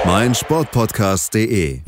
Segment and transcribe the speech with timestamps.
[0.00, 1.82] Auf meinsportpodcast.de.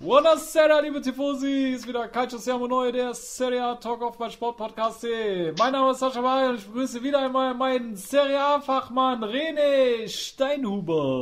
[0.00, 5.54] Buonasera, liebe Tifosi, ist wieder Calcio Siamo Neu, der Serie A Talk auf mein Sportpodcast.de.
[5.58, 10.08] Mein Name ist Sascha May und ich begrüße wieder einmal meinen Serie A Fachmann René
[10.08, 11.20] Steinhuber.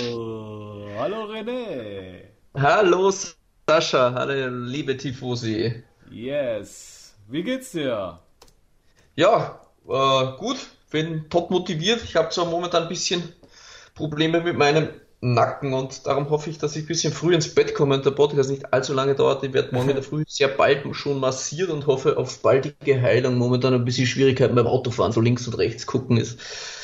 [0.99, 2.23] Hallo René.
[2.55, 3.13] Hallo
[3.69, 5.83] Sascha, hallo liebe Tifosi.
[6.11, 7.15] Yes.
[7.29, 8.19] Wie geht's dir?
[9.15, 10.57] Ja, äh, gut,
[10.91, 12.03] bin top motiviert.
[12.03, 13.23] Ich habe zwar momentan ein bisschen
[13.95, 14.89] Probleme mit meinem
[15.35, 18.13] Nacken und darum hoffe ich, dass ich ein bisschen früh ins Bett komme und der
[18.13, 19.43] Podcast nicht allzu lange dauert.
[19.43, 23.37] Ich werde morgen in der Früh sehr bald schon massiert und hoffe auf baldige Heilung.
[23.37, 26.39] Momentan ein bisschen Schwierigkeiten beim Autofahren, so links und rechts gucken ist.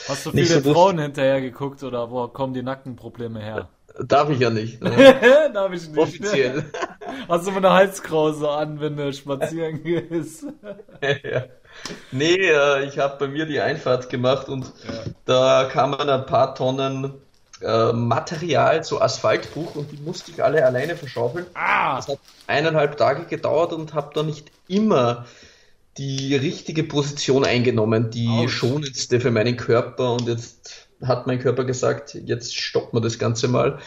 [0.09, 3.69] Hast du viele so Frauen hinterher geguckt oder wo kommen die Nackenprobleme her?
[4.01, 4.83] Darf ich ja nicht.
[4.83, 4.91] Ne?
[5.55, 5.99] Darf ich nicht.
[5.99, 6.65] Offiziell.
[7.29, 10.47] Hast du mal eine Halskrause an, wenn du spazieren gehst?
[11.01, 11.45] ja.
[12.11, 15.05] Nee, äh, ich habe bei mir die Einfahrt gemacht und ja.
[15.27, 17.15] da kamen ein paar Tonnen
[17.63, 21.47] äh, Material zu Asphaltbruch und die musste ich alle alleine verschaufeln.
[21.55, 21.97] Ah.
[21.97, 25.27] Das hat eineinhalb Tage gedauert und habe da nicht immer
[25.99, 28.49] die richtige Position eingenommen, die Ouch.
[28.49, 33.49] schonendste für meinen Körper und jetzt hat mein Körper gesagt, jetzt stoppen wir das Ganze
[33.49, 33.79] mal.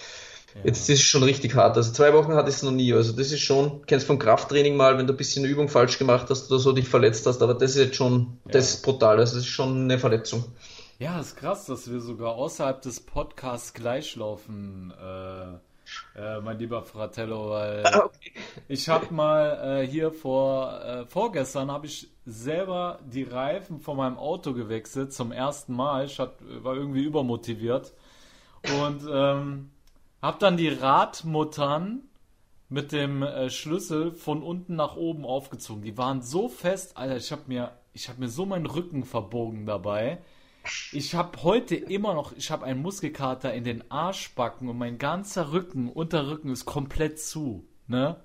[0.53, 0.61] Ja.
[0.65, 1.75] Jetzt ist es schon richtig hart.
[1.75, 2.93] Also zwei Wochen hatte ich es noch nie.
[2.93, 6.27] Also das ist schon, kennst vom Krafttraining mal, wenn du ein bisschen Übung falsch gemacht
[6.29, 8.51] hast oder so dich verletzt hast, aber das ist jetzt schon, ja.
[8.51, 9.19] das ist brutal.
[9.19, 10.45] Also das ist schon eine Verletzung.
[10.97, 15.55] Ja, ist krass, dass wir sogar außerhalb des Podcasts gleichlaufen, äh,
[16.15, 18.31] äh, mein lieber Fratello, weil okay.
[18.69, 24.17] ich habe mal äh, hier vor äh, vorgestern habe ich selber die Reifen von meinem
[24.17, 26.05] Auto gewechselt zum ersten Mal.
[26.05, 27.93] Ich hat, war irgendwie übermotiviert
[28.81, 29.71] und ähm,
[30.21, 32.03] habe dann die Radmuttern
[32.69, 35.83] mit dem äh, Schlüssel von unten nach oben aufgezogen.
[35.83, 39.65] Die waren so fest, Alter, ich habe mir ich habe mir so meinen Rücken verbogen
[39.65, 40.19] dabei.
[40.91, 45.51] Ich habe heute immer noch, ich habe einen Muskelkater in den Arschbacken und mein ganzer
[45.51, 48.17] Rücken, Unterrücken ist komplett zu, ne?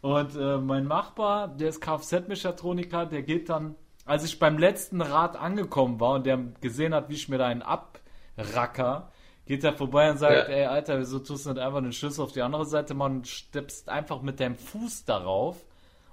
[0.00, 3.74] Und äh, mein Nachbar, der ist Kfz-Mechatroniker, der geht dann,
[4.04, 7.46] als ich beim letzten Rad angekommen war und der gesehen hat, wie ich mir da
[7.46, 9.10] einen abracker,
[9.46, 10.54] geht er vorbei und sagt, ja.
[10.54, 13.88] ey Alter, wieso tust du nicht einfach den Schlüssel auf die andere Seite und steppst
[13.88, 15.65] einfach mit deinem Fuß darauf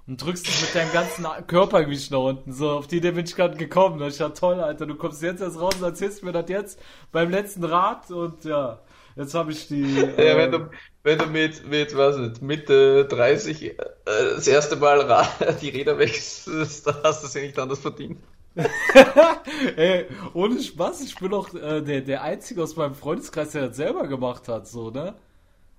[0.06, 2.52] und drückst dich mit deinem ganzen Körpergewicht nach unten.
[2.52, 3.98] So, auf die Idee bin ich gerade gekommen.
[3.98, 4.86] Das ist ja toll, Alter.
[4.86, 6.78] Du kommst jetzt erst raus und erzählst mir das jetzt
[7.10, 8.80] beim letzten Rad und ja,
[9.16, 9.82] jetzt habe ich die.
[9.82, 10.70] Äh, ja, wenn du,
[11.02, 15.28] wenn du mit, mit, was nicht, Mitte 30 äh, das erste Mal Rad,
[15.62, 18.18] die Räder wechselst, dann hast du es ja nicht anders verdient.
[19.76, 23.76] Ey, ohne Spaß, ich bin doch äh, der, der Einzige aus meinem Freundeskreis, der das
[23.76, 25.14] selber gemacht hat, so, ne?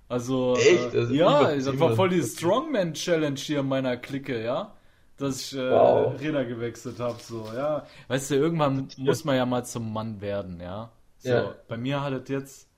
[0.08, 0.94] Also, Echt?
[0.94, 4.72] Äh, ja, das war voll die Strongman-Challenge hier in meiner Clique, ja?
[5.16, 6.20] Dass ich äh, wow.
[6.20, 7.86] Räder gewechselt habe, so, ja.
[8.08, 10.92] Weißt du, irgendwann muss man ja mal zum Mann werden, ja?
[11.18, 11.54] So, ja.
[11.66, 12.68] bei mir hat es jetzt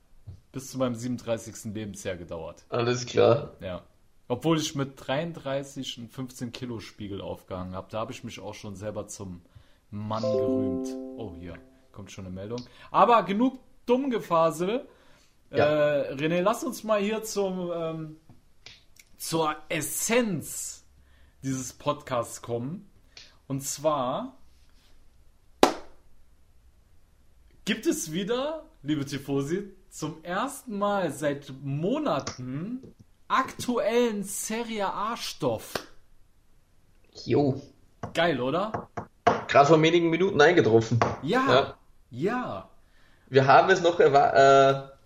[0.53, 1.75] bis zu meinem 37.
[1.75, 2.65] Lebensjahr gedauert.
[2.69, 3.53] Alles klar.
[3.61, 3.83] Ja.
[4.29, 8.55] Obwohl ich mit 33 einen 15 Kilo Spiegel aufgehangen habe, da habe ich mich auch
[8.55, 9.43] schon selber zum
[9.91, 10.89] Mann gerühmt.
[11.17, 11.55] Oh, hier
[11.93, 12.61] kommt schon eine Meldung.
[12.91, 14.87] Aber genug Dummgefasel.
[15.51, 15.65] Ja.
[15.65, 18.17] Äh, René, lass uns mal hier zum, ähm,
[19.17, 20.85] zur Essenz
[21.43, 22.91] dieses Podcasts kommen.
[23.47, 24.37] Und zwar
[27.65, 32.95] gibt es wieder, liebe Tifosi, zum ersten Mal seit Monaten
[33.27, 35.75] aktuellen Serie A-Stoff.
[37.25, 37.61] Jo.
[38.15, 38.89] Geil, oder?
[39.49, 41.01] Gerade vor wenigen Minuten eingetroffen.
[41.23, 41.49] Ja.
[41.51, 41.75] Ja.
[42.11, 42.71] ja.
[43.29, 44.98] Wir haben es noch erwartet.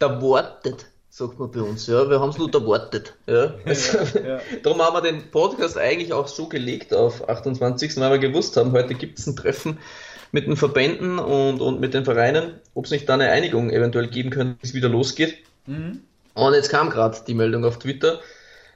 [0.00, 1.86] Äh, erwartet, sagt man bei uns.
[1.86, 3.14] Ja, wir haben es nur erwartet.
[3.26, 3.54] Ja.
[3.64, 7.96] Also, ja, Darum haben wir den Podcast eigentlich auch so gelegt auf 28.
[7.98, 9.78] weil wir gewusst haben, heute gibt es ein Treffen
[10.32, 14.08] mit den Verbänden und, und mit den Vereinen, ob es nicht da eine Einigung eventuell
[14.08, 15.38] geben könnte, bis es wieder losgeht.
[15.66, 16.02] Mhm.
[16.34, 18.20] Und jetzt kam gerade die Meldung auf Twitter.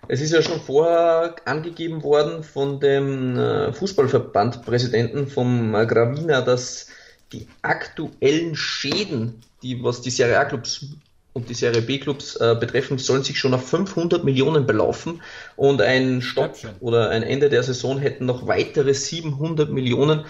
[0.08, 6.88] Es ist ja schon vorher angegeben worden von dem äh, Fußballverbandpräsidenten vom äh, Gravina, dass
[7.32, 10.87] die aktuellen Schäden, die was die Serie A-Clubs
[11.32, 15.23] und die Serie B-Clubs äh, betreffen, sollen sich schon auf 500 Millionen belaufen
[15.56, 20.25] und ein Stopp oder ein Ende der Saison hätten noch weitere 700 Millionen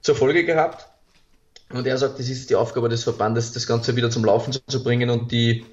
[0.00, 0.86] zur Folge gehabt.
[1.70, 4.82] Und er sagt, es ist die Aufgabe des Verbandes, das Ganze wieder zum Laufen zu
[4.82, 5.64] bringen und die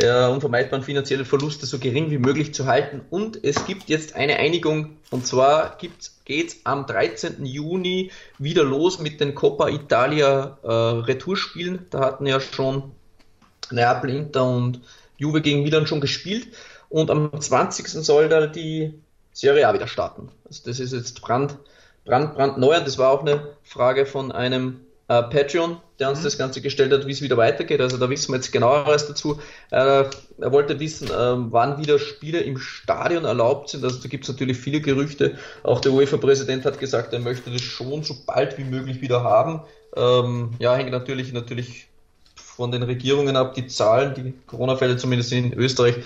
[0.00, 3.02] der unvermeidbaren finanziellen Verluste so gering wie möglich zu halten.
[3.10, 5.92] Und es gibt jetzt eine Einigung, und zwar geht
[6.26, 7.44] es am 13.
[7.44, 11.86] Juni wieder los mit den Coppa Italia äh, Retourspielen.
[11.90, 12.90] Da hatten ja schon
[13.72, 14.80] Neapel, Inter und
[15.16, 16.48] Juve gegen Milan schon gespielt.
[16.88, 17.88] Und am 20.
[17.88, 18.94] soll da die
[19.32, 20.30] Serie A wieder starten.
[20.46, 21.58] Also das ist jetzt brand,
[22.04, 22.78] brand, brandneu.
[22.80, 26.24] Das war auch eine Frage von einem äh, Patreon, der uns mhm.
[26.24, 27.80] das Ganze gestellt hat, wie es wieder weitergeht.
[27.80, 29.40] Also da wissen wir jetzt genaueres dazu.
[29.70, 30.04] Äh,
[30.38, 33.84] er wollte wissen, äh, wann wieder Spiele im Stadion erlaubt sind.
[33.84, 35.36] Also da gibt es natürlich viele Gerüchte.
[35.62, 39.62] Auch der UEFA-Präsident hat gesagt, er möchte das schon so bald wie möglich wieder haben.
[39.96, 41.88] Ähm, ja, hängt natürlich, natürlich
[42.56, 43.54] von den Regierungen ab.
[43.54, 45.96] Die Zahlen, die Corona-Fälle zumindest in Österreich,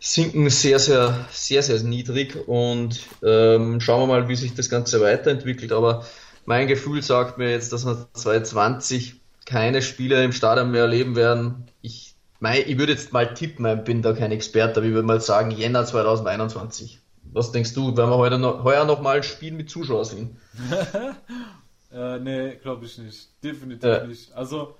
[0.00, 2.48] sinken sehr, sehr, sehr, sehr niedrig.
[2.48, 5.72] Und ähm, schauen wir mal, wie sich das Ganze weiterentwickelt.
[5.72, 6.04] Aber
[6.44, 9.14] mein Gefühl sagt mir jetzt, dass wir 2020
[9.44, 11.68] keine Spiele im Stadion mehr erleben werden.
[11.82, 15.06] Ich, mein, ich würde jetzt mal tippen, ich bin da kein Experte, aber ich würde
[15.06, 17.00] mal sagen Jänner 2021.
[17.32, 20.36] Was denkst du, werden wir heute noch, heuer noch mal ein Spiel mit Zuschauern sehen?
[21.92, 23.28] äh, nee, glaube ich nicht.
[23.42, 24.06] Definitiv äh.
[24.06, 24.32] nicht.
[24.34, 24.74] Also,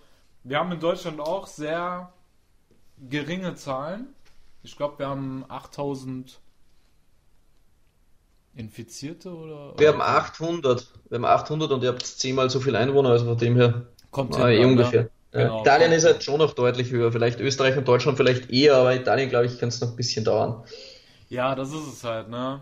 [0.45, 2.13] wir haben in Deutschland auch sehr
[3.09, 4.09] geringe Zahlen.
[4.63, 6.39] Ich glaube, wir haben 8000
[8.55, 9.75] Infizierte oder?
[9.79, 10.87] Wir haben 800.
[11.09, 13.87] Wir haben 800 und ihr habt zehnmal so viele Einwohner, also von dem her.
[14.11, 15.03] Kommt ah, eh ungefähr.
[15.03, 15.09] Ja.
[15.33, 15.63] Genau.
[15.63, 17.11] Italien ist halt schon noch deutlich höher.
[17.11, 20.25] Vielleicht Österreich und Deutschland vielleicht eher, aber Italien, glaube ich, kann es noch ein bisschen
[20.25, 20.63] dauern.
[21.31, 22.61] Ja, das ist es halt, ne?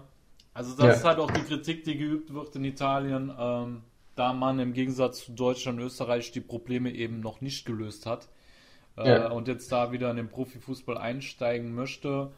[0.54, 0.92] Also das ja.
[0.92, 3.82] ist halt auch die Kritik, die geübt wird in Italien, ähm,
[4.20, 8.28] da man im Gegensatz zu Deutschland und Österreich die Probleme eben noch nicht gelöst hat
[8.98, 9.30] äh, ja.
[9.30, 12.30] und jetzt da wieder in den Profifußball einsteigen möchte.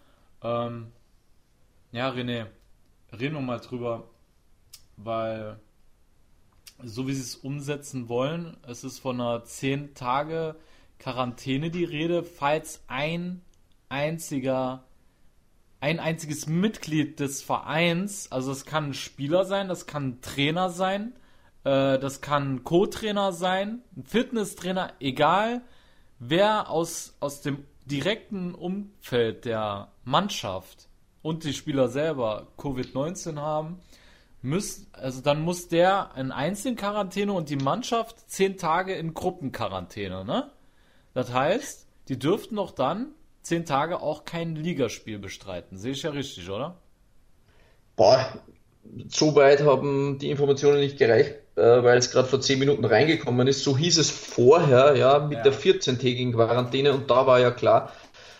[0.44, 0.92] Ähm,
[1.90, 2.46] ja, René,
[3.10, 4.04] reden wir mal drüber,
[4.96, 5.58] weil
[6.84, 10.54] so wie sie es umsetzen wollen, es ist von einer 10 Tage
[11.00, 13.40] Quarantäne die Rede, falls ein
[13.88, 14.84] einziger
[15.80, 20.70] ein einziges Mitglied des Vereins, also es kann ein Spieler sein, das kann ein Trainer
[20.70, 21.14] sein,
[21.64, 25.62] äh, das kann Co-Trainer sein, ein Fitnesstrainer, egal
[26.18, 30.88] wer aus, aus dem direkten Umfeld der Mannschaft
[31.20, 33.80] und die Spieler selber Covid-19 haben,
[34.40, 40.50] müsst, also dann muss der in Einzelquarantäne und die Mannschaft zehn Tage in Gruppenquarantäne, ne?
[41.14, 45.76] Das heißt, die dürften doch dann zehn Tage auch kein Ligaspiel bestreiten.
[45.76, 46.80] Sehe ich ja richtig, oder?
[47.96, 48.40] Boah,
[49.08, 53.62] so weit haben die Informationen nicht gereicht, weil es gerade vor zehn Minuten reingekommen ist.
[53.62, 55.44] So hieß es vorher, ja, mit ja.
[55.44, 57.92] der 14-tägigen Quarantäne und da war ja klar,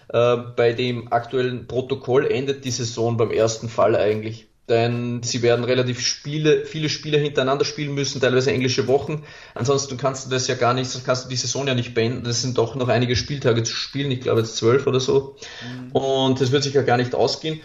[0.08, 4.46] äh, bei dem aktuellen Protokoll endet die Saison beim ersten Fall eigentlich.
[4.68, 9.24] Denn sie werden relativ Spiele, viele Spiele hintereinander spielen müssen, teilweise englische Wochen.
[9.54, 12.22] Ansonsten kannst du das ja gar nicht, sonst kannst du die Saison ja nicht beenden.
[12.22, 15.36] Das sind doch noch einige Spieltage zu spielen, ich glaube jetzt zwölf oder so.
[15.66, 15.92] Mhm.
[15.92, 17.60] Und das wird sich ja gar nicht ausgehen.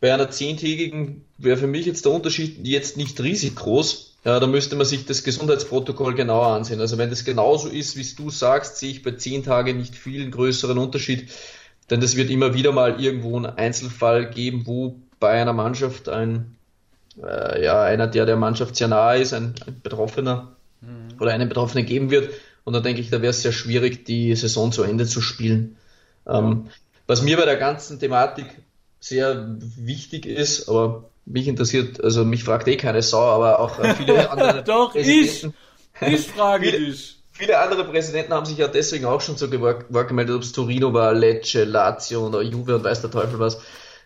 [0.00, 4.13] Bei einer zehntägigen wäre für mich jetzt der Unterschied jetzt nicht riesig groß.
[4.24, 6.80] Ja, da müsste man sich das Gesundheitsprotokoll genauer ansehen.
[6.80, 10.22] Also wenn das genauso ist, wie du sagst, sehe ich bei zehn Tagen nicht viel
[10.22, 11.30] einen größeren Unterschied.
[11.90, 16.56] Denn es wird immer wieder mal irgendwo einen Einzelfall geben, wo bei einer Mannschaft ein,
[17.22, 21.20] äh, ja, einer, der der Mannschaft sehr nahe ist, ein, ein Betroffener mhm.
[21.20, 22.30] oder einen Betroffenen geben wird.
[22.64, 25.76] Und da denke ich, da wäre es sehr schwierig, die Saison zu Ende zu spielen.
[26.26, 26.68] Ähm,
[27.06, 28.46] was mir bei der ganzen Thematik
[29.00, 33.94] sehr wichtig ist, aber mich interessiert, also mich fragt eh keine Sau, aber auch äh,
[33.94, 34.62] viele andere.
[34.62, 35.46] Doch, ich!
[36.00, 37.18] Ich frage dich.
[37.32, 41.14] Viele andere Präsidenten haben sich ja deswegen auch schon so gemeldet, ob es Torino war,
[41.14, 43.60] Lecce, Lazio oder Juve und weiß der Teufel was.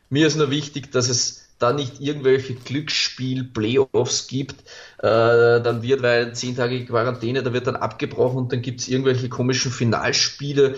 [0.08, 4.62] Mir ist nur wichtig, dass es da nicht irgendwelche Glücksspiel-Playoffs gibt,
[4.98, 8.88] äh, dann wird, weil zehn Tage Quarantäne, da wird dann abgebrochen und dann gibt es
[8.88, 10.76] irgendwelche komischen Finalspiele.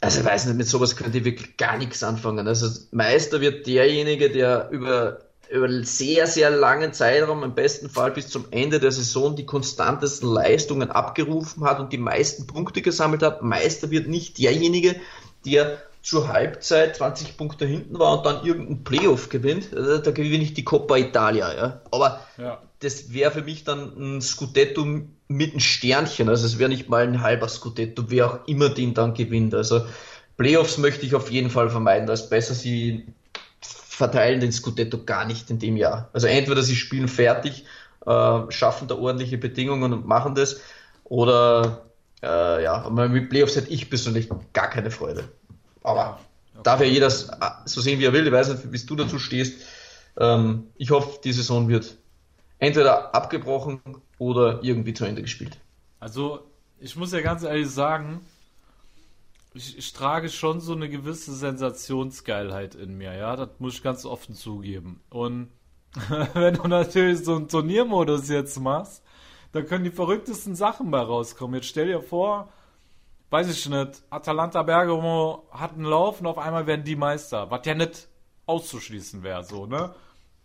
[0.00, 2.46] Also ich weiß nicht, mit sowas könnt ihr wirklich gar nichts anfangen.
[2.46, 8.10] Also Meister wird derjenige, der über über einen sehr, sehr langen Zeitraum, im besten Fall
[8.10, 13.22] bis zum Ende der Saison, die konstantesten Leistungen abgerufen hat und die meisten Punkte gesammelt
[13.22, 13.42] hat.
[13.42, 14.96] Meister wird nicht derjenige,
[15.44, 19.72] der zur Halbzeit 20 Punkte hinten war und dann irgendeinen Playoff gewinnt.
[19.72, 21.52] Äh, da gewinne ich die Coppa Italia.
[21.52, 21.80] Ja.
[21.90, 22.62] Aber ja.
[22.78, 26.28] das wäre für mich dann ein Scudetto mit einem Sternchen.
[26.28, 29.52] Also es wäre nicht mal ein halber Scudetto, wer auch immer den dann gewinnt.
[29.52, 29.84] Also
[30.36, 32.06] Playoffs möchte ich auf jeden Fall vermeiden.
[32.06, 33.06] Da ist besser, sie
[33.96, 36.10] verteilen den Scudetto gar nicht in dem Jahr.
[36.12, 37.64] Also entweder sie spielen fertig,
[38.04, 40.60] äh, schaffen da ordentliche Bedingungen und machen das,
[41.04, 41.86] oder
[42.22, 45.24] äh, ja, mit Playoffs hätte ich persönlich gar keine Freude.
[45.82, 46.20] Aber
[46.52, 46.60] okay.
[46.62, 48.26] darf ja jeder so sehen, wie er will.
[48.26, 49.62] Ich weiß nicht, wie du dazu stehst.
[50.18, 51.96] Ähm, ich hoffe, die Saison wird
[52.58, 53.80] entweder abgebrochen
[54.18, 55.56] oder irgendwie zu Ende gespielt.
[56.00, 56.40] Also,
[56.80, 58.20] ich muss ja ganz ehrlich sagen,
[59.56, 64.04] ich, ich, trage schon so eine gewisse Sensationsgeilheit in mir, ja, das muss ich ganz
[64.04, 65.00] offen zugeben.
[65.10, 65.50] Und
[66.34, 69.02] wenn du natürlich so einen Turniermodus jetzt machst,
[69.52, 71.56] dann können die verrücktesten Sachen mal rauskommen.
[71.56, 72.52] Jetzt stell dir vor,
[73.30, 77.64] weiß ich nicht, Atalanta Bergamo hat einen Lauf und auf einmal werden die Meister, was
[77.64, 78.08] ja nicht
[78.46, 79.94] auszuschließen wäre, so, ne?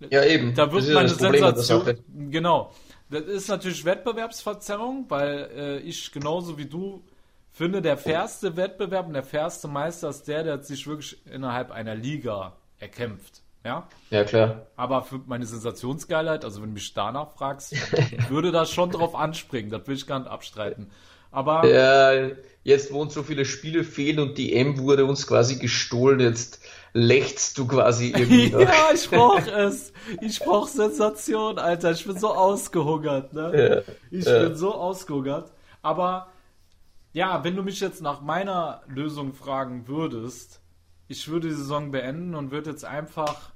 [0.10, 0.56] Ja, eben.
[0.56, 2.00] Da wird meine Sensation.
[2.32, 2.72] Genau.
[3.10, 7.04] Das ist natürlich Wettbewerbsverzerrung, weil äh, ich genauso wie du
[7.52, 11.96] finde, der fairste Wettbewerb und der fairste Meister ist der, der sich wirklich innerhalb einer
[11.96, 13.42] Liga erkämpft.
[13.64, 13.88] Ja?
[14.10, 14.68] Ja, klar.
[14.76, 17.76] Aber für meine Sensationsgeilheit, also wenn du mich danach fragst,
[18.30, 19.70] würde das schon drauf anspringen.
[19.70, 20.90] Das will ich gar nicht abstreiten.
[21.32, 21.66] Aber.
[21.68, 22.32] Ja,
[22.64, 26.60] jetzt, wo uns so viele Spiele fehlen und die M wurde uns quasi gestohlen, jetzt
[26.94, 28.50] lächst du quasi irgendwie.
[28.52, 29.94] ja, ich brauch es.
[30.22, 31.92] Ich brauch Sensation, Alter.
[31.92, 33.84] Ich bin so ausgehungert, ne?
[33.86, 34.44] Ja, ich ja.
[34.44, 35.52] bin so ausgehungert.
[35.84, 36.28] Aber
[37.14, 40.62] ja, wenn du mich jetzt nach meiner Lösung fragen würdest,
[41.08, 43.52] ich würde die Saison beenden und würde jetzt einfach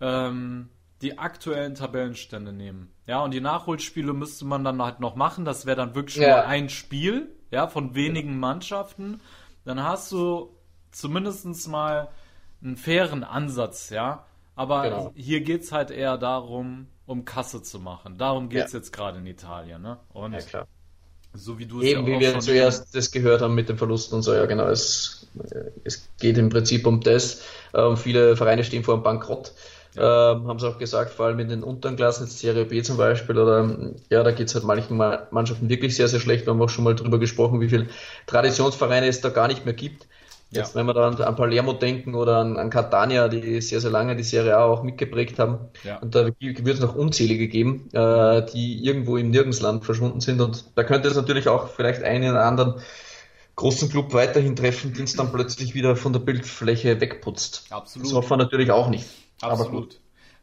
[0.00, 0.68] ähm,
[1.00, 2.92] die aktuellen Tabellenstände nehmen.
[3.06, 5.44] Ja, und die Nachholspiele müsste man dann halt noch machen.
[5.44, 6.36] Das wäre dann wirklich ja.
[6.36, 9.20] nur ein Spiel, ja, von wenigen Mannschaften.
[9.64, 10.54] Dann hast du
[10.90, 12.08] zumindest mal
[12.62, 14.26] einen fairen Ansatz, ja.
[14.54, 15.12] Aber genau.
[15.16, 18.18] hier geht es halt eher darum, um Kasse zu machen.
[18.18, 18.78] Darum geht es ja.
[18.78, 19.98] jetzt gerade in Italien, ne?
[20.10, 20.66] Und ja, klar.
[21.34, 24.12] So wie du es Eben, ja wie wir zuerst das gehört haben mit dem Verlust
[24.12, 24.68] und so, ja genau.
[24.68, 25.28] Es,
[25.84, 27.42] es geht im Prinzip um das.
[27.74, 29.52] Ähm, viele Vereine stehen vor einem Bankrott.
[29.94, 30.32] Ja.
[30.32, 32.96] Ähm, haben sie auch gesagt, vor allem in den unteren Klassen, jetzt Serie B zum
[32.96, 36.46] Beispiel, oder ja, da geht es halt manchen Mannschaften wirklich sehr, sehr schlecht.
[36.46, 37.88] Wir haben auch schon mal drüber gesprochen, wie viele
[38.26, 40.06] Traditionsvereine es da gar nicht mehr gibt.
[40.54, 40.80] Jetzt, ja.
[40.80, 44.22] wenn wir da an, Palermo denken oder an, an Catania, die sehr, sehr lange die
[44.22, 45.70] Serie A auch mitgeprägt haben.
[45.82, 45.98] Ja.
[45.98, 50.42] Und da wird es noch unzählige geben, äh, die irgendwo im Nirgenddsland verschwunden sind.
[50.42, 52.74] Und da könnte es natürlich auch vielleicht einen oder anderen
[53.56, 57.64] großen Club weiterhin treffen, den es dann plötzlich wieder von der Bildfläche wegputzt.
[57.70, 58.08] Absolut.
[58.08, 59.06] Das hoffen wir natürlich auch nicht.
[59.40, 60.00] Absolut.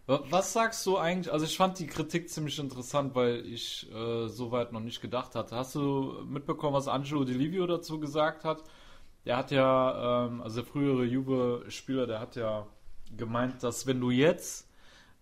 [0.07, 1.31] Was sagst du eigentlich?
[1.31, 5.35] Also ich fand die Kritik ziemlich interessant, weil ich äh, so weit noch nicht gedacht
[5.35, 5.55] hatte.
[5.55, 8.63] Hast du mitbekommen, was Angelo Di Livio dazu gesagt hat?
[9.25, 12.67] Der hat ja, ähm, also der frühere Juve-Spieler, der hat ja
[13.15, 14.69] gemeint, dass wenn du jetzt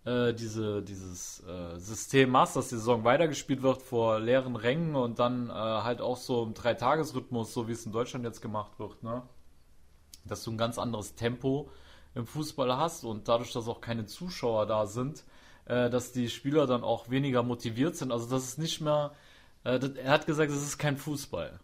[0.04, 5.18] äh, diese, dieses äh, System machst, dass die Saison weitergespielt wird vor leeren Rängen und
[5.18, 9.02] dann äh, halt auch so im Dreitagesrhythmus, so wie es in Deutschland jetzt gemacht wird,
[9.02, 9.22] ne?
[10.24, 11.70] dass du ein ganz anderes Tempo
[12.14, 15.24] im Fußball hast und dadurch, dass auch keine Zuschauer da sind,
[15.66, 18.12] äh, dass die Spieler dann auch weniger motiviert sind.
[18.12, 19.12] Also das ist nicht mehr,
[19.64, 21.60] äh, er hat gesagt, es ist kein Fußball.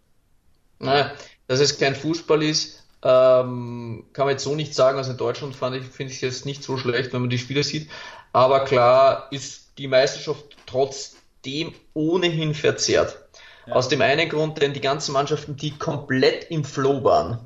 [0.79, 1.13] Naja,
[1.47, 4.99] dass es kein Fußball ist, ähm, kann man jetzt so nicht sagen.
[4.99, 7.63] Also in Deutschland fand ich, finde ich es nicht so schlecht, wenn man die Spiele
[7.63, 7.91] sieht.
[8.33, 13.19] Aber klar ist die Meisterschaft trotzdem ohnehin verzerrt.
[13.67, 13.75] Ja.
[13.75, 17.39] Aus dem einen Grund, denn die ganzen Mannschaften, die komplett im Flow waren,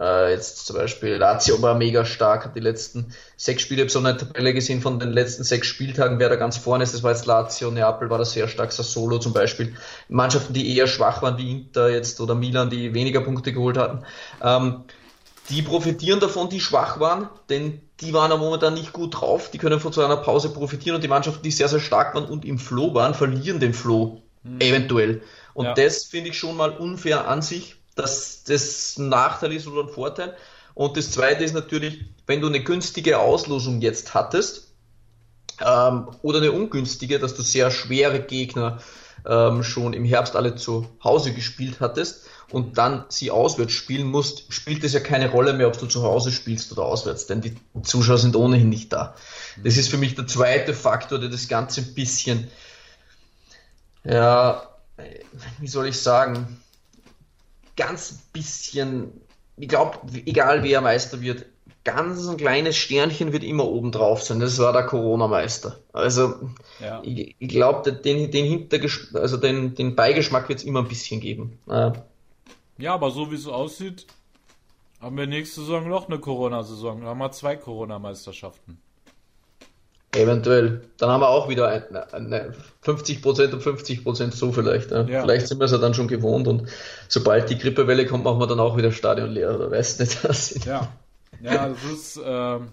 [0.00, 3.92] äh, jetzt zum Beispiel Lazio war mega stark, hat die letzten sechs Spiele, ich habe
[3.92, 7.02] so eine Tabelle gesehen von den letzten sechs Spieltagen, wer da ganz vorne ist, das
[7.02, 9.74] war jetzt Lazio, Neapel war da sehr stark, Sassolo zum Beispiel.
[10.08, 14.04] Mannschaften, die eher schwach waren, wie Inter jetzt oder Milan, die weniger Punkte geholt hatten.
[14.42, 14.84] Ähm,
[15.50, 19.58] die profitieren davon, die schwach waren, denn die waren ja momentan nicht gut drauf, die
[19.58, 22.44] können von so einer Pause profitieren und die Mannschaften, die sehr, sehr stark waren und
[22.44, 24.60] im Flow waren, verlieren den Flow mhm.
[24.60, 25.22] eventuell.
[25.52, 25.74] Und ja.
[25.74, 29.92] das finde ich schon mal unfair an sich, dass das ein Nachteil ist oder ein
[29.92, 30.36] Vorteil.
[30.74, 34.70] Und das zweite ist natürlich, wenn du eine günstige Auslosung jetzt hattest,
[35.60, 38.78] ähm, oder eine ungünstige, dass du sehr schwere Gegner
[39.26, 44.52] ähm, schon im Herbst alle zu Hause gespielt hattest und dann sie auswärts spielen musst,
[44.52, 47.56] spielt es ja keine Rolle mehr, ob du zu Hause spielst oder auswärts, denn die
[47.82, 49.14] Zuschauer sind ohnehin nicht da.
[49.62, 52.48] Das ist für mich der zweite Faktor, der das Ganze ein bisschen,
[54.04, 54.62] ja,
[55.58, 56.62] wie soll ich sagen,
[57.76, 59.12] ganz bisschen,
[59.56, 61.46] ich glaube, egal wer Meister wird,
[61.84, 64.40] ganz ein kleines Sternchen wird immer oben drauf sein.
[64.40, 65.78] Das war der Corona-Meister.
[65.92, 66.50] Also
[66.80, 67.00] ja.
[67.02, 71.20] ich, ich glaube, den, den, Hintergesch also den, den Beigeschmack wird es immer ein bisschen
[71.20, 71.58] geben.
[71.66, 71.92] Ja.
[72.78, 74.06] ja, aber so wie es aussieht,
[75.00, 77.00] haben wir nächste Saison noch eine Corona-Saison.
[77.00, 78.78] Da haben wir zwei Corona-Meisterschaften.
[80.12, 80.82] Eventuell.
[80.98, 84.90] Dann haben wir auch wieder eine, eine 50% und 50% so vielleicht.
[84.90, 85.02] Ja.
[85.02, 85.22] Ja.
[85.22, 86.68] Vielleicht sind wir es ja dann schon gewohnt und
[87.08, 90.64] sobald die Grippewelle kommt, machen wir dann auch wieder Stadion leer oder weißt nicht was.
[90.64, 90.88] Ja,
[91.40, 92.20] ja das ist.
[92.24, 92.68] Ähm,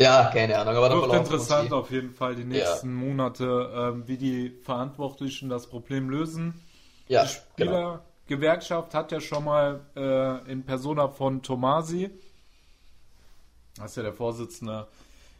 [0.00, 0.76] ja, keine Ahnung.
[0.76, 3.06] Aber wird interessant auf jeden Fall die nächsten ja.
[3.06, 6.60] Monate, ähm, wie die Verantwortlichen das Problem lösen.
[7.06, 9.00] Ja, die Spielergewerkschaft genau.
[9.00, 12.10] hat ja schon mal äh, in Persona von Tomasi,
[13.76, 14.88] das ist ja der Vorsitzende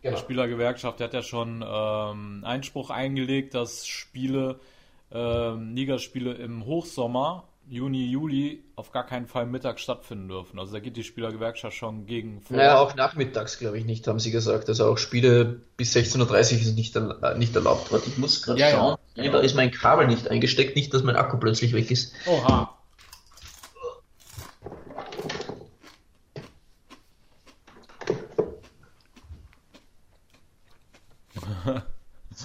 [0.04, 0.16] Genau.
[0.16, 4.60] Der Spielergewerkschaft der hat ja schon ähm, Einspruch eingelegt, dass Spiele,
[5.10, 10.58] ähm, Ligaspiele im Hochsommer Juni, Juli auf gar keinen Fall mittags stattfinden dürfen.
[10.58, 12.58] Also da geht die Spielergewerkschaft schon gegen vor.
[12.58, 14.68] Naja, auch nachmittags, glaube ich, nicht, haben sie gesagt.
[14.68, 17.90] Also auch Spiele bis 16.30 Uhr ist nicht, äh, nicht erlaubt.
[17.90, 18.96] Warte, ich muss gerade ja, schauen.
[19.14, 19.32] Ja.
[19.32, 22.12] Da ist mein Kabel nicht eingesteckt, nicht, dass mein Akku plötzlich weg ist.
[22.26, 22.76] Oha.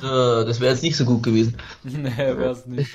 [0.02, 1.58] So, das wäre jetzt nicht so gut gewesen.
[1.84, 2.92] nee, wäre es nicht.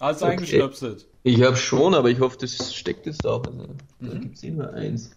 [0.00, 0.32] Hast du okay.
[0.32, 1.06] eingestöpselt?
[1.22, 3.44] Ich habe schon, aber ich hoffe, das steckt jetzt auch.
[3.44, 3.58] Also,
[4.00, 4.10] mhm.
[4.10, 5.12] Da gibt es immer eins.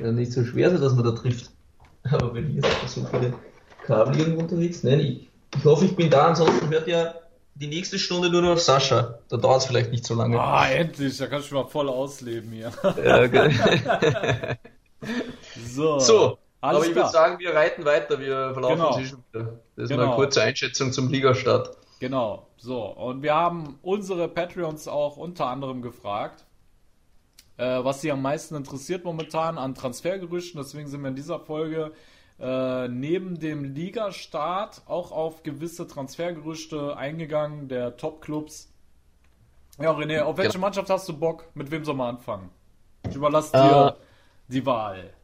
[0.00, 1.50] Ja, nicht so schwer, dass man da trifft.
[2.10, 3.34] Aber wenn hier so viele
[3.84, 4.84] Kabel irgendwo unterwegs.
[4.84, 6.28] Nein, ich, ich hoffe, ich bin da.
[6.28, 7.14] Ansonsten hört ja
[7.56, 9.18] die nächste Stunde nur noch Sascha.
[9.28, 10.40] Da dauert es vielleicht nicht so lange.
[10.40, 11.16] Ah, endlich.
[11.16, 12.70] Da kannst du mal voll ausleben hier.
[13.04, 14.56] Ja, okay.
[15.66, 15.98] so.
[15.98, 16.38] So.
[16.60, 18.20] aber ich würde sagen, wir reiten weiter.
[18.20, 18.96] Wir verlaufen genau.
[18.96, 19.58] uns schon wieder.
[19.78, 20.08] Das ist genau.
[20.08, 21.76] eine kurze Einschätzung zum Ligastart.
[22.00, 22.48] Genau.
[22.56, 26.44] So, und wir haben unsere Patreons auch unter anderem gefragt,
[27.58, 30.60] äh, was sie am meisten interessiert momentan an Transfergerüchten.
[30.60, 31.92] Deswegen sind wir in dieser Folge
[32.40, 38.72] äh, neben dem Ligastart auch auf gewisse Transfergerüchte eingegangen, der Top-Clubs.
[39.80, 40.62] Ja, René, auf welche genau.
[40.62, 41.44] Mannschaft hast du Bock?
[41.54, 42.50] Mit wem soll man anfangen?
[43.08, 45.14] Ich überlasse dir äh, die Wahl.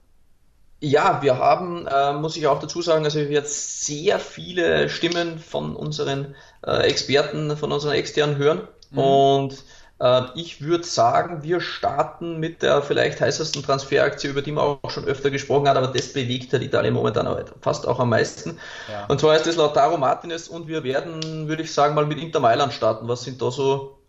[0.85, 5.77] Ja, wir haben, äh, muss ich auch dazu sagen, also jetzt sehr viele Stimmen von
[5.77, 6.35] unseren
[6.67, 8.69] äh, Experten, von unseren externen hören.
[8.91, 8.99] Mhm.
[8.99, 9.65] Und
[9.99, 14.91] äh, ich würde sagen, wir starten mit der vielleicht heißesten Transferaktie, über die man auch
[14.91, 18.59] schon öfter gesprochen hat, aber das bewegt halt Italien momentan fast auch am meisten.
[18.93, 19.07] Ja.
[19.07, 22.41] Und zwar ist das Lautaro Martinez und wir werden, würde ich sagen, mal mit Inter
[22.41, 23.09] Mailand starten.
[23.09, 24.01] Was sind da so,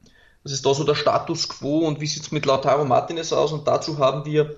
[0.43, 3.53] was ist da so der Status quo und wie sieht es mit Lautaro Martinez aus?
[3.53, 4.57] Und dazu haben wir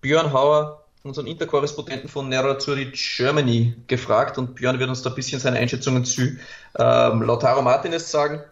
[0.00, 5.40] Björn Hauer, unseren Interkorrespondenten von Nerazzurri Germany gefragt und Björn wird uns da ein bisschen
[5.40, 6.36] seine Einschätzungen zu
[6.78, 8.42] ähm, Lautaro Martinez sagen.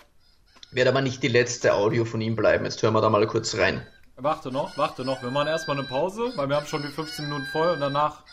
[0.70, 2.64] Wird aber nicht die letzte Audio von ihm bleiben.
[2.64, 3.86] Jetzt hören wir da mal kurz rein.
[4.16, 5.22] Warte noch, warte noch.
[5.22, 8.24] Wir machen erstmal eine Pause, weil wir haben schon die 15 Minuten voll und danach,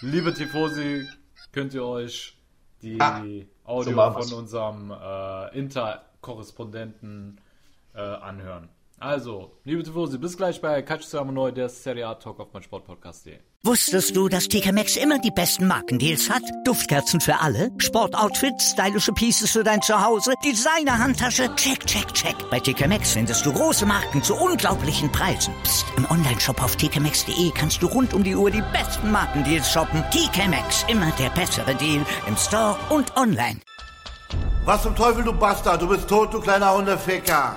[0.00, 1.06] liebe Tifosi,
[1.52, 2.36] könnt ihr euch
[2.82, 3.22] die ah,
[3.64, 7.40] Audio so von unserem äh, Interkorrespondenten
[7.94, 8.68] äh, anhören.
[8.98, 13.38] Also, liebe Tifosi, bis gleich bei Calcio Neu, der Serie A Talk auf mein Sportpodcast.de.
[13.62, 16.42] Wusstest du, dass TK Maxx immer die besten Markendeals hat?
[16.64, 22.34] Duftkerzen für alle, Sportoutfits, stylische Pieces für dein Zuhause, Designer-Handtasche, check, check, check.
[22.50, 25.52] Bei TK Maxx findest du große Marken zu unglaublichen Preisen.
[25.62, 25.84] Psst.
[25.98, 30.02] im Onlineshop auf tkmaxx.de kannst du rund um die Uhr die besten Markendeals shoppen.
[30.10, 33.60] TK Maxx, immer der bessere Deal im Store und online.
[34.64, 37.56] Was zum Teufel, du Bastard, du bist tot, du kleiner Hundeficker.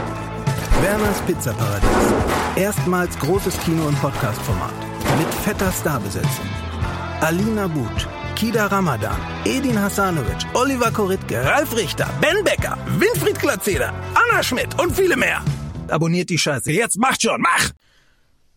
[0.81, 1.89] Werners Pizzaparadies.
[2.55, 4.73] Erstmals großes Kino- und Podcast-Format.
[5.19, 6.49] Mit fetter Starbesetzung.
[7.21, 9.15] Alina But, Kida Ramadan,
[9.45, 15.43] Edin Hasanovic, Oliver Koritke, Ralf Richter, Ben Becker, Winfried Glatzeder, Anna Schmidt und viele mehr.
[15.87, 16.71] Abonniert die Scheiße.
[16.71, 17.69] Jetzt macht schon, mach!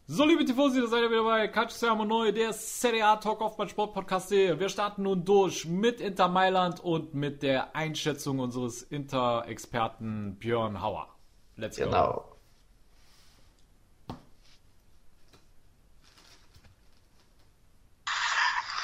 [0.07, 3.59] So, liebe Tifosi, da seid ihr wieder bei Calcio Neu, der Serie A Talk auf
[3.59, 4.59] mein Sportpodcast.de.
[4.59, 11.14] Wir starten nun durch mit Inter Mailand und mit der Einschätzung unseres Inter-Experten Björn Hauer.
[11.57, 11.85] Let's go.
[11.85, 12.31] Genau.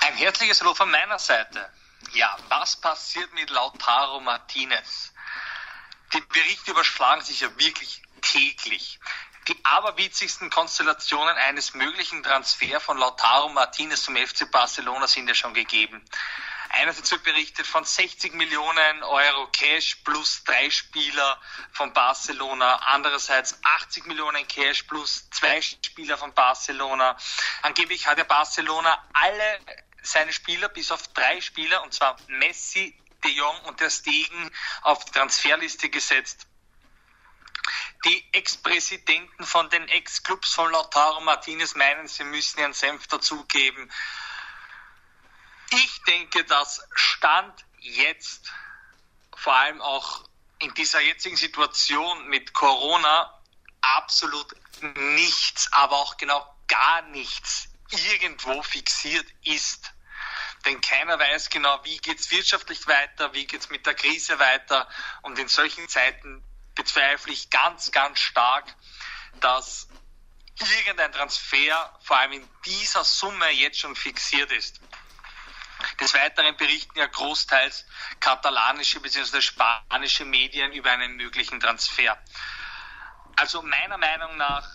[0.00, 1.68] Ein herzliches Hallo von meiner Seite.
[2.12, 5.12] Ja, was passiert mit Lautaro Martinez?
[6.12, 8.98] Die Berichte überschlagen sich ja wirklich täglich.
[9.48, 15.54] Die aberwitzigsten Konstellationen eines möglichen Transfer von Lautaro Martinez zum FC Barcelona sind ja schon
[15.54, 16.04] gegeben.
[16.72, 21.40] Einerseits wird berichtet von 60 Millionen Euro Cash plus drei Spieler
[21.72, 22.76] von Barcelona.
[22.76, 27.16] Andererseits 80 Millionen Cash plus zwei Spieler von Barcelona.
[27.62, 29.60] Angeblich hat ja Barcelona alle
[30.02, 34.50] seine Spieler bis auf drei Spieler, und zwar Messi, De Jong und der Stegen,
[34.82, 36.46] auf die Transferliste gesetzt.
[38.04, 43.90] Die Ex-Präsidenten von den Ex-Clubs von Lautaro Martinez meinen, sie müssen ihren Senf dazugeben.
[45.70, 48.52] Ich denke, dass Stand jetzt,
[49.36, 50.24] vor allem auch
[50.58, 53.40] in dieser jetzigen Situation mit Corona,
[53.80, 54.46] absolut
[54.96, 59.92] nichts, aber auch genau gar nichts irgendwo fixiert ist.
[60.64, 64.88] Denn keiner weiß genau, wie es wirtschaftlich weiter, wie es mit der Krise weiter.
[65.22, 68.74] Und in solchen Zeiten bezweifle ich ganz, ganz stark,
[69.40, 69.88] dass
[70.58, 74.80] irgendein Transfer, vor allem in dieser Summe, jetzt schon fixiert ist.
[76.00, 77.86] Des Weiteren berichten ja großteils
[78.20, 79.40] katalanische bzw.
[79.40, 82.18] spanische Medien über einen möglichen Transfer.
[83.36, 84.74] Also meiner Meinung nach,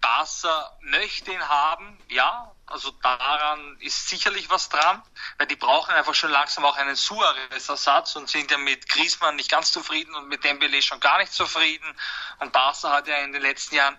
[0.00, 5.02] Barca möchte ihn haben, ja, also daran ist sicherlich was dran,
[5.38, 9.50] weil die brauchen einfach schon langsam auch einen Suarez-Ersatz und sind ja mit Griezmann nicht
[9.50, 11.94] ganz zufrieden und mit Dembele schon gar nicht zufrieden.
[12.38, 13.98] Und Barca hat ja in den letzten Jahren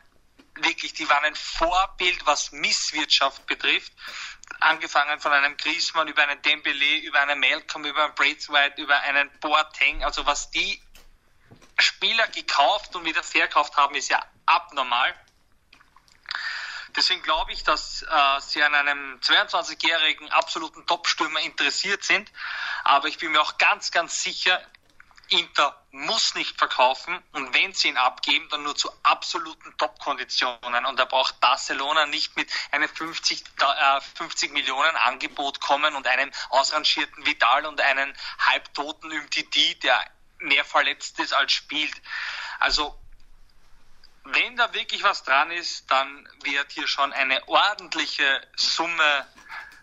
[0.55, 3.93] wirklich, die waren ein Vorbild, was Misswirtschaft betrifft.
[4.59, 9.29] Angefangen von einem Griezmann über einen Dembele, über einen Malcolm, über einen Braithwaite, über einen
[9.39, 10.03] Boateng.
[10.03, 10.81] Also was die
[11.79, 15.15] Spieler gekauft und wieder verkauft haben, ist ja abnormal.
[16.95, 22.29] Deswegen glaube ich, dass äh, sie an einem 22-jährigen absoluten Top-Stürmer interessiert sind.
[22.83, 24.61] Aber ich bin mir auch ganz, ganz sicher,
[25.31, 30.85] Inter muss nicht verkaufen und wenn sie ihn abgeben, dann nur zu absoluten Top-Konditionen.
[30.85, 36.31] Und da braucht Barcelona nicht mit einem 50, äh, 50 Millionen Angebot kommen und einem
[36.49, 40.05] ausrangierten Vidal und einen halbtoten Umtiti, der
[40.39, 41.93] mehr verletzt ist als spielt.
[42.59, 42.97] Also
[44.23, 49.27] wenn da wirklich was dran ist, dann wird hier schon eine ordentliche Summe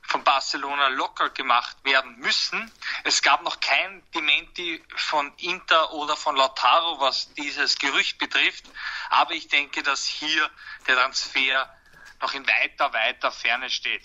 [0.09, 2.71] von Barcelona locker gemacht werden müssen.
[3.05, 8.65] Es gab noch kein Dementi von Inter oder von Lautaro, was dieses Gerücht betrifft.
[9.11, 10.49] Aber ich denke, dass hier
[10.87, 11.69] der Transfer
[12.23, 14.03] noch in weiter, weiter Ferne steht.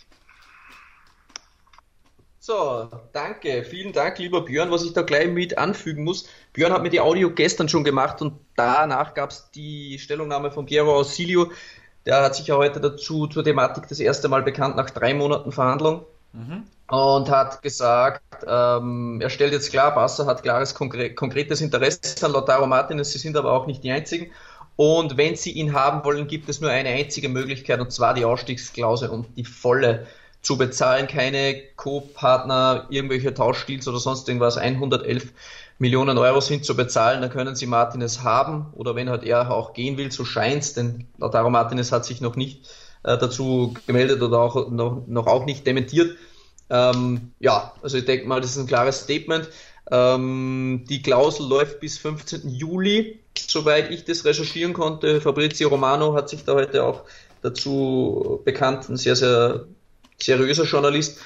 [2.46, 3.64] So, danke.
[3.64, 4.70] Vielen Dank, lieber Björn.
[4.70, 8.22] Was ich da gleich mit anfügen muss, Björn hat mir die Audio gestern schon gemacht
[8.22, 11.54] und danach gab es die Stellungnahme von Piero Ausilio.
[12.06, 15.52] Der hat sich ja heute dazu zur Thematik das erste Mal bekannt nach drei Monaten
[15.52, 16.64] Verhandlung mhm.
[16.88, 22.34] und hat gesagt, ähm, er stellt jetzt klar, Barca hat klares konkre konkretes Interesse an
[22.34, 24.32] Lautaro Martinez, sie sind aber auch nicht die einzigen.
[24.76, 28.26] Und wenn sie ihn haben wollen, gibt es nur eine einzige Möglichkeit und zwar die
[28.26, 30.08] Ausstiegsklausel und die volle
[30.42, 35.32] zu bezahlen, keine Co-Partner, irgendwelche Tauschdeals oder sonst irgendwas, 111
[35.80, 39.74] Millionen Euro sind zu bezahlen, dann können sie Martinez haben oder wenn halt er auch
[39.74, 42.68] gehen will, so scheint's, denn Lautaro Martinez hat sich noch nicht
[43.04, 46.16] äh, dazu gemeldet oder auch noch, noch auch nicht dementiert.
[46.70, 49.50] Ähm, ja, also ich denke mal, das ist ein klares Statement.
[49.92, 52.50] Ähm, die Klausel läuft bis 15.
[52.50, 55.22] Juli, soweit ich das recherchieren konnte.
[55.22, 57.04] Fabrizio Romano hat sich da heute auch
[57.42, 59.66] dazu bekannt, ein sehr, sehr
[60.22, 61.20] seriöser Journalist,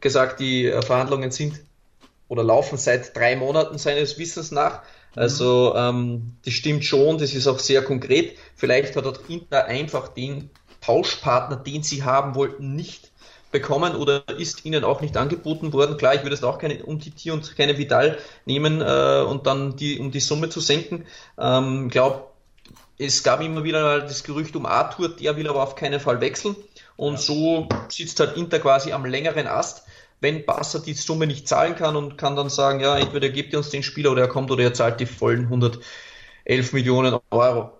[0.00, 1.60] gesagt, die äh, Verhandlungen sind
[2.32, 4.80] oder laufen seit drei Monaten seines Wissens nach.
[5.14, 8.38] Also ähm, das stimmt schon, das ist auch sehr konkret.
[8.56, 10.48] Vielleicht hat dort Inter einfach den
[10.80, 13.10] Tauschpartner, den sie haben wollten, nicht
[13.50, 15.98] bekommen oder ist ihnen auch nicht angeboten worden.
[15.98, 18.16] Klar, ich würde jetzt auch keine Umtiti und keine Vidal
[18.46, 21.04] nehmen äh, und dann die, um die Summe zu senken.
[21.38, 22.28] Ähm, glaube,
[22.96, 26.56] es gab immer wieder das Gerücht um Arthur, der will aber auf keinen Fall wechseln.
[26.96, 27.18] Und ja.
[27.18, 29.84] so sitzt halt Inter quasi am längeren Ast,
[30.22, 33.58] wenn Barca die Summe nicht zahlen kann und kann dann sagen, ja, entweder gebt ihr
[33.58, 37.72] uns den Spieler oder er kommt oder er zahlt die vollen 111 Millionen Euro.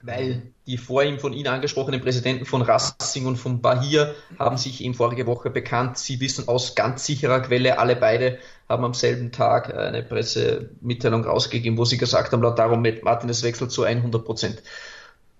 [0.00, 4.84] Weil die vor ihm von Ihnen angesprochenen Präsidenten von Racing und von Bahia haben sich
[4.84, 5.98] eben vorige Woche bekannt.
[5.98, 11.76] Sie wissen aus ganz sicherer Quelle, alle beide haben am selben Tag eine Pressemitteilung rausgegeben,
[11.76, 14.62] wo sie gesagt haben, Lautaro Martinez wechselt zu 100 Prozent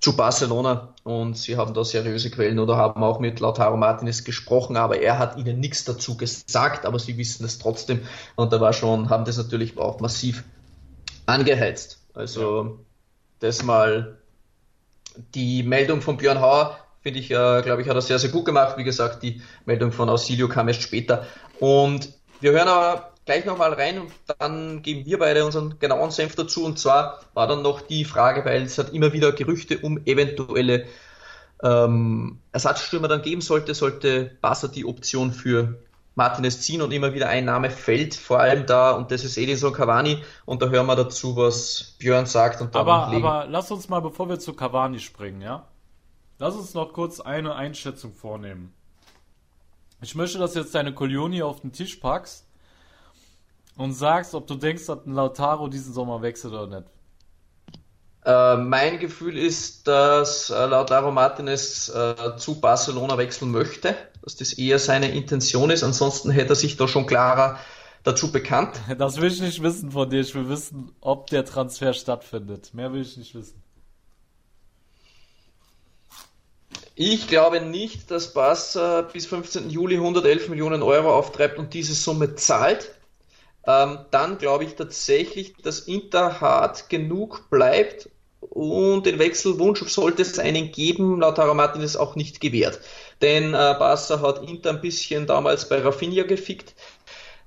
[0.04, 4.76] zu Barcelona und sie haben da seriöse Quellen oder haben auch mit Lautaro Martinez gesprochen,
[4.76, 8.02] aber er hat ihnen nichts dazu gesagt, aber sie wissen es trotzdem
[8.36, 10.44] und da war schon, haben das natürlich auch massiv
[11.24, 12.00] angeheizt.
[12.12, 12.80] Also
[13.40, 14.18] das mal
[15.34, 18.44] die Meldung von Björn Hauer finde ich, äh, glaube ich, hat er sehr, sehr gut
[18.44, 18.76] gemacht.
[18.76, 21.26] Wie gesagt, die Meldung von Ausilio kam erst später.
[21.60, 26.34] Und wir hören aber gleich nochmal rein und dann geben wir beide unseren genauen Senf
[26.34, 26.64] dazu.
[26.64, 30.86] Und zwar war dann noch die Frage, weil es hat immer wieder Gerüchte um eventuelle
[31.62, 35.78] ähm, Ersatzstürmer dann geben sollte, sollte Basser die Option für
[36.14, 39.72] Martinez ziehen und immer wieder ein Name fällt, vor allem da, und das ist Edinson
[39.72, 42.60] Cavani, und da hören wir dazu, was Björn sagt.
[42.60, 45.66] Und aber, aber lass uns mal, bevor wir zu Cavani springen, ja?
[46.38, 48.74] Lass uns noch kurz eine Einschätzung vornehmen.
[50.02, 52.43] Ich möchte, dass du jetzt deine Colioni auf den Tisch packst
[53.76, 56.88] und sagst, ob du denkst, dass ein Lautaro diesen Sommer wechselt oder nicht.
[58.24, 64.54] Äh, mein Gefühl ist, dass äh, Lautaro Martinez äh, zu Barcelona wechseln möchte, dass das
[64.54, 65.82] eher seine Intention ist.
[65.82, 67.58] Ansonsten hätte er sich da schon klarer
[68.02, 68.80] dazu bekannt.
[68.98, 70.20] Das will ich nicht wissen von dir.
[70.20, 72.72] Ich will wissen, ob der Transfer stattfindet.
[72.72, 73.62] Mehr will ich nicht wissen.
[76.96, 79.68] Ich glaube nicht, dass Barca bis 15.
[79.68, 82.94] Juli 111 Millionen Euro auftreibt und diese Summe zahlt
[83.66, 88.08] ähm, dann glaube ich tatsächlich, dass Inter hart genug bleibt
[88.50, 92.80] und den Wechselwunsch sollte es einen geben, Lautaro Martinez auch nicht gewährt.
[93.22, 96.74] Denn äh, Barca hat Inter ein bisschen damals bei Rafinha gefickt.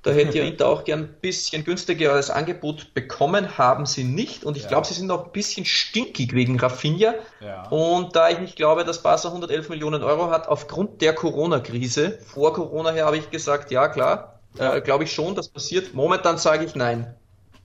[0.03, 4.43] Da hätte ja Inter auch gern ein bisschen günstigeres Angebot bekommen, haben sie nicht.
[4.43, 4.69] Und ich ja.
[4.69, 7.15] glaube, sie sind auch ein bisschen stinkig wegen Rafinha.
[7.41, 7.67] Ja.
[7.69, 12.53] Und da ich nicht glaube, dass Barca 111 Millionen Euro hat, aufgrund der Corona-Krise, vor
[12.53, 15.93] Corona her habe ich gesagt, ja klar, äh, glaube ich schon, das passiert.
[15.93, 17.15] Momentan sage ich nein.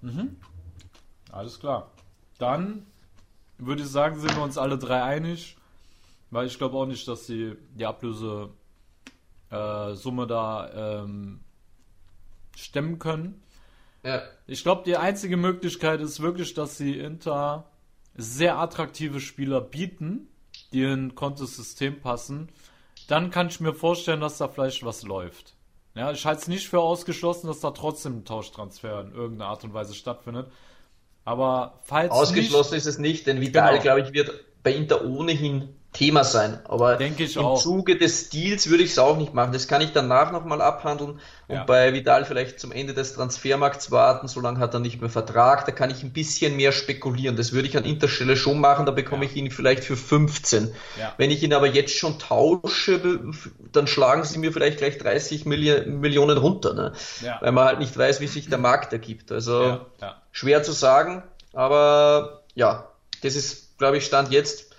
[0.01, 0.37] Mhm.
[1.31, 1.91] Alles klar.
[2.39, 2.87] Dann
[3.59, 5.57] würde ich sagen, sind wir uns alle drei einig,
[6.31, 8.53] weil ich glaube auch nicht, dass die, die Ablösesumme
[9.51, 11.41] äh, da ähm,
[12.57, 13.43] stemmen können.
[14.03, 14.23] Ja.
[14.47, 17.71] Ich glaube, die einzige Möglichkeit ist wirklich, dass sie Inter
[18.15, 20.29] sehr attraktive Spieler bieten,
[20.73, 22.49] die in Contes System passen.
[23.09, 25.55] Dann kann ich mir vorstellen, dass da vielleicht was läuft.
[25.95, 29.65] Ja, ich halte es nicht für ausgeschlossen, dass da trotzdem ein Tauschtransfer in irgendeiner Art
[29.65, 30.51] und Weise stattfindet.
[31.25, 32.11] Aber falls.
[32.11, 33.83] Ausgeschlossen nicht, ist es nicht, denn Vidal, genau.
[33.83, 36.59] glaube ich, wird bei Inter ohnehin Thema sein.
[36.65, 37.61] Aber Denke ich im auch.
[37.61, 39.53] Zuge des Deals würde ich es auch nicht machen.
[39.53, 41.65] Das kann ich danach nochmal abhandeln und ja.
[41.65, 44.27] bei Vidal vielleicht zum Ende des Transfermarkts warten.
[44.27, 45.67] Solange hat er nicht mehr Vertrag.
[45.67, 47.37] Da kann ich ein bisschen mehr spekulieren.
[47.37, 48.87] Das würde ich an Interstelle schon machen.
[48.87, 49.31] Da bekomme ja.
[49.31, 50.73] ich ihn vielleicht für 15.
[50.99, 51.13] Ja.
[51.19, 53.21] Wenn ich ihn aber jetzt schon tausche,
[53.73, 56.73] dann schlagen sie mir vielleicht gleich 30 Milli Millionen runter.
[56.73, 56.93] Ne?
[57.41, 59.31] Weil man halt nicht weiß, wie sich der Markt ergibt.
[59.31, 59.81] Also
[60.31, 61.23] schwer zu sagen.
[61.53, 62.89] Aber ja,
[63.23, 64.72] das ist, glaube ich, Stand jetzt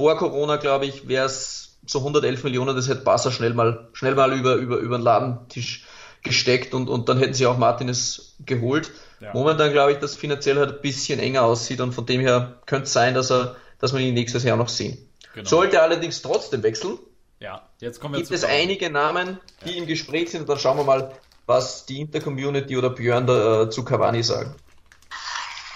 [0.00, 4.14] vor Corona, glaube ich, wäre es so 111 Millionen, das hätte Barca schnell mal, schnell
[4.14, 5.84] mal über, über, über den Ladentisch
[6.22, 8.92] gesteckt und, und dann hätten sie auch Martinez geholt.
[9.20, 9.34] Ja.
[9.34, 12.84] Momentan glaube ich, dass finanziell halt ein bisschen enger aussieht und von dem her könnte
[12.84, 14.96] es sein, dass er, dass wir ihn nächstes Jahr noch sehen.
[15.34, 15.46] Genau.
[15.46, 16.98] Sollte allerdings trotzdem wechseln.
[17.38, 19.82] Ja, jetzt kommen wir Gibt es einige Namen, die ja.
[19.82, 21.12] im Gespräch sind und dann schauen wir mal,
[21.44, 24.54] was die Inter-Community oder Björn da, äh, zu Cavani sagen.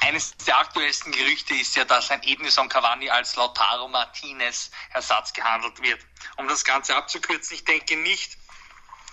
[0.04, 5.80] Eines der aktuellsten Gerüchte ist ja, dass ein Edinson Cavani als Lautaro Martinez Ersatz gehandelt
[5.80, 5.98] wird.
[6.36, 8.36] Um das Ganze abzukürzen, ich denke nicht,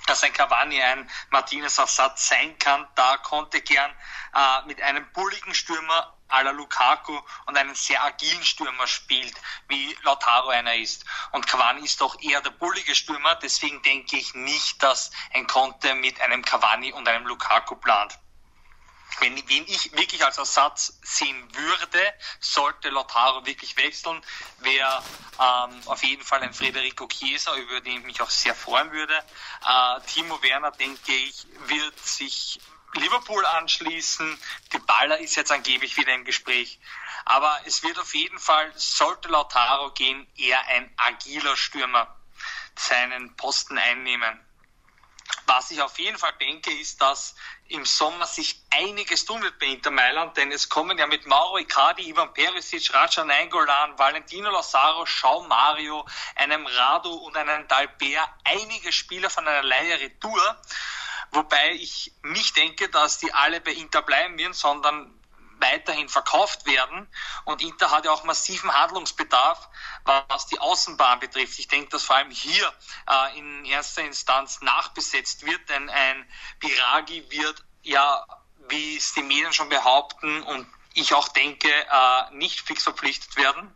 [0.07, 2.85] dass ein Cavani ein Martinez Ersatz sein kann.
[2.95, 3.89] Da konnte gern
[4.35, 9.35] äh, mit einem bulligen Stürmer à la Lukaku und einen sehr agilen Stürmer spielt,
[9.69, 11.05] wie Lautaro einer ist.
[11.31, 15.95] Und Cavani ist doch eher der bullige Stürmer, deswegen denke ich nicht, dass ein Conte
[15.95, 18.19] mit einem Cavani und einem Lukaku plant
[19.21, 24.21] wenn, wen ich wirklich als Ersatz sehen würde, sollte Lautaro wirklich wechseln,
[24.59, 25.03] wäre
[25.39, 29.13] ähm, auf jeden Fall ein Federico Chiesa, über den ich mich auch sehr freuen würde.
[29.15, 32.59] Äh, Timo Werner, denke ich, wird sich
[32.93, 34.37] Liverpool anschließen.
[34.73, 36.79] Die Baller ist jetzt angeblich wieder im Gespräch.
[37.25, 42.13] Aber es wird auf jeden Fall, sollte Lautaro gehen, eher ein agiler Stürmer
[42.75, 44.39] seinen Posten einnehmen.
[45.45, 47.35] Was ich auf jeden Fall denke, ist, dass
[47.67, 51.57] im Sommer sich einiges tun wird bei Inter Mailand, denn es kommen ja mit Mauro
[51.57, 56.05] Icardi, Ivan Perisic, Raja Nainggolan, Valentino Lazaro, Schau Mario,
[56.35, 60.61] einem Radu und einem Dalbert einige Spieler von einer Leihe Retour,
[61.31, 65.20] wobei ich nicht denke, dass die alle bei Inter bleiben werden, sondern
[65.61, 67.07] weiterhin verkauft werden.
[67.45, 69.69] Und Inter hat ja auch massiven Handlungsbedarf,
[70.03, 71.59] was die Außenbahn betrifft.
[71.59, 72.73] Ich denke, dass vor allem hier
[73.09, 78.25] äh, in erster Instanz nachbesetzt wird, denn ein Biragi wird ja,
[78.67, 83.73] wie es die Medien schon behaupten und ich auch denke, äh, nicht fix verpflichtet werden.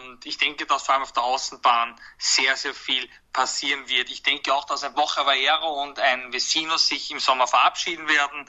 [0.00, 4.10] Und ich denke, dass vor allem auf der Außenbahn sehr, sehr viel passieren wird.
[4.10, 8.46] Ich denke auch, dass ein Woche Valero und ein Vecino sich im Sommer verabschieden werden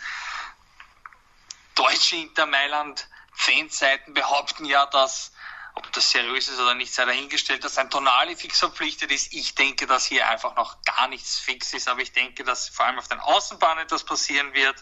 [1.76, 5.32] deutsche Inter Mailand Fanseiten behaupten ja, dass
[5.76, 9.34] ob das seriös ist oder nicht, sei dahingestellt, dass ein Tonali fix verpflichtet ist.
[9.34, 12.86] Ich denke, dass hier einfach noch gar nichts fix ist, aber ich denke, dass vor
[12.86, 14.82] allem auf den Außenbahnen etwas passieren wird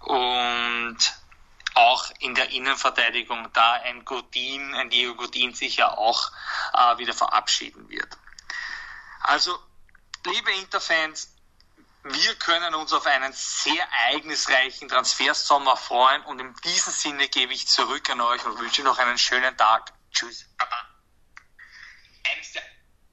[0.00, 0.96] und
[1.74, 6.32] auch in der Innenverteidigung, da ein Godin, ein Diego Godin sich ja auch
[6.72, 8.16] äh, wieder verabschieden wird.
[9.20, 9.58] Also,
[10.24, 11.35] liebe Interfans,
[12.12, 17.66] wir können uns auf einen sehr ereignisreichen Transfersommer freuen und in diesem Sinne gebe ich
[17.68, 19.92] zurück an euch und wünsche noch einen schönen Tag.
[20.12, 20.46] Tschüss.
[20.58, 20.76] Baba.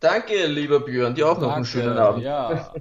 [0.04, 1.16] Danke, lieber Björn.
[1.16, 2.24] Dir auch noch Danke, einen schönen Abend.
[2.24, 2.74] Ja.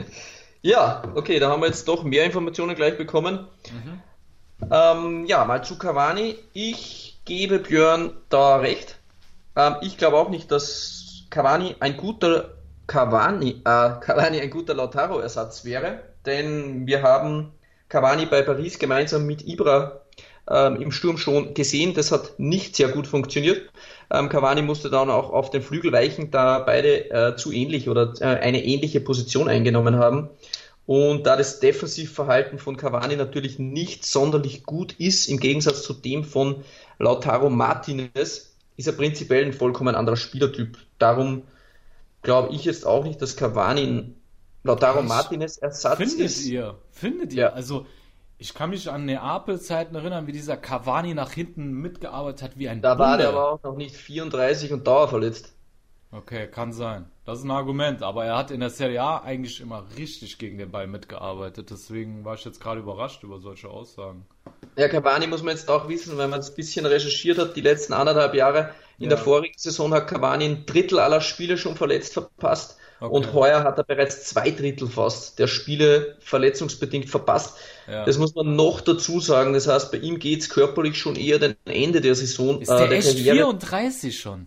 [0.62, 3.48] ja, okay, da haben wir jetzt doch mehr Informationen gleich bekommen.
[3.70, 4.02] Mhm.
[4.70, 6.38] Ähm, ja, mal zu Cavani.
[6.52, 8.98] Ich gebe Björn da recht.
[9.56, 12.55] Ähm, ich glaube auch nicht, dass Cavani ein guter
[12.86, 17.52] Cavani, äh, Cavani ein guter Lautaro-Ersatz wäre, denn wir haben
[17.88, 20.02] Cavani bei Paris gemeinsam mit Ibra
[20.48, 21.94] ähm, im Sturm schon gesehen.
[21.94, 23.70] Das hat nicht sehr gut funktioniert.
[24.10, 28.12] Ähm, Cavani musste dann auch auf den Flügel weichen, da beide äh, zu ähnlich oder
[28.20, 30.30] äh, eine ähnliche Position eingenommen haben.
[30.86, 36.22] Und da das Defensivverhalten von Cavani natürlich nicht sonderlich gut ist, im Gegensatz zu dem
[36.22, 36.62] von
[37.00, 40.78] Lautaro Martinez, ist er prinzipiell ein vollkommen anderer Spielertyp.
[40.98, 41.42] Darum
[42.26, 44.14] glaube ich jetzt auch nicht, dass Cavani
[44.64, 46.42] Lautaro Martinez Ersatz findet ist.
[46.42, 46.78] Findet ihr?
[46.90, 47.42] Findet ihr?
[47.44, 47.48] Ja.
[47.50, 47.86] Also,
[48.36, 52.82] ich kann mich an Neapel-Zeiten erinnern, wie dieser Cavani nach hinten mitgearbeitet hat wie ein
[52.82, 53.08] Da Bulle.
[53.08, 55.54] war der aber auch noch nicht 34 und dauerverletzt.
[56.12, 57.06] Okay, kann sein.
[57.24, 60.58] Das ist ein Argument, aber er hat in der Serie A eigentlich immer richtig gegen
[60.58, 61.70] den Ball mitgearbeitet.
[61.70, 64.26] Deswegen war ich jetzt gerade überrascht über solche Aussagen.
[64.76, 67.60] Ja, Cavani muss man jetzt auch wissen, wenn man es ein bisschen recherchiert hat, die
[67.60, 68.70] letzten anderthalb Jahre.
[68.98, 69.08] In ja.
[69.10, 72.78] der vorigen Saison hat Cavani ein Drittel aller Spiele schon verletzt verpasst.
[72.98, 73.14] Okay.
[73.14, 77.58] Und heuer hat er bereits zwei Drittel fast der Spiele verletzungsbedingt verpasst.
[77.86, 78.06] Ja.
[78.06, 79.52] Das muss man noch dazu sagen.
[79.52, 82.60] Das heißt, bei ihm geht es körperlich schon eher den Ende der Saison.
[82.60, 83.36] Ist der, äh, der echt Karriere.
[83.36, 84.46] 34 schon?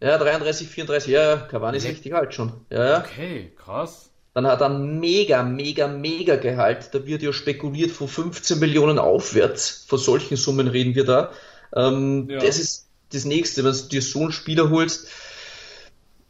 [0.00, 2.52] Ja, 33, 34, ja, Cavani ist richtig alt schon.
[2.70, 2.98] Ja.
[2.98, 4.10] Okay, krass.
[4.34, 6.90] Dann hat er ein mega, mega, mega Gehalt.
[6.92, 9.86] Da wird ja spekuliert von 15 Millionen aufwärts.
[9.88, 11.30] Von solchen Summen reden wir da.
[11.74, 12.40] Ähm, ja.
[12.40, 15.08] Das ist das nächste, wenn du dir so einen Spieler holst.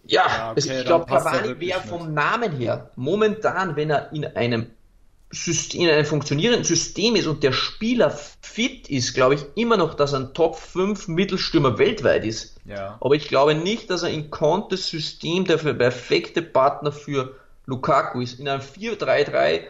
[0.05, 4.67] Ja, ja okay, ich glaube, Cavani wäre vom Namen her momentan, wenn er in einem
[5.33, 9.95] System, in einem funktionierenden System ist und der Spieler fit ist, glaube ich immer noch,
[9.95, 12.57] dass er ein Top 5 Mittelstürmer weltweit ist.
[12.65, 12.97] Ja.
[13.01, 17.35] Aber ich glaube nicht, dass er in Contes System der perfekte Partner für
[17.67, 18.39] Lukaku ist.
[18.39, 19.62] In einem 4-3-3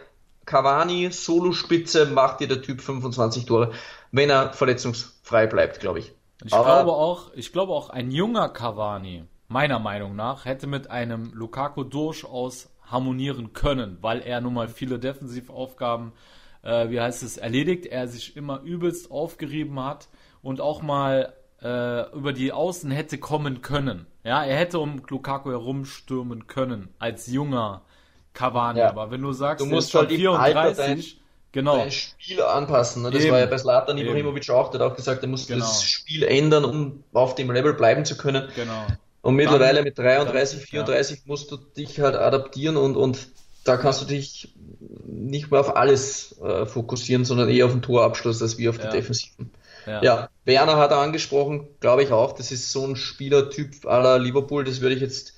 [0.45, 3.73] Cavani, Solospitze, macht dir der Typ 25 Tore,
[4.13, 6.13] wenn er verletzungsfrei bleibt, glaube ich.
[6.45, 10.91] Ich Aber, glaube auch, ich glaube auch ein junger Cavani, meiner Meinung nach, hätte mit
[10.91, 16.13] einem Lukaku durchaus harmonieren können, weil er nun mal viele Defensivaufgaben,
[16.63, 20.09] äh, wie heißt es, erledigt, er sich immer übelst aufgerieben hat
[20.43, 24.07] und auch mal äh, über die Außen hätte kommen können.
[24.25, 27.83] Ja, er hätte um Lukaku herumstürmen können als junger
[28.35, 28.81] Cavani.
[28.81, 28.91] Ja.
[28.91, 31.26] Aber wenn du sagst, du musst halt 34, dein,
[31.57, 31.79] genau.
[31.79, 33.03] dein Spiel anpassen.
[33.03, 33.11] Ne?
[33.11, 33.33] Das Eben.
[33.33, 35.61] war ja bei Slatan Ibrahimovic auch, der hat auch gesagt, er muss genau.
[35.61, 38.49] das Spiel ändern, um auf dem Level bleiben zu können.
[38.55, 38.87] Genau.
[39.23, 41.23] Und mittlerweile mit 33, dann, 34 ja.
[41.27, 43.29] musst du dich halt adaptieren und, und
[43.65, 44.55] da kannst du dich
[45.05, 48.85] nicht mehr auf alles äh, fokussieren, sondern eher auf den Torabschluss als wie auf ja.
[48.85, 49.51] die Defensiven.
[49.87, 50.03] Ja.
[50.03, 50.29] ja.
[50.45, 52.33] Werner hat er angesprochen, glaube ich auch.
[52.33, 54.63] Das ist so ein Spielertyp aller Liverpool.
[54.63, 55.35] Das würde ich jetzt,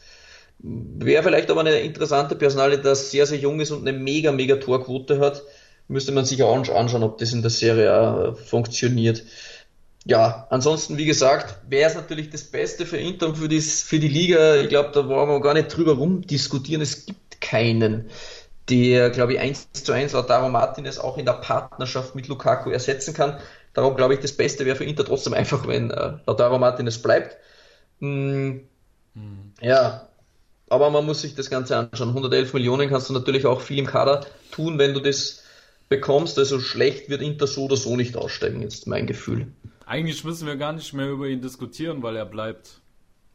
[0.59, 4.57] wäre vielleicht aber eine interessante Personalie, das sehr, sehr jung ist und eine mega, mega
[4.57, 5.45] Torquote hat.
[5.89, 9.25] Müsste man sich auch anschauen, ob das in der Serie funktioniert
[10.09, 13.99] ja, ansonsten, wie gesagt, wäre es natürlich das Beste für Inter und für, das, für
[13.99, 14.57] die Liga.
[14.57, 16.81] Ich glaube, da wollen wir gar nicht drüber rumdiskutieren.
[16.81, 18.09] Es gibt keinen,
[18.71, 23.13] der, glaube ich, eins zu eins Lautaro Martinez auch in der Partnerschaft mit Lukaku ersetzen
[23.13, 23.39] kann.
[23.75, 27.37] Darum glaube ich, das Beste wäre für Inter trotzdem einfach, wenn äh, Lautaro Martinez bleibt.
[28.01, 28.67] Hm,
[29.15, 29.53] hm.
[29.61, 30.09] Ja,
[30.71, 32.09] aber man muss sich das Ganze anschauen.
[32.09, 35.43] 111 Millionen kannst du natürlich auch viel im Kader tun, wenn du das
[35.89, 36.39] bekommst.
[36.39, 39.49] Also schlecht wird Inter so oder so nicht aussteigen, jetzt mein Gefühl.
[39.87, 42.81] Eigentlich müssen wir gar nicht mehr über ihn diskutieren, weil er bleibt.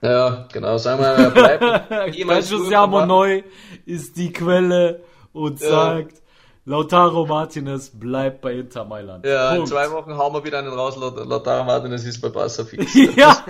[0.02, 2.16] Ja, genau, sagen wir, er bleibt.
[2.70, 3.44] Jamo Neu
[3.86, 5.70] ist die Quelle und ja.
[5.70, 6.22] sagt,
[6.66, 9.26] Lautaro Martinez bleibt bei Inter Mailand.
[9.26, 9.62] Ja, Punkt.
[9.62, 12.94] in zwei Wochen hauen wir wieder einen raus, Lautaro Martinez ist bei Barca fix.
[13.16, 13.44] ja,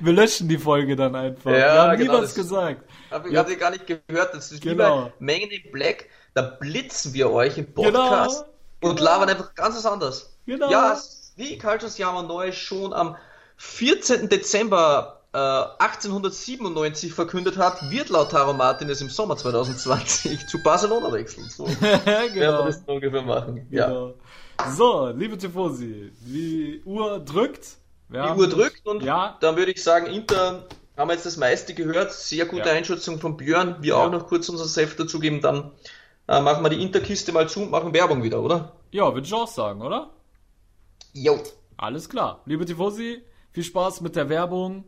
[0.00, 1.50] wir löschen die Folge dann einfach.
[1.50, 2.84] Ja, wir haben genau, nie was gesagt.
[3.10, 3.40] Hab ich ja.
[3.40, 4.74] habe gar nicht gehört, das ist genau.
[4.74, 8.44] wie bei Mengen in Black, da blitzen wir euch im Podcast
[8.80, 8.90] genau.
[8.90, 9.10] und genau.
[9.10, 10.36] labern einfach ganz was anderes.
[10.46, 10.70] Genau.
[10.70, 10.98] Ja,
[11.36, 13.16] wie Cultures Jama Neu schon am
[13.56, 14.28] 14.
[14.28, 21.48] Dezember äh, 1897 verkündet hat, wird Lautaro Martinez im Sommer 2020 zu Barcelona wechseln.
[21.48, 21.64] So
[22.34, 22.64] genau.
[22.64, 23.66] das ungefähr machen.
[23.70, 24.14] Genau.
[24.58, 24.70] Ja.
[24.72, 27.76] So, liebe Tifosi, die Uhr drückt.
[28.08, 29.36] Wir die Uhr drückt und ja.
[29.40, 30.64] dann würde ich sagen, Inter
[30.96, 32.12] haben wir jetzt das meiste gehört.
[32.12, 32.74] Sehr gute ja.
[32.74, 33.76] Einschätzung von Björn.
[33.80, 33.96] Wir ja.
[33.96, 35.40] auch noch kurz unser Safe dazugeben.
[35.40, 35.70] Dann
[36.30, 38.72] äh, machen wir die Interkiste mal zu und machen Werbung wieder, oder?
[38.92, 40.10] Ja, würde ich auch sagen, oder?
[41.12, 41.40] Jo.
[41.76, 42.42] Alles klar.
[42.44, 44.84] Liebe Tifosi, viel Spaß mit der Werbung.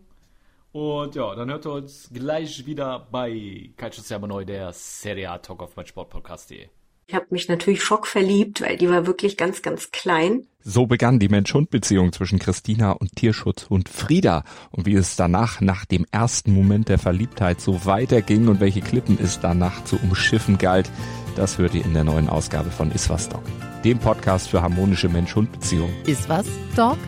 [0.71, 5.39] Und ja, dann hört ihr uns gleich wieder bei Calcio Serbo Neu, der Serie A
[5.39, 6.69] Talk auf meinsportpodcast.de.
[7.09, 10.47] Ich habe mich natürlich schockverliebt, weil die war wirklich ganz, ganz klein.
[10.61, 14.45] So begann die Mensch-Hund-Beziehung zwischen Christina und Tierschutz und Frieda.
[14.71, 19.19] Und wie es danach, nach dem ersten Moment der Verliebtheit, so weiterging und welche Klippen
[19.21, 20.91] es danach zu umschiffen galt,
[21.37, 23.43] das hört ihr in der neuen Ausgabe von Iswas Dog,
[23.85, 25.95] dem Podcast für harmonische Mensch-Hund-Beziehungen.
[26.07, 26.99] Iswas Dog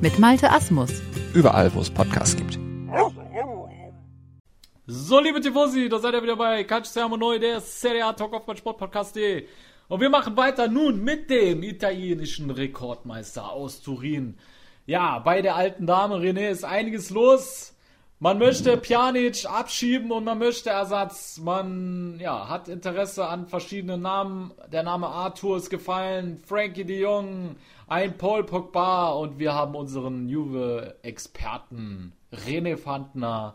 [0.00, 0.90] mit Malte Asmus.
[1.34, 2.58] Überall, wo es Podcasts gibt.
[4.86, 8.32] So, liebe Tifosi, da seid ihr wieder bei Calcio Siamo Neu, der Serie A Talk
[8.32, 9.46] auf mein Sportpodcast.de.
[9.88, 14.38] Und wir machen weiter nun mit dem italienischen Rekordmeister aus Turin.
[14.86, 17.75] Ja, bei der alten Dame René ist einiges los.
[18.18, 21.38] Man möchte Pjanic abschieben und man möchte Ersatz.
[21.38, 24.52] Man ja, hat Interesse an verschiedenen Namen.
[24.72, 27.56] Der Name Arthur ist gefallen, Frankie de Jong,
[27.86, 33.54] ein Paul Pogba und wir haben unseren Juve-Experten René Fandner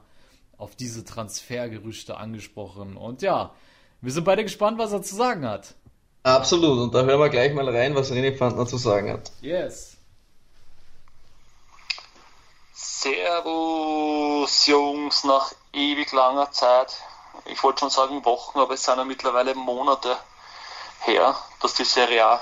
[0.57, 2.97] auf diese Transfergerüchte angesprochen.
[2.97, 3.53] Und ja,
[4.01, 5.75] wir sind beide gespannt, was er zu sagen hat.
[6.23, 9.31] Absolut, und da hören wir gleich mal rein, was René Fandner zu sagen hat.
[9.41, 9.90] Yes.
[12.83, 16.95] Servus Jungs, nach ewig langer Zeit.
[17.45, 20.17] Ich wollte schon sagen Wochen, aber es sind ja mittlerweile Monate
[21.01, 22.41] her, dass die Serie A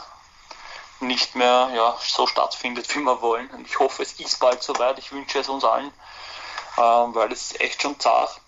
[1.02, 3.50] nicht mehr ja, so stattfindet, wie wir wollen.
[3.50, 4.98] Und ich hoffe, es ist bald soweit.
[4.98, 5.92] Ich wünsche es uns allen,
[6.78, 8.40] ähm, weil es ist echt schon zart.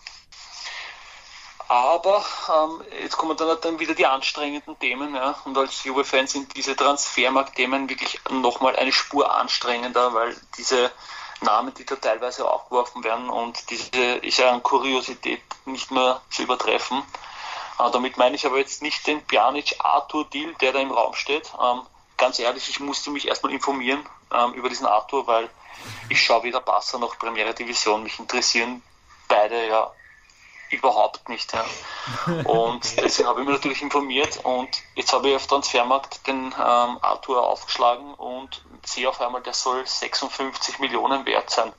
[1.67, 2.23] Aber
[2.53, 5.13] ähm, jetzt kommen dann, dann wieder die anstrengenden Themen.
[5.13, 5.35] Ja?
[5.43, 10.89] Und als Juve-Fans sind diese Transfermarkt-Themen wirklich nochmal eine Spur anstrengender, weil diese
[11.41, 16.43] Namen, die da teilweise aufgeworfen werden und diese ist ja an Kuriosität nicht mehr zu
[16.43, 17.03] übertreffen.
[17.79, 21.51] Äh, damit meine ich aber jetzt nicht den Pjanic-Arthur-Deal, der da im Raum steht.
[21.61, 21.81] Ähm,
[22.17, 25.49] ganz ehrlich, ich musste mich erstmal informieren ähm, über diesen Arthur, weil
[26.09, 28.03] ich schaue weder Barca noch Premiere Division.
[28.03, 28.83] Mich interessieren
[29.27, 29.91] beide ja
[30.71, 31.53] überhaupt nicht.
[31.53, 31.65] Ja.
[32.45, 36.53] Und deswegen habe ich mich natürlich informiert und jetzt habe ich auf Transfermarkt den ähm,
[37.01, 41.71] Arthur aufgeschlagen und sehe auf einmal, der soll 56 Millionen wert sein.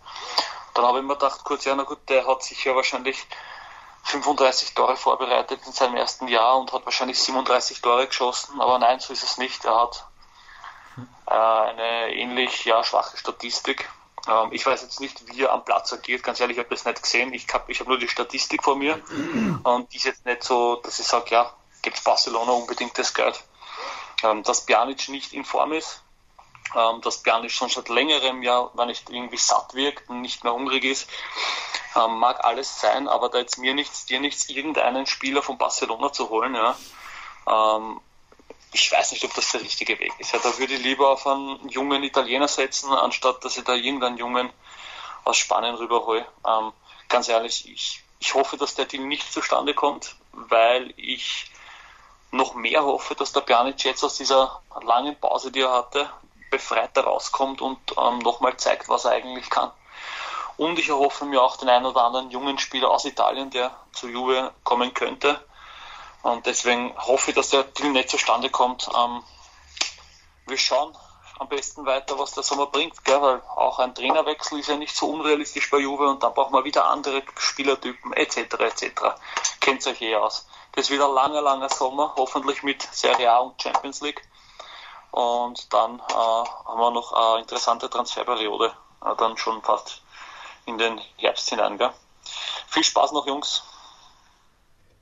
[0.75, 3.27] Dann habe ich mir gedacht, kurz, ja, na gut, der hat sicher wahrscheinlich
[4.05, 9.01] 35 Tore vorbereitet in seinem ersten Jahr und hat wahrscheinlich 37 Tore geschossen, aber nein,
[9.01, 9.65] so ist es nicht.
[9.65, 10.07] Er hat
[11.27, 13.89] äh, eine ähnlich ja, schwache Statistik
[14.29, 16.23] ähm, ich weiß jetzt nicht, wie er am Platz agiert.
[16.23, 17.33] Ganz ehrlich, ich habe das nicht gesehen.
[17.33, 19.01] Ich habe ich hab nur die Statistik vor mir.
[19.65, 21.53] Und die ist jetzt nicht so, dass ich sage, ja,
[21.83, 23.43] gibt Barcelona unbedingt das Geld.
[24.23, 26.03] Ähm, dass Pjanic nicht in Form ist,
[26.77, 30.53] ähm, dass Pjanic schon seit längerem ja, wenn nicht irgendwie satt wirkt und nicht mehr
[30.53, 31.09] hungrig ist,
[31.97, 36.13] ähm, mag alles sein, aber da jetzt mir nichts, dir nichts, irgendeinen Spieler von Barcelona
[36.13, 36.77] zu holen, ja,
[37.49, 38.01] ähm,
[38.73, 40.33] ich weiß nicht, ob das der richtige Weg ist.
[40.33, 44.17] Ja, da würde ich lieber auf einen jungen Italiener setzen, anstatt dass ich da irgendeinen
[44.17, 44.51] Jungen
[45.25, 46.27] aus Spanien rüberhole.
[46.47, 46.73] Ähm,
[47.09, 51.51] ganz ehrlich, ich, ich hoffe, dass der Deal nicht zustande kommt, weil ich
[52.31, 56.09] noch mehr hoffe, dass der Pjanic jetzt aus dieser langen Pause, die er hatte,
[56.51, 59.71] befreit rauskommt und ähm, nochmal zeigt, was er eigentlich kann.
[60.57, 64.09] Und ich erhoffe mir auch den einen oder anderen jungen Spieler aus Italien, der zu
[64.09, 65.41] Juve kommen könnte,
[66.23, 68.89] und deswegen hoffe ich, dass der Deal nicht zustande kommt.
[68.97, 69.23] Ähm,
[70.47, 70.97] wir schauen
[71.39, 73.21] am besten weiter, was der Sommer bringt, gell?
[73.21, 76.65] weil auch ein Trainerwechsel ist ja nicht so unrealistisch bei Juve und dann brauchen wir
[76.65, 78.37] wieder andere Spielertypen etc.
[78.61, 78.85] etc.
[79.61, 80.47] Kennt euch eh aus.
[80.73, 84.23] Das ist wieder ein langer, langer Sommer, hoffentlich mit Serie A und Champions League.
[85.11, 88.73] Und dann äh, haben wir noch eine interessante Transferperiode,
[89.05, 90.03] äh, dann schon fast
[90.65, 91.77] in den Herbst hinein.
[91.77, 91.93] Gell?
[92.69, 93.63] Viel Spaß noch, Jungs.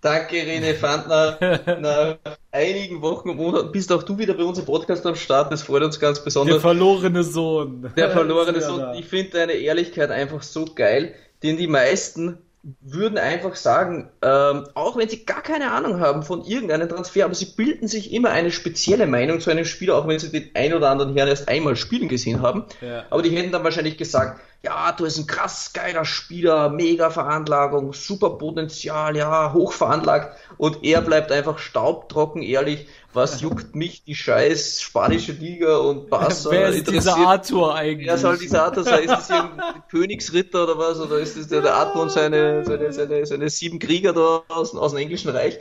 [0.01, 1.38] Danke, René Fandner.
[1.80, 2.16] Nach
[2.51, 5.53] einigen Wochen und Monaten bist auch du wieder bei unserem Podcast am Start.
[5.53, 6.55] Das freut uns ganz besonders.
[6.55, 7.92] Der verlorene Sohn.
[7.96, 8.94] Der verlorene Sohn.
[8.94, 12.38] Ich finde deine Ehrlichkeit einfach so geil, denn die meisten
[12.82, 17.34] würden einfach sagen, ähm, auch wenn sie gar keine Ahnung haben von irgendeinem Transfer, aber
[17.34, 20.74] sie bilden sich immer eine spezielle Meinung zu einem Spieler, auch wenn sie den ein
[20.74, 22.64] oder anderen Herrn erst einmal spielen gesehen haben.
[22.82, 23.05] Ja.
[23.09, 27.95] Aber die hätten dann wahrscheinlich gesagt, ja, du bist ein krass geiler Spieler, mega Veranlagung,
[27.95, 34.15] super Potenzial, ja, hoch veranlagt und er bleibt einfach staubtrocken, ehrlich, was juckt mich die
[34.15, 38.07] scheiß spanische Liga und Barca Wer ist dieser Arthur eigentlich?
[38.07, 39.05] Wer soll dieser Arthur sein?
[39.05, 41.01] Ist das irgendein Königsritter oder was?
[41.01, 44.77] Oder ist das der, der Arthur und seine, seine, seine, seine sieben Krieger da aus,
[44.77, 45.59] aus dem englischen Reich?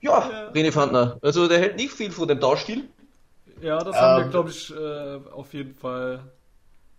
[0.00, 0.50] Ja, ja.
[0.52, 1.18] René Fandner.
[1.20, 2.88] Also der hält nicht viel von dem Tauschstil.
[3.60, 6.20] Ja, das ähm, haben wir, ähm, glaube ich, äh, auf jeden Fall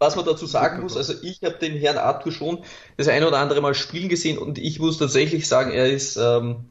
[0.01, 2.63] was man dazu sagen muss, also ich habe den Herrn Arthur schon
[2.97, 6.65] das eine oder andere Mal spielen gesehen und ich muss tatsächlich sagen, er ist ähm,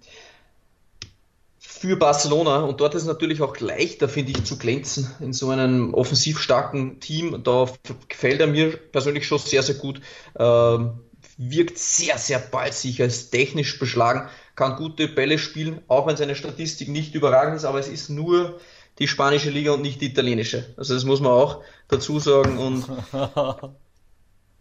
[1.61, 5.51] für Barcelona und dort ist es natürlich auch leichter, finde ich, zu glänzen in so
[5.51, 7.45] einem offensiv starken Team.
[7.45, 7.67] Da
[8.09, 10.01] gefällt er mir persönlich schon sehr, sehr gut.
[10.37, 10.99] Ähm,
[11.39, 16.89] wirkt sehr, sehr ballsicher, ist technisch beschlagen, kann gute Bälle spielen, auch wenn seine Statistik
[16.89, 18.59] nicht überragend ist, aber es ist nur
[19.01, 20.67] die spanische Liga und nicht die italienische.
[20.77, 22.59] Also das muss man auch dazu sagen.
[22.59, 22.85] Und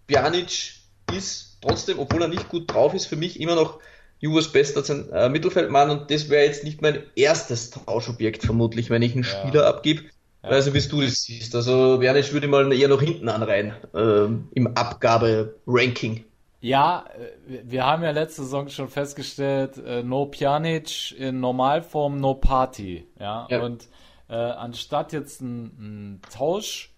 [0.07, 0.73] Pjanic
[1.13, 3.79] ist trotzdem, obwohl er nicht gut drauf ist, für mich immer noch
[4.19, 4.83] Juves bester
[5.13, 9.29] äh, Mittelfeldmann und das wäre jetzt nicht mein erstes Tauschobjekt vermutlich, wenn ich einen ja.
[9.29, 10.03] Spieler abgebe.
[10.43, 10.49] Ja.
[10.49, 11.55] Also wie du das siehst.
[11.55, 14.25] Also Pjanic würde mal eher noch hinten anreihen äh,
[14.55, 16.23] im Abgabe-Ranking.
[16.61, 22.35] Ja, äh, wir haben ja letzte Saison schon festgestellt, äh, no Pjanic in Normalform, no
[22.35, 23.05] Party.
[23.19, 23.61] Ja, ja.
[23.61, 23.87] und
[24.30, 26.93] äh, anstatt jetzt einen Tausch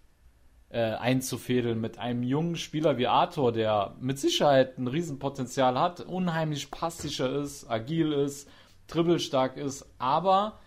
[0.69, 6.71] äh, einzufädeln mit einem jungen Spieler wie Arthur, der mit Sicherheit ein Riesenpotenzial hat, unheimlich
[6.71, 8.49] passsicher ist, agil ist,
[8.87, 10.59] dribbelstark ist, aber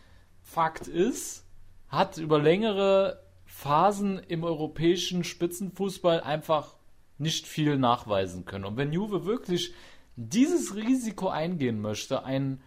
[0.43, 1.47] Fakt ist,
[1.89, 6.75] hat über längere Phasen im europäischen Spitzenfußball einfach
[7.19, 8.65] nicht viel nachweisen können.
[8.65, 9.73] Und wenn Juve wirklich
[10.17, 12.63] dieses Risiko eingehen möchte, einen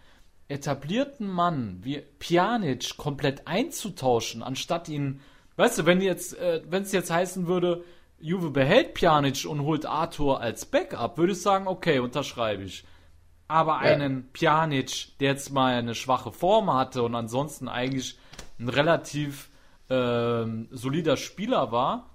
[0.47, 5.21] etablierten Mann wie Pjanic komplett einzutauschen, anstatt ihn,
[5.57, 7.83] weißt du, wenn jetzt, äh, wenn es jetzt heißen würde,
[8.19, 12.83] Juve behält Pjanic und holt Arthur als Backup, würde ich sagen, okay, unterschreibe ich.
[13.47, 13.93] Aber ja.
[13.93, 18.17] einen Pjanic, der jetzt mal eine schwache Form hatte und ansonsten eigentlich
[18.59, 19.49] ein relativ
[19.89, 22.09] äh, solider Spieler war,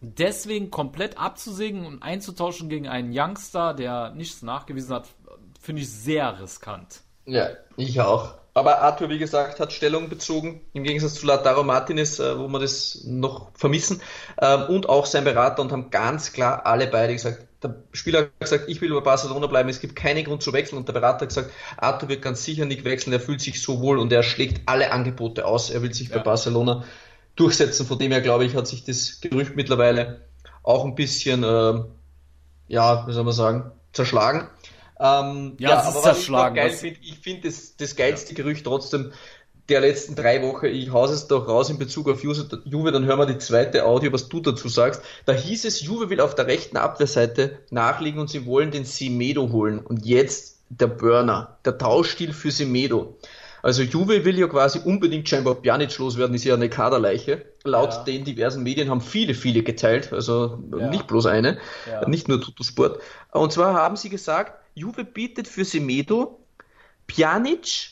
[0.00, 5.08] deswegen komplett abzusägen und einzutauschen gegen einen Youngster, der nichts nachgewiesen hat,
[5.60, 7.02] finde ich sehr riskant.
[7.28, 8.34] Ja, ich auch.
[8.54, 12.58] Aber Arthur, wie gesagt, hat Stellung bezogen, im Gegensatz zu Lautaro Martinez, äh, wo wir
[12.58, 14.00] das noch vermissen,
[14.40, 18.40] ähm, und auch sein Berater und haben ganz klar alle beide gesagt, der Spieler hat
[18.40, 21.22] gesagt, ich will über Barcelona bleiben, es gibt keinen Grund zu wechseln und der Berater
[21.22, 24.22] hat gesagt, Arthur wird ganz sicher nicht wechseln, er fühlt sich so wohl und er
[24.22, 26.16] schlägt alle Angebote aus, er will sich ja.
[26.16, 26.84] bei Barcelona
[27.36, 27.86] durchsetzen.
[27.86, 30.22] Von dem her, glaube ich, hat sich das Gerücht mittlerweile
[30.62, 31.84] auch ein bisschen, äh,
[32.68, 34.48] ja, wie soll man sagen, zerschlagen.
[35.00, 38.36] Ähm, ja, ja aber was ich geil finde, ich finde das, das geilste ja.
[38.36, 39.12] Gerücht trotzdem
[39.68, 43.18] der letzten drei Wochen, ich hause es doch raus in Bezug auf Juve, dann hören
[43.18, 45.02] wir die zweite Audio, was du dazu sagst.
[45.26, 49.52] Da hieß es, Juve will auf der rechten Abwehrseite nachliegen und sie wollen den Simedo
[49.52, 49.78] holen.
[49.78, 53.18] Und jetzt der Burner, der Tauschstil für Simedo.
[53.62, 57.44] Also Juve will ja quasi unbedingt scheinbar Pjanic loswerden, ist ja eine Kaderleiche.
[57.64, 58.04] Laut ja.
[58.04, 60.88] den diversen Medien haben viele, viele geteilt, also ja.
[60.88, 61.58] nicht bloß eine,
[61.90, 62.08] ja.
[62.08, 63.00] nicht nur Tutosport.
[63.32, 66.38] Und zwar haben sie gesagt, Juve bietet für Semedo
[67.08, 67.90] Pjanic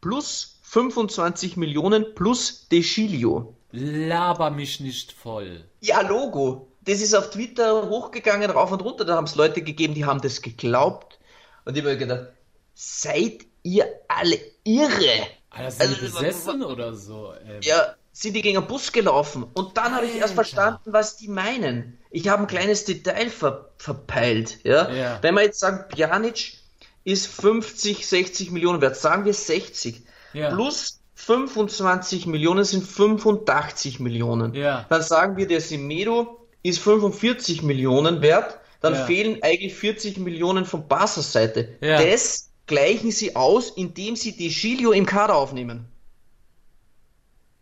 [0.00, 3.56] plus 25 Millionen plus De Chilio.
[3.72, 5.64] Laber mich nicht voll.
[5.80, 6.68] Ja, Logo.
[6.82, 9.04] Das ist auf Twitter hochgegangen, rauf und runter.
[9.04, 11.18] Da haben es Leute gegeben, die haben das geglaubt.
[11.64, 12.28] Und ich habe mir gedacht,
[12.74, 15.26] seid ihr alle irre?
[15.50, 17.32] Alter, sind also, besessen oder so?
[17.32, 17.60] Ey.
[17.62, 19.44] Ja, sind die gegen einen Bus gelaufen.
[19.54, 21.97] Und dann habe ich erst verstanden, was die meinen.
[22.10, 24.58] Ich habe ein kleines Detail ver verpeilt.
[24.64, 24.90] Ja?
[24.90, 25.18] ja?
[25.22, 26.54] Wenn wir jetzt sagen, Pjanic
[27.04, 30.02] ist 50, 60 Millionen wert, sagen wir 60.
[30.32, 30.50] Ja.
[30.50, 34.54] Plus 25 Millionen sind 85 Millionen.
[34.54, 34.86] Ja.
[34.88, 38.58] Dann sagen wir, der Semedo ist 45 Millionen wert.
[38.80, 41.76] Dann fehlen eigentlich 40 Millionen von Bassers Seite.
[41.80, 45.88] Das gleichen sie aus, indem sie die Gilio im Kader aufnehmen.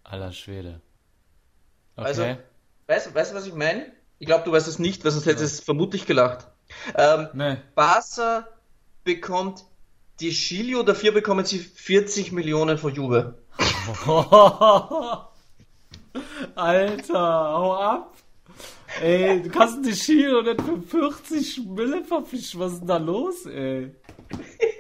[0.05, 0.81] Aller Schwede.
[1.97, 2.37] Okay.
[2.87, 3.96] Also, weißt du, was ich meine?
[4.19, 6.49] Ich glaube, du weißt es nicht, weil sonst hättest du es vermutlich gelacht.
[6.97, 7.57] Ähm, nee.
[7.75, 8.49] Barca
[9.05, 9.65] bekommt
[10.21, 13.35] die Chilio, dafür bekommen sie 40 Millionen von Juve.
[16.55, 18.17] Alter, hau ab.
[19.03, 22.61] Ey, du kannst die Chilio nicht für 40 Mille verfischen.
[22.61, 23.95] Was ist denn da los, ey?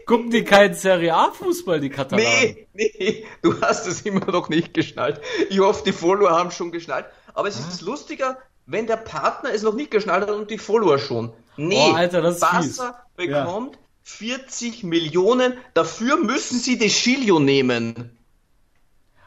[0.07, 2.57] Gucken die keinen Serie A-Fußball, die Katalanen?
[2.73, 5.21] Nee, nee, du hast es immer noch nicht geschnallt.
[5.51, 7.07] Ich hoffe, die Follower haben schon geschnallt.
[7.35, 10.99] Aber es ist lustiger, wenn der Partner es noch nicht geschnallt hat und die Follower
[10.99, 11.33] schon.
[11.57, 13.81] Nee, oh, Alter, Barca bekommt ja.
[14.03, 18.17] 40 Millionen, dafür müssen sie die Chilio nehmen.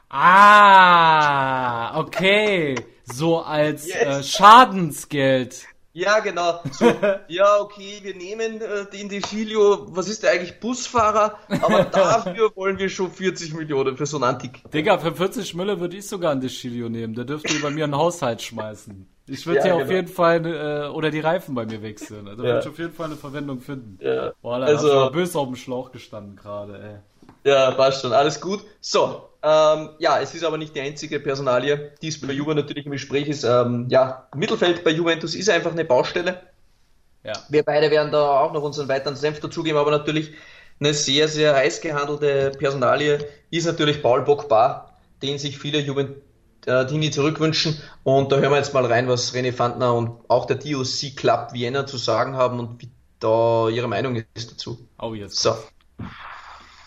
[0.10, 2.76] Ah, okay.
[3.04, 3.96] So als yes.
[3.96, 5.66] äh, Schadensgeld.
[5.94, 6.62] Ja, genau.
[6.72, 6.86] So,
[7.28, 12.78] ja, okay, wir nehmen äh, den Deschilio, was ist der eigentlich, Busfahrer, aber dafür wollen
[12.78, 14.62] wir schon 40 Millionen für so einen Antik.
[14.72, 17.98] Digga, für 40 Mille würde ich sogar einen Deschilio nehmen, der dürfte bei mir einen
[17.98, 19.08] Haushalt schmeißen.
[19.30, 19.86] Ich würde ja, ja genau.
[19.86, 22.28] auf jeden Fall, äh, oder die Reifen bei mir wechseln.
[22.28, 22.50] Also ja.
[22.50, 23.98] würde ich auf jeden Fall eine Verwendung finden.
[24.02, 24.34] Ja.
[24.42, 27.50] Boah, da also, hast du böse auf dem Schlauch gestanden gerade, ey.
[27.50, 28.62] Ja, passt schon, alles gut.
[28.82, 32.86] So, ähm, ja, es ist aber nicht die einzige Personalie, die es bei Juve natürlich
[32.86, 33.44] im Gespräch ist.
[33.44, 36.42] Ähm, ja, Mittelfeld bei Juventus ist einfach eine Baustelle.
[37.24, 37.34] Ja.
[37.50, 40.34] Wir beide werden da auch noch unseren weiteren Senf dazugeben, aber natürlich
[40.80, 43.20] eine sehr, sehr heiß gehandelte Personalie
[43.52, 46.29] ist natürlich Paul Bogba, den sich viele Juventini
[46.68, 47.82] äh, zurückwünschen.
[48.04, 51.54] Und da hören wir jetzt mal rein, was René Fandner und auch der DOC Club
[51.54, 52.90] Vienna zu sagen haben und wie
[53.20, 54.88] da ihre Meinung ist dazu.
[54.98, 55.40] Oh, jetzt.
[55.40, 55.58] So.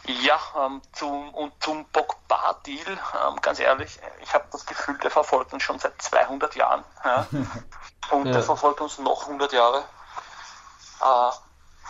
[0.07, 5.53] Ja, ähm, zum, und zum Pogba-Deal, ähm, ganz ehrlich, ich habe das Gefühl, der verfolgt
[5.53, 6.85] uns schon seit 200 Jahren.
[7.05, 7.27] Ja?
[8.11, 8.33] Und ja.
[8.33, 9.85] der verfolgt uns noch 100 Jahre.
[11.01, 11.31] Äh,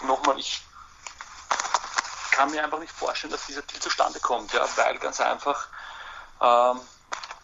[0.07, 0.63] Nochmal, ich
[2.33, 5.69] kann mir einfach nicht vorstellen, dass dieser Deal zustande kommt, ja, weil ganz einfach
[6.41, 6.81] ähm,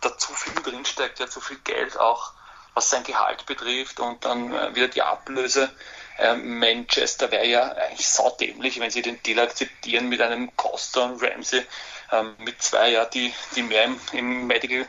[0.01, 2.33] da zu viel drinsteckt, ja, zu viel Geld auch,
[2.75, 5.71] was sein Gehalt betrifft und dann äh, wieder die Ablöse.
[6.19, 11.23] Ähm, Manchester wäre ja eigentlich saudämlich, wenn sie den Deal akzeptieren mit einem Costa und
[11.23, 11.65] Ramsey,
[12.11, 14.87] ähm, mit zwei, ja, die, die mehr im, im Medical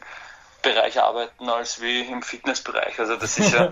[0.61, 2.99] Bereich arbeiten als wie im Fitnessbereich.
[2.99, 3.71] Also das ist ja,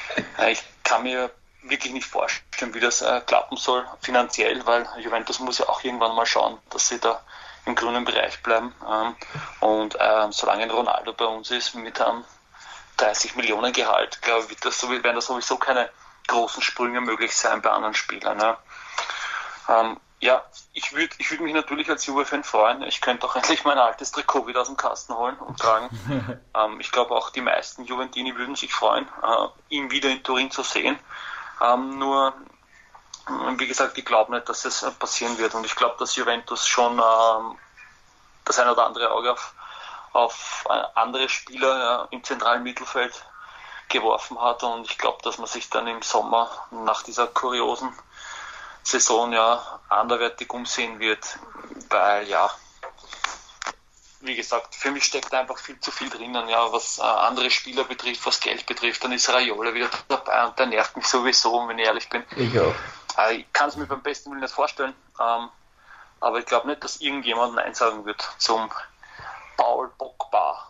[0.48, 1.30] ich kann mir
[1.62, 6.14] wirklich nicht vorstellen, wie das äh, klappen soll finanziell, weil Juventus muss ja auch irgendwann
[6.14, 7.22] mal schauen, dass sie da
[7.66, 8.74] im grünen Bereich bleiben.
[8.88, 9.14] Ähm,
[9.60, 12.24] und äh, solange Ronaldo bei uns ist mit einem
[12.96, 15.90] 30 Millionen Gehalt, glaube ich, das, werden da sowieso keine
[16.26, 18.38] großen Sprünge möglich sein bei anderen Spielern.
[18.38, 18.58] Ja,
[19.68, 22.82] ähm, ja ich würde ich würd mich natürlich als Juve-Fan freuen.
[22.82, 25.88] Ich könnte auch endlich mein altes Trikot wieder aus dem Kasten holen und tragen.
[26.54, 30.50] ähm, ich glaube auch die meisten Juventini würden sich freuen, äh, ihn wieder in Turin
[30.50, 30.98] zu sehen.
[31.60, 32.34] Ähm, nur,
[33.56, 35.54] wie gesagt, ich glaube nicht, dass es passieren wird.
[35.54, 37.58] Und ich glaube, dass Juventus schon ähm,
[38.44, 39.54] das ein oder andere Auge auf,
[40.12, 40.64] auf
[40.94, 43.24] andere Spieler ja, im zentralen Mittelfeld
[43.88, 44.62] geworfen hat.
[44.62, 47.92] Und ich glaube, dass man sich dann im Sommer nach dieser kuriosen
[48.82, 51.38] Saison ja anderwertig umsehen wird,
[51.88, 52.50] weil ja,
[54.20, 57.84] wie gesagt, für mich steckt einfach viel zu viel drinnen, ja, was äh, andere Spieler
[57.84, 61.78] betrifft, was Geld betrifft, dann ist Raiola wieder dabei und der nervt mich sowieso, wenn
[61.78, 62.24] ich ehrlich bin.
[62.36, 62.74] Ich auch.
[63.18, 65.48] Äh, ich kann es mir beim besten Willen nicht vorstellen, ähm,
[66.20, 68.70] aber ich glaube nicht, dass irgendjemand Nein sagen wird zum
[69.56, 70.68] Paul Pogba.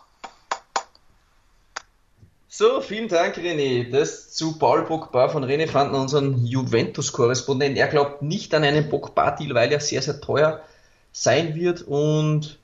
[2.47, 3.89] So, vielen Dank, René.
[3.89, 7.77] Das zu Paul Pogba von René Fanden, unseren Juventus-Korrespondent.
[7.77, 10.61] Er glaubt nicht an einen Pogba-Deal, weil er sehr, sehr teuer
[11.11, 12.59] sein wird und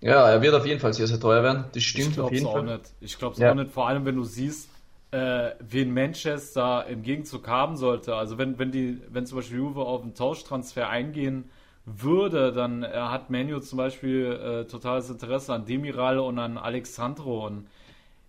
[0.00, 1.66] ja, er wird auf jeden Fall sehr, sehr teuer werden.
[1.74, 2.62] Das stimmt ich auf jeden auch Fall.
[2.62, 2.84] Nicht.
[3.00, 3.50] Ich glaube es ja.
[3.50, 4.69] auch nicht, vor allem wenn du siehst,
[5.10, 8.14] äh, wen Manchester im Gegenzug haben sollte.
[8.14, 11.50] Also wenn, wenn die, wenn zum Beispiel Juve auf einen Tauschtransfer eingehen
[11.84, 17.46] würde, dann äh, hat Manu zum Beispiel äh, totales Interesse an Demiral und an Alexandro
[17.46, 17.66] und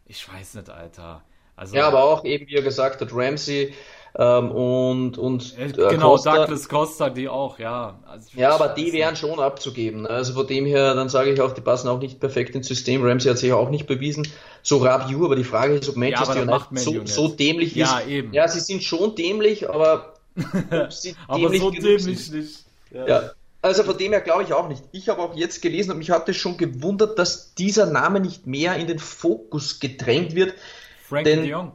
[0.08, 1.24] ich weiß nicht, Alter.
[1.56, 3.74] Also, ja, aber auch eben, wie er gesagt hat, Ramsey
[4.18, 6.36] ähm, und, und äh, genau, Costa.
[6.36, 7.98] Douglas Costa, die auch, ja.
[8.06, 10.02] Also, ja, aber die wären schon abzugeben.
[10.02, 10.10] Ne?
[10.10, 13.04] Also von dem her, dann sage ich auch, die passen auch nicht perfekt ins System.
[13.04, 14.28] Ramsey hat sich auch nicht bewiesen.
[14.64, 17.90] So Rabiu, aber die Frage ist, ob Manchester ja, United so, so, dämlich ist.
[17.90, 18.34] Ja, eben.
[18.34, 20.16] Ja, sie sind schon dämlich, aber
[20.90, 22.36] sie aber dämlich so dämlich sind.
[22.36, 22.66] nicht.
[22.92, 23.08] Ja.
[23.08, 23.32] ja.
[23.62, 24.84] Also von dem her glaube ich auch nicht.
[24.92, 28.48] Ich habe auch jetzt gelesen und mich hat es schon gewundert, dass dieser Name nicht
[28.48, 30.56] mehr in den Fokus gedrängt wird.
[31.08, 31.72] Frankie denn, de Jong.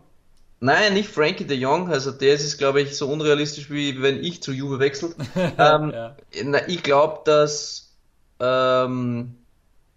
[0.61, 1.91] Nein, nicht Frankie de Jong.
[1.91, 5.17] Also der ist, glaube ich, so unrealistisch, wie wenn ich zu Juve wechselt.
[5.37, 6.17] ähm, ja.
[6.45, 7.95] na, ich glaube, dass
[8.41, 9.37] ähm,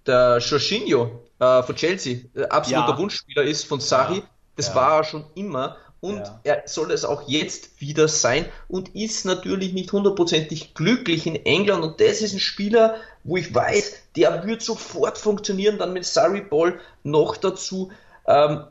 [0.05, 2.97] der Jorginho äh, von Chelsea absoluter ja.
[2.97, 4.17] Wunschspieler ist von Sari.
[4.17, 4.23] Ja.
[4.57, 9.25] Das war er schon immer und er soll es auch jetzt wieder sein und ist
[9.25, 14.45] natürlich nicht hundertprozentig glücklich in England und das ist ein Spieler, wo ich weiß, der
[14.45, 17.91] wird sofort funktionieren, dann mit Surrey Ball noch dazu,
[18.27, 18.63] ähm,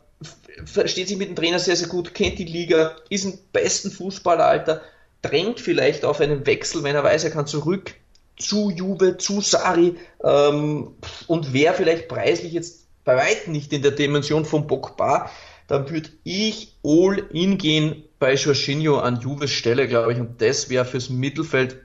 [0.64, 4.82] versteht sich mit dem Trainer sehr, sehr gut, kennt die Liga, ist ein besten Fußballeralter,
[5.22, 7.94] drängt vielleicht auf einen Wechsel, wenn er weiß, er kann zurück
[8.36, 10.94] zu Juve, zu Sari ähm,
[11.26, 15.30] und wäre vielleicht preislich jetzt bei weitem nicht in der Dimension von Pogba,
[15.66, 20.18] dann würde ich all in gehen bei Jorginho an Juves Stelle, glaube ich.
[20.18, 21.76] Und das wäre fürs Mittelfeld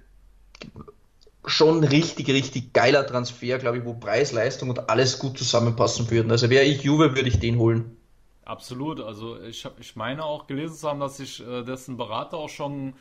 [1.46, 6.32] schon richtig, richtig geiler Transfer, glaube ich, wo Preis, Leistung und alles gut zusammenpassen würden.
[6.32, 7.98] Also wäre ich Juve, würde ich den holen.
[8.46, 9.00] Absolut.
[9.00, 12.50] Also ich, hab, ich meine auch gelesen zu haben, dass sich äh, dessen Berater auch
[12.50, 12.94] schon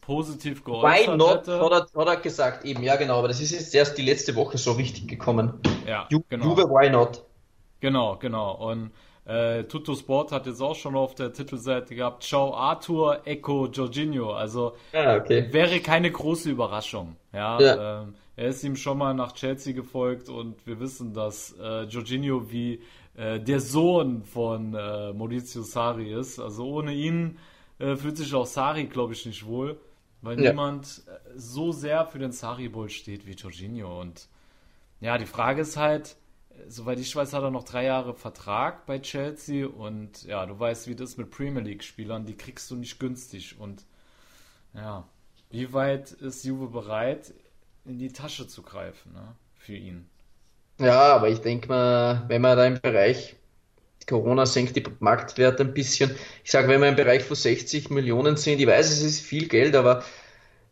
[0.00, 1.60] positiv geäußert Why not, hätte.
[1.60, 4.34] Hat er, hat er gesagt, eben, ja genau, aber das ist jetzt erst die letzte
[4.36, 5.54] Woche so richtig gekommen.
[5.86, 6.44] Ja, Ju genau.
[6.46, 7.24] Juve, why not?
[7.80, 8.70] Genau, genau.
[8.70, 8.90] Und
[9.26, 14.32] äh, Tutto Sport hat jetzt auch schon auf der Titelseite gehabt, Ciao Arthur, Echo Jorginho.
[14.34, 15.48] Also ah, okay.
[15.50, 17.16] wäre keine große Überraschung.
[17.32, 18.02] Ja, ja.
[18.02, 22.50] Ähm, er ist ihm schon mal nach Chelsea gefolgt und wir wissen, dass äh, Jorginho
[22.50, 22.80] wie
[23.16, 26.38] äh, der Sohn von äh, Maurizio Sari ist.
[26.38, 27.38] Also ohne ihn
[27.78, 29.80] äh, fühlt sich auch Sari, glaube ich, nicht wohl,
[30.22, 30.50] weil ja.
[30.50, 34.00] niemand äh, so sehr für den Sari-Bowl steht wie Jorginho.
[34.00, 34.28] Und
[35.00, 36.16] ja, die Frage ist halt,
[36.68, 40.88] soweit ich weiß, hat er noch drei Jahre Vertrag bei Chelsea und ja, du weißt,
[40.88, 43.84] wie das mit Premier League-Spielern, die kriegst du nicht günstig und
[44.72, 45.06] ja,
[45.50, 47.34] wie weit ist Juve bereit,
[47.84, 50.08] in die Tasche zu greifen, ne, für ihn?
[50.78, 53.36] Ja, aber ich denke mal, wenn man da im Bereich
[54.06, 56.14] Corona senkt die Marktwerte ein bisschen.
[56.44, 59.48] Ich sage, wenn wir im Bereich von 60 Millionen sind, ich weiß, es ist viel
[59.48, 60.04] Geld, aber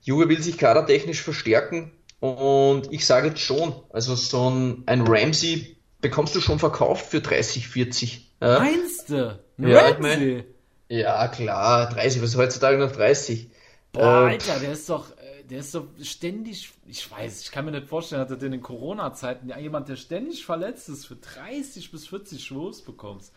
[0.02, 5.76] Juve will sich kadertechnisch verstärken und ich sage jetzt schon, also so ein, ein Ramsey
[6.00, 8.32] bekommst du schon verkauft für 30, 40.
[8.40, 8.58] Ja?
[8.58, 9.38] Meinst du?
[9.58, 9.92] Ja, Ramsey?
[9.92, 10.44] Ich mein,
[10.88, 13.48] ja, klar, 30, was ist heutzutage noch 30?
[13.92, 15.06] Boah, äh, Alter, der ist doch,
[15.50, 19.48] der ist doch ständig, ich weiß, ich kann mir nicht vorstellen, dass in den Corona-Zeiten
[19.48, 23.32] ja, jemand, der ständig verletzt ist, für 30 bis 40 Schwurz bekommst.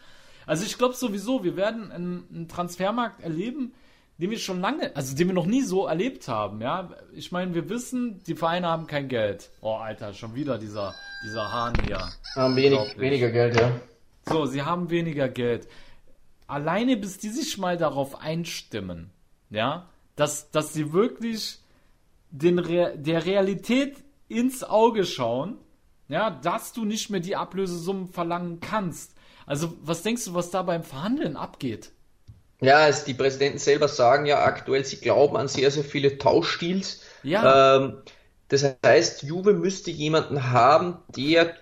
[0.46, 3.74] Also ich glaube sowieso, wir werden einen, einen Transfermarkt erleben,
[4.18, 6.90] den wir schon lange, also den wir noch nie so erlebt haben, ja.
[7.14, 9.50] Ich meine, wir wissen, die Vereine haben kein Geld.
[9.62, 10.94] Oh, Alter, schon wieder dieser,
[11.26, 12.00] dieser Hahn hier.
[12.36, 13.72] Haben wenig, weniger Geld, ja.
[14.26, 15.68] So, sie haben weniger Geld.
[16.48, 19.12] Alleine bis die sich mal darauf einstimmen,
[19.50, 21.60] ja, dass, dass sie wirklich
[22.38, 25.58] den Re der Realität ins Auge schauen,
[26.08, 29.14] ja, dass du nicht mehr die Ablösesummen verlangen kannst.
[29.46, 31.92] Also, was denkst du, was da beim Verhandeln abgeht?
[32.62, 37.02] Ja, also die Präsidenten selber sagen ja aktuell, sie glauben an sehr, sehr viele Tauschdeals.
[37.24, 37.78] Ja.
[37.78, 37.98] Ähm,
[38.48, 41.56] das heißt, Juve müsste jemanden haben, der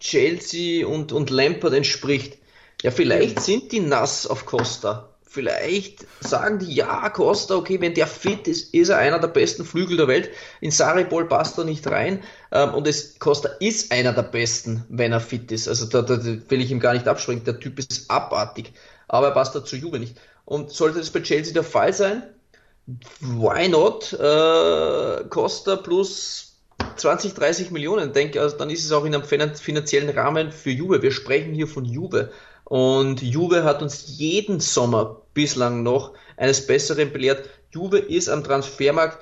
[0.00, 2.38] Chelsea und, und Lampard entspricht.
[2.82, 5.09] Ja, vielleicht sind die nass auf Costa.
[5.32, 9.64] Vielleicht sagen die, ja, Costa, okay, wenn der fit ist, ist er einer der besten
[9.64, 10.30] Flügel der Welt.
[10.60, 12.24] In Saripol passt er nicht rein.
[12.50, 15.68] Ähm, und es, Costa ist einer der besten, wenn er fit ist.
[15.68, 17.44] Also da, da, da will ich ihm gar nicht abspringen.
[17.44, 18.72] Der Typ ist abartig.
[19.06, 20.16] Aber er passt dazu Juve nicht.
[20.46, 22.24] Und sollte das bei Chelsea der Fall sein,
[23.20, 24.12] why not?
[24.12, 26.56] Äh, Costa plus
[26.96, 31.02] 20, 30 Millionen, denke also dann ist es auch in einem finanziellen Rahmen für Juve.
[31.02, 32.32] Wir sprechen hier von Juve.
[32.70, 37.50] Und Juve hat uns jeden Sommer bislang noch eines Besseren belehrt.
[37.72, 39.18] Juve ist am Transfermarkt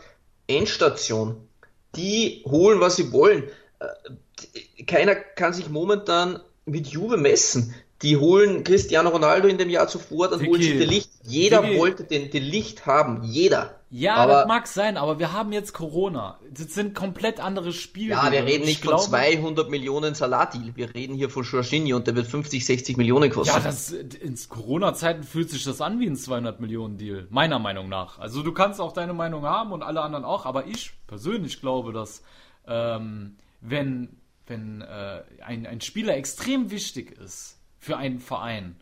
[0.48, 1.48] Endstation.
[1.96, 3.44] Die holen, was sie wollen.
[3.78, 7.74] Äh, keiner kann sich momentan mit Juve messen.
[8.02, 11.10] Die holen Cristiano Ronaldo in dem Jahr zuvor, dann Vicky, holen sie den Licht.
[11.22, 11.78] Jeder Vicky.
[11.78, 13.24] wollte den, den Licht haben.
[13.24, 13.77] Jeder.
[13.90, 16.38] Ja, aber, das mag sein, aber wir haben jetzt Corona.
[16.50, 18.10] Das sind komplett andere Spiele.
[18.10, 20.76] Ja, wir reden nicht glaube, von 200 Millionen Salatdeal.
[20.76, 23.54] Wir reden hier von Jorginho und der wird 50, 60 Millionen kosten.
[23.54, 27.26] Ja, das, in Corona-Zeiten fühlt sich das an wie ein 200 Millionen Deal.
[27.30, 28.18] Meiner Meinung nach.
[28.18, 31.94] Also du kannst auch deine Meinung haben und alle anderen auch, aber ich persönlich glaube,
[31.94, 32.22] dass,
[32.66, 38.76] ähm, wenn, wenn äh, ein, ein Spieler extrem wichtig ist, für einen Verein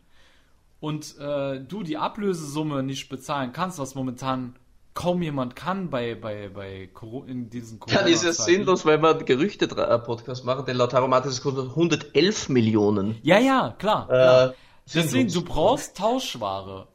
[0.79, 4.55] und äh, du die Ablösesumme nicht bezahlen kannst, was momentan
[4.97, 6.89] kaum jemand kann bei, bei, bei
[7.27, 11.69] in diesen Corona Dann ist es sinnlos, weil wir Gerüchte-Podcast machen, denn Lautaro Martinez kostet
[11.69, 13.15] 111 Millionen.
[13.21, 14.05] Ja, ja, klar.
[14.05, 14.53] Äh, klar.
[14.91, 16.87] Deswegen, du brauchst Tauschware.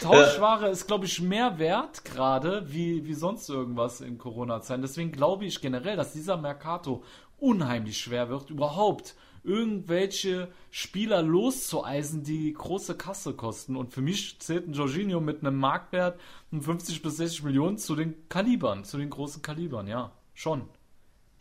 [0.00, 4.80] Tauschware ist, glaube ich, mehr wert gerade wie, wie sonst irgendwas in Corona-Zeiten.
[4.80, 7.02] Deswegen glaube ich generell, dass dieser Mercato
[7.38, 13.76] unheimlich schwer wird, überhaupt irgendwelche Spieler loszueisen, die große Kasse kosten.
[13.76, 16.20] Und für mich zählt ein Jorginho mit einem Marktwert
[16.50, 20.62] von 50 bis 60 Millionen zu den Kalibern, zu den großen Kalibern, ja, schon.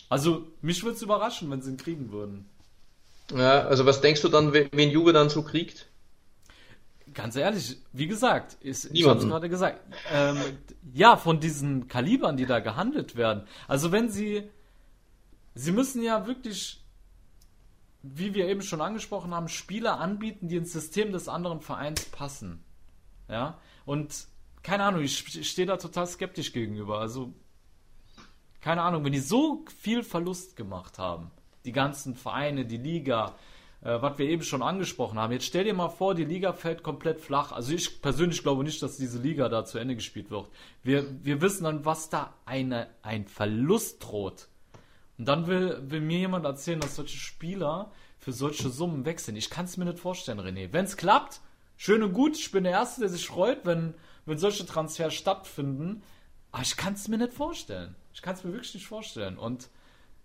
[0.10, 2.50] Also, mich würde es überraschen, wenn sie ihn kriegen würden.
[3.32, 5.88] Ja, also was denkst du dann, wen Juve dann so kriegt?
[7.14, 9.82] Ganz ehrlich, wie gesagt, ist, ich habe es gerade gesagt,
[10.12, 10.38] ähm,
[10.94, 13.48] ja, von diesen Kalibern, die da gehandelt werden.
[13.68, 14.44] Also wenn sie,
[15.56, 16.84] sie müssen ja wirklich
[18.02, 22.64] wie wir eben schon angesprochen haben, Spieler anbieten, die ins System des anderen Vereins passen.
[23.28, 24.28] Ja, und
[24.64, 27.00] keine Ahnung, ich stehe da total skeptisch gegenüber.
[27.00, 27.34] Also,
[28.62, 31.32] keine Ahnung, wenn die so viel Verlust gemacht haben,
[31.66, 33.36] die ganzen Vereine, die Liga,
[33.82, 35.32] äh, was wir eben schon angesprochen haben.
[35.32, 37.52] Jetzt stell dir mal vor, die Liga fällt komplett flach.
[37.52, 40.50] Also ich persönlich glaube nicht, dass diese Liga da zu Ende gespielt wird.
[40.84, 44.49] Wir, wir wissen dann, was da eine, ein Verlust droht.
[45.20, 49.36] Und dann will, will mir jemand erzählen, dass solche Spieler für solche Summen wechseln.
[49.36, 50.70] Ich kann es mir nicht vorstellen, René.
[50.72, 51.42] Wenn es klappt,
[51.76, 52.38] schön und gut.
[52.38, 53.94] Ich bin der Erste, der sich freut, wenn,
[54.26, 56.04] wenn solche Transfers stattfinden.
[56.54, 57.96] Aber ich kann es mir nicht vorstellen.
[58.14, 59.38] Ich kann es mir wirklich nicht vorstellen.
[59.38, 59.68] Und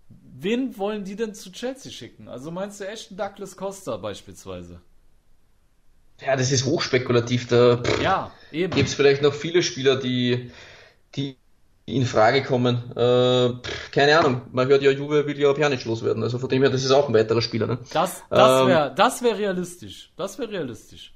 [0.09, 2.29] wen wollen die denn zu Chelsea schicken?
[2.29, 4.81] Also meinst du echt Douglas Costa beispielsweise?
[6.21, 7.47] Ja, das ist hochspekulativ.
[7.47, 10.51] Da ja, gibt es vielleicht noch viele Spieler, die,
[11.15, 11.35] die
[11.85, 12.91] in Frage kommen.
[12.95, 13.53] Äh,
[13.91, 16.83] keine Ahnung, man hört ja, Juve will ja Pjanic loswerden, also von dem her, das
[16.83, 17.67] ist auch ein weiterer Spieler.
[17.67, 17.79] Ne?
[17.93, 20.11] Das, das wäre ähm, das wär realistisch.
[20.17, 21.13] Das wäre realistisch.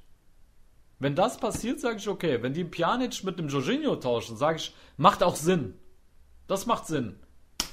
[1.00, 2.42] Wenn das passiert, sage ich okay.
[2.42, 5.74] Wenn die Pjanic mit dem Jorginho tauschen, sage ich, macht auch Sinn.
[6.46, 7.18] Das macht Sinn.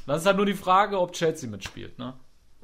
[0.05, 1.99] Dann ist halt nur die Frage, ob Chelsea mitspielt.
[1.99, 2.13] Ne?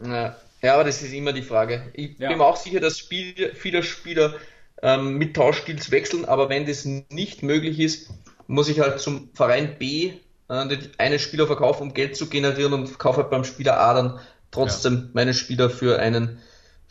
[0.02, 0.36] Ja.
[0.62, 1.92] ja, aber das ist immer die Frage.
[1.94, 2.30] Ich ja.
[2.30, 4.34] bin mir auch sicher, dass Spiel, viele Spieler
[4.82, 8.10] ähm, mit Tauschstils wechseln, aber wenn das nicht möglich ist,
[8.48, 10.14] muss ich halt zum Verein B
[10.48, 14.20] einen Spieler verkaufen, um Geld zu generieren und kaufe halt beim Spieler A dann
[14.52, 15.10] trotzdem ja.
[15.14, 16.40] meinen Spieler für einen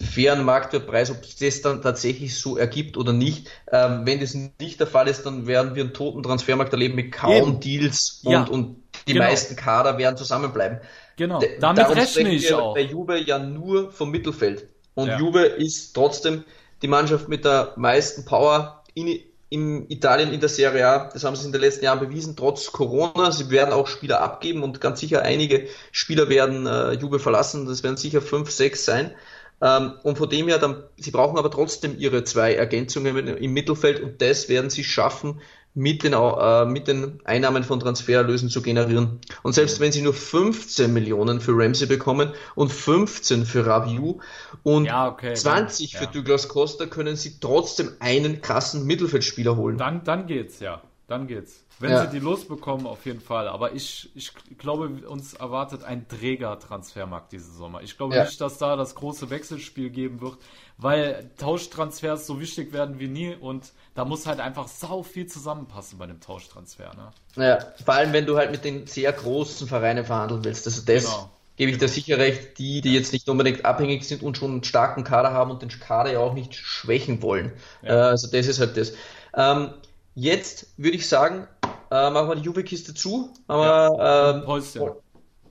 [0.00, 3.48] fairen Marktwertpreis, ob sich das dann tatsächlich so ergibt oder nicht.
[3.70, 7.12] Ähm, wenn das nicht der Fall ist, dann werden wir einen toten Transfermarkt erleben mit
[7.12, 7.60] kaum Eben.
[7.60, 8.44] Deals und, ja.
[8.44, 9.26] und die genau.
[9.26, 10.80] meisten Kader werden zusammenbleiben.
[11.16, 12.74] Genau, damit Darum rechne ich auch.
[12.74, 14.68] Bei Juve ja nur vom Mittelfeld.
[14.94, 15.18] Und ja.
[15.18, 16.44] Juve ist trotzdem
[16.82, 19.20] die Mannschaft mit der meisten Power in,
[19.52, 21.10] in Italien in der Serie A.
[21.12, 23.30] Das haben sie in den letzten Jahren bewiesen, trotz Corona.
[23.32, 27.66] Sie werden auch Spieler abgeben und ganz sicher einige Spieler werden äh, Juve verlassen.
[27.66, 29.14] Das werden sicher fünf, sechs sein.
[29.60, 34.00] Ähm, und von dem her, dann, sie brauchen aber trotzdem ihre zwei Ergänzungen im Mittelfeld
[34.02, 35.40] und das werden sie schaffen
[35.74, 39.20] mit den, äh, mit den Einnahmen von Transfererlösen zu generieren.
[39.42, 44.18] Und selbst wenn sie nur 15 Millionen für Ramsey bekommen und 15 für Rabiu
[44.62, 46.10] und ja, okay, 20 dann, für ja.
[46.10, 49.78] Douglas Costa, können sie trotzdem einen krassen Mittelfeldspieler holen.
[49.78, 50.82] Dann, dann geht's, ja.
[51.08, 51.61] Dann geht's.
[51.78, 52.02] Wenn ja.
[52.02, 53.48] sie die losbekommen, auf jeden Fall.
[53.48, 57.82] Aber ich, ich glaube, uns erwartet ein Träger-Transfermarkt diese Sommer.
[57.82, 58.24] Ich glaube ja.
[58.24, 60.38] nicht, dass da das große Wechselspiel geben wird,
[60.78, 65.98] weil Tauschtransfers so wichtig werden wie nie und da muss halt einfach sau viel zusammenpassen
[65.98, 66.92] bei dem Tauschtransfer.
[66.94, 67.44] Ne?
[67.44, 70.66] Ja, vor allem, wenn du halt mit den sehr großen Vereinen verhandeln willst.
[70.66, 71.30] Also das genau.
[71.56, 74.64] gebe ich dir sicher recht, die, die jetzt nicht unbedingt abhängig sind und schon einen
[74.64, 77.52] starken Kader haben und den Kader ja auch nicht schwächen wollen.
[77.82, 77.88] Ja.
[77.88, 78.92] Äh, also das ist halt das.
[79.34, 79.70] Ähm,
[80.14, 81.48] jetzt würde ich sagen,
[81.90, 83.30] äh, machen wir die Juve-Kiste zu.
[83.48, 84.90] Haben ja, wir äh,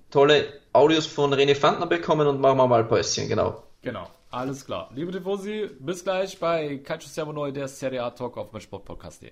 [0.09, 3.64] tolle Audios von René Fandner bekommen und machen wir mal ein Päuschen, genau.
[3.82, 4.89] Genau, alles klar.
[4.93, 9.32] Liebe Tifosi, bis gleich bei Calcio Servo Neu, der Serie A Talk auf mein Sportpodcast.de.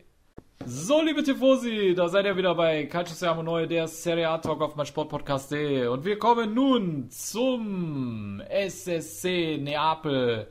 [0.66, 4.62] So, liebe Tifosi, da seid ihr wieder bei Calcio Servo Neu, der Serie A Talk
[4.62, 5.88] auf mein Sportpodcast.de.
[5.88, 10.48] Und wir kommen nun zum SSC Neapel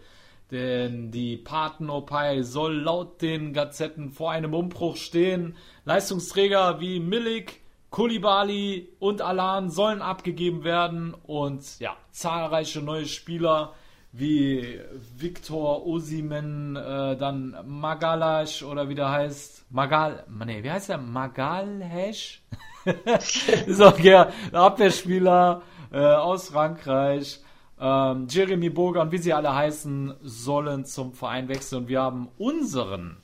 [0.50, 5.56] denn die Partenopai soll laut den Gazetten vor einem Umbruch stehen.
[5.84, 13.74] Leistungsträger wie Milik, Kulibali und Alan sollen abgegeben werden und ja, zahlreiche neue Spieler
[14.12, 14.80] wie
[15.16, 20.98] Viktor Osimen, äh, dann Magalash oder wie der heißt, Magal, nee, wie heißt der?
[20.98, 22.42] Magalhesh?
[23.66, 27.40] ist auch der Abwehrspieler äh, aus Frankreich.
[27.80, 31.82] Ähm, Jeremy Burger und wie sie alle heißen, sollen zum Verein wechseln.
[31.82, 33.18] Und wir haben unseren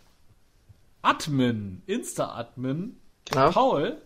[1.03, 2.99] Admin, Insta-Admin,
[3.35, 3.51] ja.
[3.51, 4.01] Paul,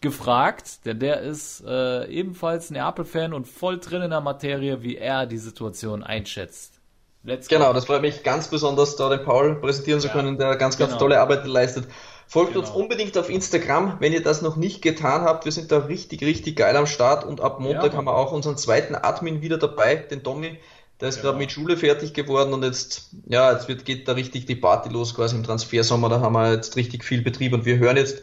[0.00, 5.26] gefragt, denn der ist äh, ebenfalls Neapel-Fan und voll drin in der Materie, wie er
[5.26, 6.80] die Situation einschätzt.
[7.22, 7.72] Let's genau, go.
[7.74, 11.00] das freut mich ganz besonders, da den Paul präsentieren zu können, der ganz, ganz genau.
[11.00, 11.86] tolle Arbeit leistet.
[12.30, 12.64] Folgt genau.
[12.64, 15.46] uns unbedingt auf Instagram, wenn ihr das noch nicht getan habt.
[15.46, 17.98] Wir sind da richtig, richtig geil am Start und ab Montag ja.
[17.98, 20.60] haben wir auch unseren zweiten Admin wieder dabei, den Tommy.
[21.00, 21.30] Der ist genau.
[21.30, 24.90] gerade mit Schule fertig geworden und jetzt, ja, jetzt wird, geht da richtig die Party
[24.90, 26.08] los quasi im Transfersommer.
[26.08, 28.22] Da haben wir jetzt richtig viel Betrieb und wir hören jetzt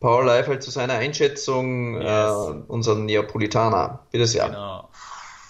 [0.00, 2.04] Paul Leifeld halt zu seiner Einschätzung, yes.
[2.04, 4.00] äh, unseren Neapolitaner.
[4.10, 4.46] Bitte sehr.
[4.46, 4.88] Genau.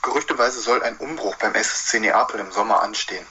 [0.02, 3.24] Gerüchteweise soll ein Umbruch beim SSC Neapel im Sommer anstehen.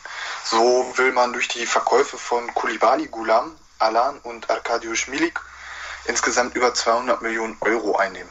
[0.45, 0.57] So
[0.95, 5.39] will man durch die Verkäufe von Kulibali Gulam Alan und Arkadiusz Milik
[6.05, 8.29] insgesamt über 200 Millionen Euro einnehmen.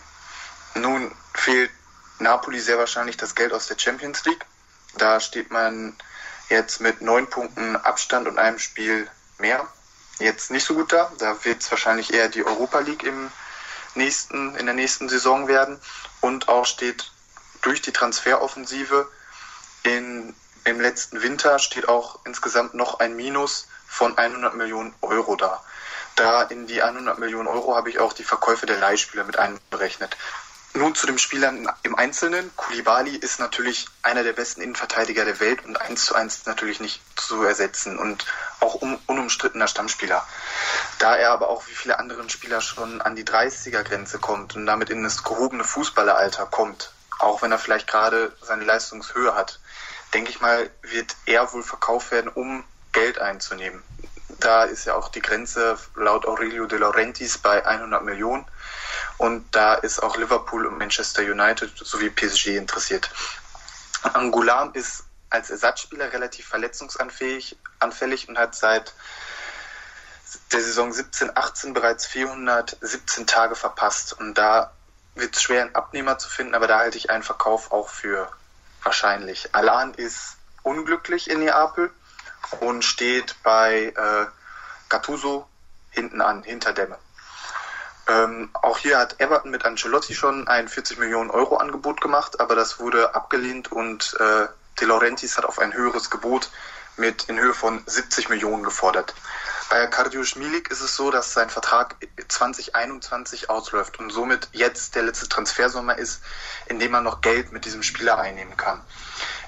[0.75, 1.71] Nun fehlt
[2.19, 4.45] Napoli sehr wahrscheinlich das Geld aus der Champions League.
[4.97, 5.97] Da steht man
[6.49, 9.67] jetzt mit neun Punkten Abstand und einem Spiel mehr.
[10.19, 11.13] Jetzt nicht so gut da.
[11.19, 13.31] Da wird es wahrscheinlich eher die Europa League im
[13.95, 15.79] nächsten, in der nächsten Saison werden.
[16.21, 17.11] Und auch steht
[17.61, 19.11] durch die Transferoffensive
[19.83, 20.35] in,
[20.65, 25.63] im letzten Winter steht auch insgesamt noch ein Minus von 100 Millionen Euro da.
[26.17, 30.19] Da in die 100 Millionen Euro habe ich auch die Verkäufe der Leihspieler mit einberechnet.
[30.75, 32.55] Nun zu den Spielern im Einzelnen.
[32.57, 37.01] Kulibali ist natürlich einer der besten Innenverteidiger der Welt und eins zu eins natürlich nicht
[37.19, 38.27] zu ersetzen und
[38.61, 40.27] auch un unumstrittener Stammspieler.
[40.99, 44.91] Da er aber auch wie viele andere Spieler schon an die 30er-Grenze kommt und damit
[44.91, 49.59] in das gehobene Fußballeralter kommt, auch wenn er vielleicht gerade seine Leistungshöhe hat,
[50.13, 52.63] denke ich mal, wird er wohl verkauft werden, um
[52.97, 53.83] Geld einzunehmen.
[54.41, 58.47] Da ist ja auch die Grenze laut Aurelio De Laurentiis bei 100 Millionen.
[59.19, 63.11] Und da ist auch Liverpool und Manchester United sowie PSG interessiert.
[64.15, 68.95] Angulam ist als Ersatzspieler relativ verletzungsanfällig anfällig und hat seit
[70.53, 74.15] der Saison 17-18 bereits 417 Tage verpasst.
[74.15, 74.73] Und da
[75.15, 78.31] wird es schwer, einen Abnehmer zu finden, aber da halte ich einen Verkauf auch für
[78.83, 79.55] wahrscheinlich.
[79.55, 81.91] Alan ist unglücklich in Neapel
[82.61, 84.27] und steht bei äh,
[84.89, 85.49] Gattuso
[85.91, 86.99] hinten an, hinter Dämme.
[88.09, 92.55] Ähm, auch hier hat Everton mit Ancelotti schon ein 40 Millionen Euro Angebot gemacht, aber
[92.55, 94.47] das wurde abgelehnt und äh,
[94.81, 96.51] De Laurentiis hat auf ein höheres Gebot
[96.97, 99.15] mit in Höhe von 70 Millionen gefordert.
[99.69, 101.97] Bei Kardiusz Milik ist es so, dass sein Vertrag
[102.29, 106.23] 2021 ausläuft und somit jetzt der letzte Transfersommer ist,
[106.67, 108.81] in dem man noch Geld mit diesem Spieler einnehmen kann.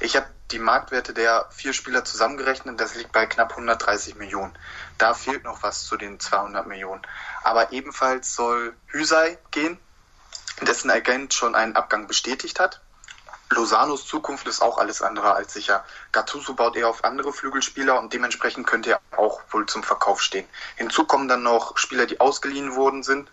[0.01, 4.57] Ich habe die Marktwerte der vier Spieler zusammengerechnet, das liegt bei knapp 130 Millionen.
[4.96, 7.03] Da fehlt noch was zu den 200 Millionen.
[7.42, 9.78] Aber ebenfalls soll Hüsei gehen,
[10.62, 12.80] dessen Agent schon einen Abgang bestätigt hat.
[13.51, 15.84] Losanos Zukunft ist auch alles andere als sicher.
[16.12, 20.46] Gattuso baut eher auf andere Flügelspieler und dementsprechend könnte er auch wohl zum Verkauf stehen.
[20.76, 23.30] Hinzu kommen dann noch Spieler, die ausgeliehen worden sind,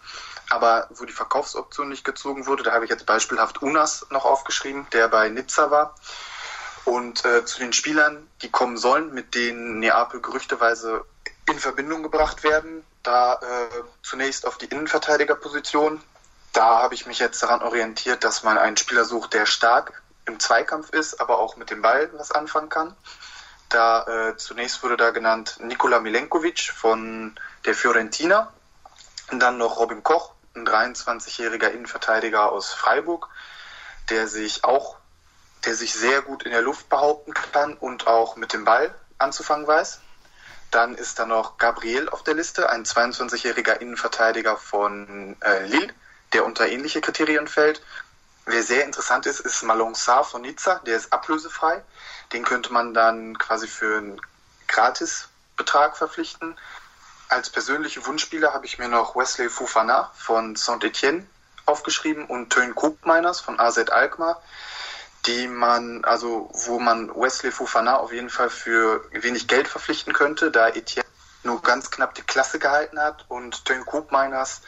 [0.50, 2.64] aber wo die Verkaufsoption nicht gezogen wurde.
[2.64, 5.96] Da habe ich jetzt beispielhaft Unas noch aufgeschrieben, der bei Nizza war.
[6.86, 11.04] Und äh, zu den Spielern, die kommen sollen, mit denen Neapel gerüchteweise
[11.50, 16.02] in Verbindung gebracht werden, Da äh, zunächst auf die Innenverteidigerposition.
[16.54, 20.40] Da habe ich mich jetzt daran orientiert, dass man einen Spieler sucht, der stark im
[20.40, 22.96] Zweikampf ist, aber auch mit dem Ball was anfangen kann.
[23.70, 28.52] Da äh, zunächst wurde da genannt Nikola Milenkovic von der Fiorentina.
[29.32, 33.28] Und dann noch Robin Koch, ein 23-jähriger Innenverteidiger aus Freiburg,
[34.10, 34.98] der sich auch,
[35.66, 39.68] der sich sehr gut in der Luft behaupten kann und auch mit dem Ball anzufangen
[39.68, 40.00] weiß.
[40.72, 45.94] Dann ist da noch Gabriel auf der Liste, ein 22-jähriger Innenverteidiger von äh, Lille,
[46.34, 47.82] der unter ähnliche Kriterien fällt.
[48.46, 51.84] Wer sehr interessant ist, ist Malon Sarr von Nizza, der ist ablösefrei.
[52.34, 54.22] Den könnte man dann quasi für einen
[54.68, 56.58] Gratisbetrag verpflichten.
[57.30, 61.26] Als persönliche Wunschspieler habe ich mir noch Wesley Fofana von Saint-Etienne
[61.66, 64.42] aufgeschrieben und Tön Koopmeiners von AZ Alkmaar,
[65.26, 70.52] die man, also wo man Wesley Fofana auf jeden Fall für wenig Geld verpflichten könnte,
[70.52, 71.08] da Etienne
[71.44, 74.62] nur ganz knapp die Klasse gehalten hat und Tön Koopmeiners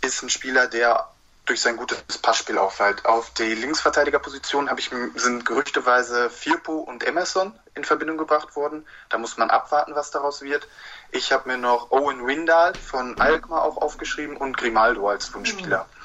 [0.00, 1.08] ist ein Spieler, der
[1.46, 3.06] durch sein gutes Passspiel auffällt.
[3.06, 8.84] Auf die Linksverteidigerposition habe ich, sind gerüchteweise Firpo und Emerson in Verbindung gebracht worden.
[9.08, 10.66] Da muss man abwarten, was daraus wird.
[11.12, 15.84] Ich habe mir noch Owen Windal von Alkmaar auch aufgeschrieben und Grimaldo als Wunschspieler.
[15.84, 15.96] Mhm.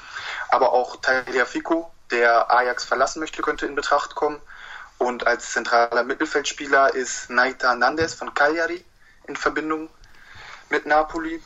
[0.50, 4.40] Aber auch Tagliafico, der Ajax verlassen möchte, könnte in Betracht kommen.
[4.98, 8.84] Und als zentraler Mittelfeldspieler ist Naita Nandes von Cagliari
[9.26, 9.90] in Verbindung
[10.68, 11.42] mit Napoli.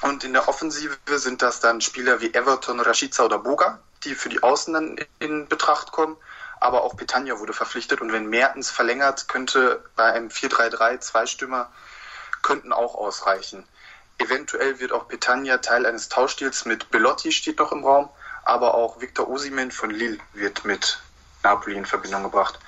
[0.00, 4.28] Und in der Offensive sind das dann Spieler wie Everton, Rashica oder Boga, die für
[4.28, 6.16] die Außen dann in Betracht kommen.
[6.58, 11.70] Aber auch Petagna wurde verpflichtet und wenn Mertens verlängert, könnte bei einem 4-3-3 zwei Stürmer
[12.42, 13.64] könnten auch ausreichen.
[14.18, 18.10] Eventuell wird auch Petagna Teil eines Tauschdeals mit Bellotti steht noch im Raum,
[18.44, 20.98] aber auch Victor Osimen von Lille wird mit
[21.42, 22.58] Napoli in Verbindung gebracht.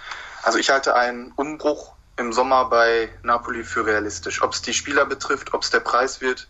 [0.43, 4.43] Also ich halte einen Umbruch im Sommer bei Napoli für realistisch.
[4.43, 6.49] Ob es die Spieler betrifft, ob es der Preis wird,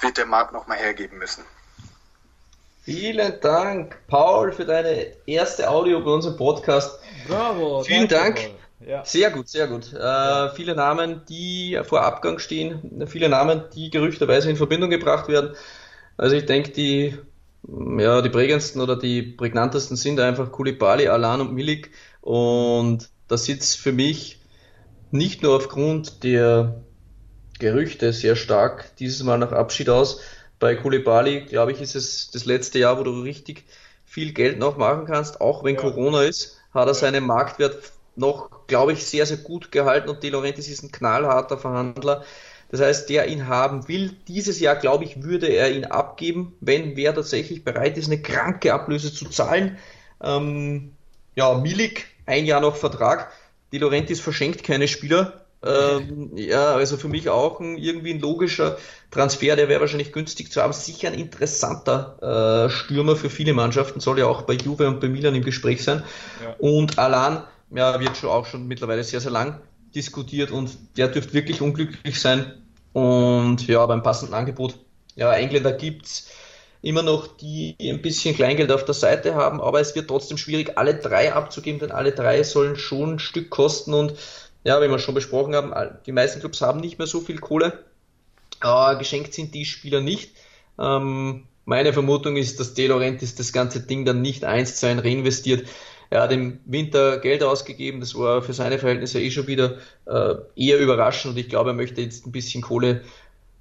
[0.00, 1.44] wird der Markt nochmal hergeben müssen.
[2.82, 6.98] Vielen Dank, Paul, für deine erste Audio bei unserem Podcast.
[7.28, 7.82] Bravo.
[7.82, 8.50] Vielen Dank.
[8.80, 9.04] Ja.
[9.04, 9.92] Sehr gut, sehr gut.
[9.92, 15.54] Äh, viele Namen, die vor Abgang stehen, viele Namen, die gerüchterweise in Verbindung gebracht werden.
[16.16, 17.18] Also ich denke, die,
[17.66, 21.90] ja, die prägendsten oder die prägnantesten sind einfach Kulibali, Alan und Milik.
[22.20, 24.40] Und das sitzt für mich
[25.10, 26.82] nicht nur aufgrund der
[27.58, 30.20] Gerüchte sehr stark dieses Mal nach Abschied aus.
[30.58, 33.64] Bei Kulibali, glaube ich, ist es das letzte Jahr, wo du richtig
[34.04, 35.80] viel Geld noch machen kannst, auch wenn ja.
[35.80, 40.30] Corona ist, hat er seinen Marktwert noch, glaube ich, sehr, sehr gut gehalten und De
[40.30, 42.24] Laurentiis ist ein knallharter Verhandler.
[42.70, 44.14] Das heißt, der ihn haben will.
[44.28, 48.72] Dieses Jahr, glaube ich, würde er ihn abgeben, wenn wer tatsächlich bereit ist, eine kranke
[48.72, 49.76] Ablöse zu zahlen.
[50.22, 50.92] Ähm,
[51.34, 53.32] ja, Milik, ein Jahr noch Vertrag.
[53.72, 55.44] De Laurentiis verschenkt keine Spieler.
[55.62, 58.78] Ähm, ja, also für mich auch ein, irgendwie ein logischer
[59.10, 60.72] Transfer, der wäre wahrscheinlich günstig zu haben.
[60.72, 65.08] Sicher ein interessanter äh, Stürmer für viele Mannschaften, soll ja auch bei Juve und bei
[65.08, 66.02] Milan im Gespräch sein.
[66.42, 66.54] Ja.
[66.58, 69.60] Und Alan, ja, wird schon auch schon mittlerweile sehr, sehr lang
[69.94, 72.52] diskutiert und der dürfte wirklich unglücklich sein.
[72.92, 74.74] Und ja, beim passenden Angebot,
[75.14, 76.28] ja, Engländer gibt's
[76.82, 80.78] immer noch, die ein bisschen Kleingeld auf der Seite haben, aber es wird trotzdem schwierig,
[80.78, 84.14] alle drei abzugeben, denn alle drei sollen schon ein Stück kosten und
[84.64, 85.72] ja, wie wir schon besprochen haben,
[86.06, 87.84] die meisten Clubs haben nicht mehr so viel Kohle.
[88.62, 90.32] Äh, geschenkt sind die Spieler nicht.
[90.78, 95.04] Ähm, meine Vermutung ist, dass De Laurentiis das ganze Ding dann nicht eins zu eins
[95.04, 95.68] reinvestiert.
[96.10, 100.34] Er hat im Winter Geld ausgegeben, das war für seine Verhältnisse eh schon wieder äh,
[100.56, 103.02] eher überraschend und ich glaube, er möchte jetzt ein bisschen Kohle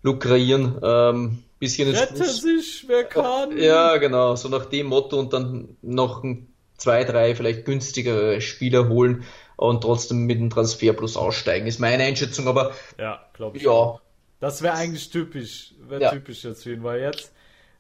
[0.02, 0.80] lukrieren.
[0.82, 2.42] Ähm, bisschen Rette Plus.
[2.42, 3.56] sich, wer kann.
[3.58, 6.48] Ja, genau, so nach dem Motto und dann noch ein,
[6.78, 9.26] zwei, drei vielleicht günstigere Spieler holen
[9.56, 13.64] und trotzdem mit dem Transfer plus aussteigen, ist meine Einschätzung, aber ja, glaube ich.
[13.64, 14.00] Ja.
[14.40, 16.12] Das wäre eigentlich typisch, wäre ja.
[16.12, 17.34] typisch jetzt für ihn, weil jetzt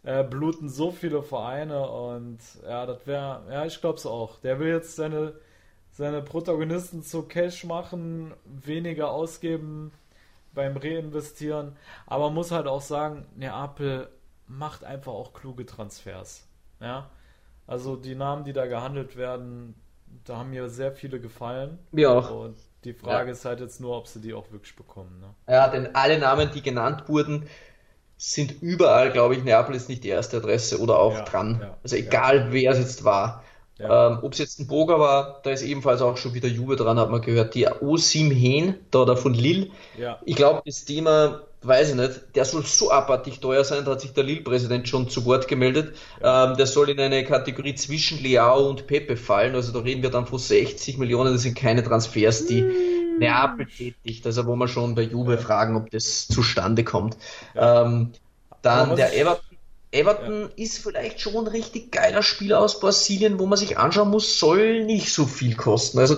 [0.03, 4.39] äh, bluten so viele Vereine und ja, das wäre, ja, ich glaube es auch.
[4.39, 5.33] Der will jetzt seine,
[5.91, 9.91] seine Protagonisten zu Cash machen, weniger ausgeben
[10.53, 11.75] beim Reinvestieren,
[12.07, 14.09] aber muss halt auch sagen, Neapel
[14.47, 16.47] macht einfach auch kluge Transfers.
[16.79, 17.09] Ja,
[17.67, 19.75] also die Namen, die da gehandelt werden,
[20.25, 21.77] da haben mir sehr viele gefallen.
[21.91, 22.31] Mir auch.
[22.31, 23.31] Und die Frage ja.
[23.33, 25.19] ist halt jetzt nur, ob sie die auch wirklich bekommen.
[25.19, 25.53] Ne?
[25.53, 27.47] Ja, denn alle Namen, die genannt wurden,
[28.21, 31.59] sind überall, glaube ich, Neapel ist nicht die erste Adresse oder auch ja, dran.
[31.61, 32.47] Ja, also egal, ja.
[32.51, 33.43] wer es jetzt war.
[33.79, 36.99] Ähm, Ob es jetzt ein Boga war, da ist ebenfalls auch schon wieder Juve dran,
[36.99, 37.55] hat man gehört.
[37.55, 39.69] Die Osim Hen, da, da von Lille.
[40.25, 44.01] Ich glaube, das Thema, weiß ich nicht, der soll so abartig teuer sein, da hat
[44.01, 45.95] sich der Lille-Präsident schon zu Wort gemeldet.
[46.21, 49.55] Ähm, der soll in eine Kategorie zwischen Leao und Pepe fallen.
[49.55, 52.65] Also da reden wir dann von 60 Millionen, das sind keine Transfers, die
[53.19, 57.17] Neapel tätigt, also wo man schon bei Juve fragen, ob das zustande kommt.
[57.55, 57.85] Ja.
[57.85, 58.13] Ähm,
[58.61, 59.57] dann der Everton.
[59.91, 60.63] Everton ja.
[60.63, 64.83] ist vielleicht schon ein richtig geiler Spieler aus Brasilien, wo man sich anschauen muss, soll
[64.85, 65.99] nicht so viel kosten.
[65.99, 66.17] Also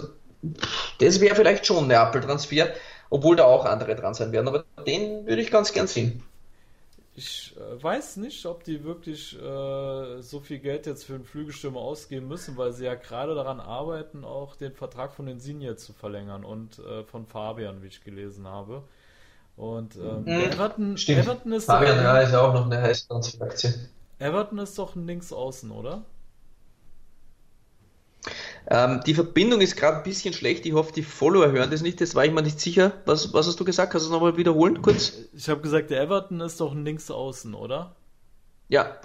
[1.00, 2.70] das wäre vielleicht schon ein Neapel-Transfer,
[3.10, 6.24] obwohl da auch andere dran sein werden, aber den würde ich ganz gern sehen.
[7.14, 11.80] Ich äh, weiß nicht, ob die wirklich äh, so viel Geld jetzt für einen Flügelstürmer
[11.80, 16.46] ausgeben müssen, weil sie ja gerade daran arbeiten, auch den Vertrag von Insigne zu verlängern
[16.46, 18.84] und äh, von Fabian, wie ich gelesen habe.
[19.58, 20.28] Und ähm, mhm.
[20.28, 23.74] Everton, Everton ist Fabian, ja, ist ja auch noch eine Transferaktie.
[24.18, 26.04] Everton ist doch ein Linksaußen, oder?
[28.70, 30.66] Ähm, die Verbindung ist gerade ein bisschen schlecht.
[30.66, 32.00] Ich hoffe, die Follower hören das nicht.
[32.00, 32.94] Das war ich mir nicht sicher.
[33.06, 33.92] Was, was hast du gesagt?
[33.92, 35.14] Kannst du es nochmal wiederholen, kurz?
[35.34, 37.96] Ich habe gesagt, der Everton ist doch ein Linksaußen, oder?
[38.70, 38.98] Ja.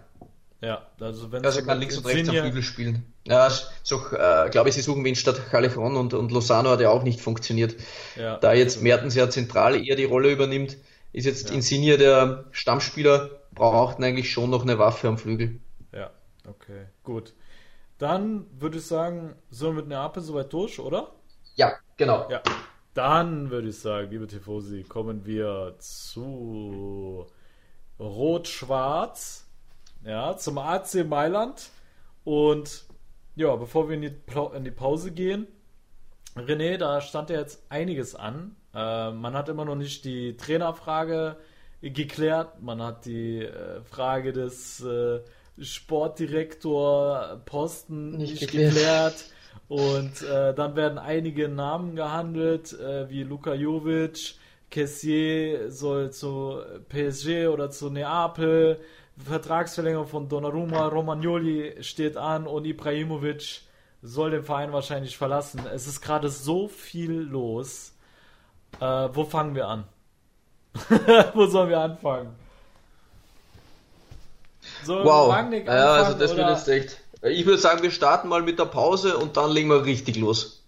[0.62, 3.12] Ja, also wenn Also kann links und rechts am Flügel spielen.
[3.26, 3.50] Ja,
[3.82, 7.02] so, äh, glaube ich, sie suchen wen statt Callejon und, und Lozano hat ja auch
[7.02, 7.76] nicht funktioniert.
[8.16, 8.38] Ja.
[8.38, 10.78] Da jetzt Mertens ja zentral eher die Rolle übernimmt,
[11.12, 11.54] ist jetzt ja.
[11.54, 15.60] Insigne der Stammspieler, braucht eigentlich schon noch eine Waffe am Flügel.
[15.92, 16.10] Ja,
[16.48, 17.34] okay, gut.
[17.98, 21.12] Dann würde ich sagen, sind wir mit Neapel soweit durch, oder?
[21.54, 22.28] Ja, genau.
[22.30, 22.42] Ja.
[22.94, 27.26] Dann würde ich sagen, liebe Tifosi, kommen wir zu
[27.98, 29.46] Rot-Schwarz,
[30.04, 31.70] ja, zum AC Mailand.
[32.24, 32.84] Und
[33.34, 34.14] ja, bevor wir in die,
[34.54, 35.46] in die Pause gehen,
[36.36, 38.56] René, da stand ja jetzt einiges an.
[38.74, 41.36] Äh, man hat immer noch nicht die Trainerfrage
[41.80, 42.62] geklärt.
[42.62, 45.20] Man hat die äh, Frage des äh,
[45.60, 48.74] Sportdirektor Posten nicht, nicht geklärt.
[48.74, 49.24] geklärt.
[49.68, 54.36] Und äh, dann werden einige Namen gehandelt, äh, wie Luka Jovic,
[54.70, 58.80] Kessier soll zu PSG oder zu Neapel,
[59.16, 63.62] Vertragsverlängerung von Donnarumma, Romagnoli steht an und Ibrahimovic
[64.02, 65.62] soll den Verein wahrscheinlich verlassen.
[65.72, 67.94] Es ist gerade so viel los.
[68.80, 69.84] Äh, wo fangen wir an?
[71.34, 72.45] wo sollen wir anfangen?
[74.86, 75.32] So wow.
[75.32, 76.46] Rangnick ja, also das oder...
[76.46, 77.00] wird jetzt echt.
[77.22, 80.64] Ich würde sagen, wir starten mal mit der Pause und dann legen wir richtig los.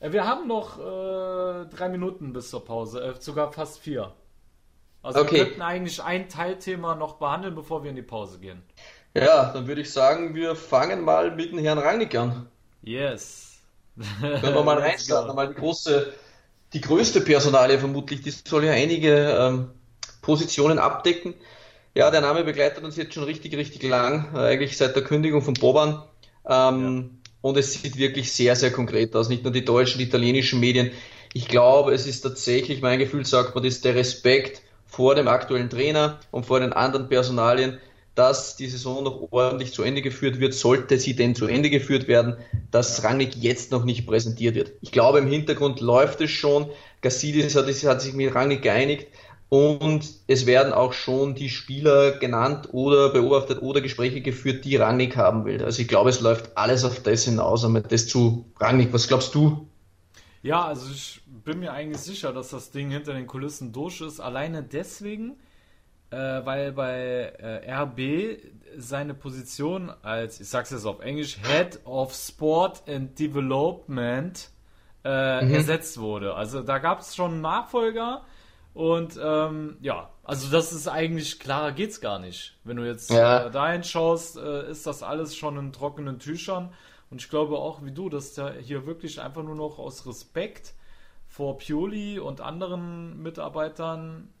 [0.00, 4.12] Wir haben noch äh, drei Minuten bis zur Pause, äh, sogar fast vier.
[5.02, 5.36] Also okay.
[5.36, 8.62] wir könnten eigentlich ein Teilthema noch behandeln, bevor wir in die Pause gehen.
[9.14, 12.48] Ja, dann würde ich sagen, wir fangen mal mit dem Herrn Rangnick an.
[12.82, 13.58] Yes.
[13.94, 16.12] Wenn wir mal reinstarten, mal die große,
[16.72, 19.70] die größte Personalie vermutlich, die soll ja einige ähm,
[20.20, 21.34] Positionen abdecken.
[21.94, 25.42] Ja, der Name begleitet uns jetzt schon richtig, richtig lang, äh, eigentlich seit der Kündigung
[25.42, 26.02] von Boban.
[26.48, 27.30] Ähm, ja.
[27.42, 29.28] Und es sieht wirklich sehr, sehr konkret aus.
[29.28, 30.90] Nicht nur die deutschen, die italienischen Medien.
[31.34, 35.28] Ich glaube, es ist tatsächlich, mein Gefühl sagt man, das ist der Respekt vor dem
[35.28, 37.78] aktuellen Trainer und vor den anderen Personalien,
[38.14, 42.08] dass die Saison noch ordentlich zu Ende geführt wird, sollte sie denn zu Ende geführt
[42.08, 42.36] werden,
[42.70, 44.72] dass Rangnick jetzt noch nicht präsentiert wird.
[44.82, 46.68] Ich glaube, im Hintergrund läuft es schon.
[47.00, 49.08] Gassidis hat, hat sich mit Rangnick geeinigt.
[49.52, 55.18] Und es werden auch schon die Spieler genannt oder beobachtet oder Gespräche geführt, die Rangnick
[55.18, 55.62] haben will.
[55.62, 58.94] Also ich glaube, es läuft alles auf das hinaus, um das zu Rangnick.
[58.94, 59.68] Was glaubst du?
[60.40, 64.20] Ja, also ich bin mir eigentlich sicher, dass das Ding hinter den Kulissen durch ist.
[64.20, 65.32] Alleine deswegen,
[66.08, 68.38] äh, weil bei äh, RB
[68.78, 74.48] seine Position als, ich sag's jetzt auf Englisch, Head of Sport and Development
[75.04, 75.52] äh, mhm.
[75.52, 76.36] ersetzt wurde.
[76.36, 78.24] Also da gab es schon einen Nachfolger
[78.74, 82.58] und ähm, ja, also das ist eigentlich klarer geht's gar nicht.
[82.64, 83.46] Wenn du jetzt ja.
[83.46, 86.72] äh, dahin schaust, äh, ist das alles schon in trockenen Tüchern.
[87.10, 90.74] Und ich glaube auch wie du, dass der hier wirklich einfach nur noch aus Respekt
[91.28, 94.32] vor Pioli und anderen Mitarbeitern,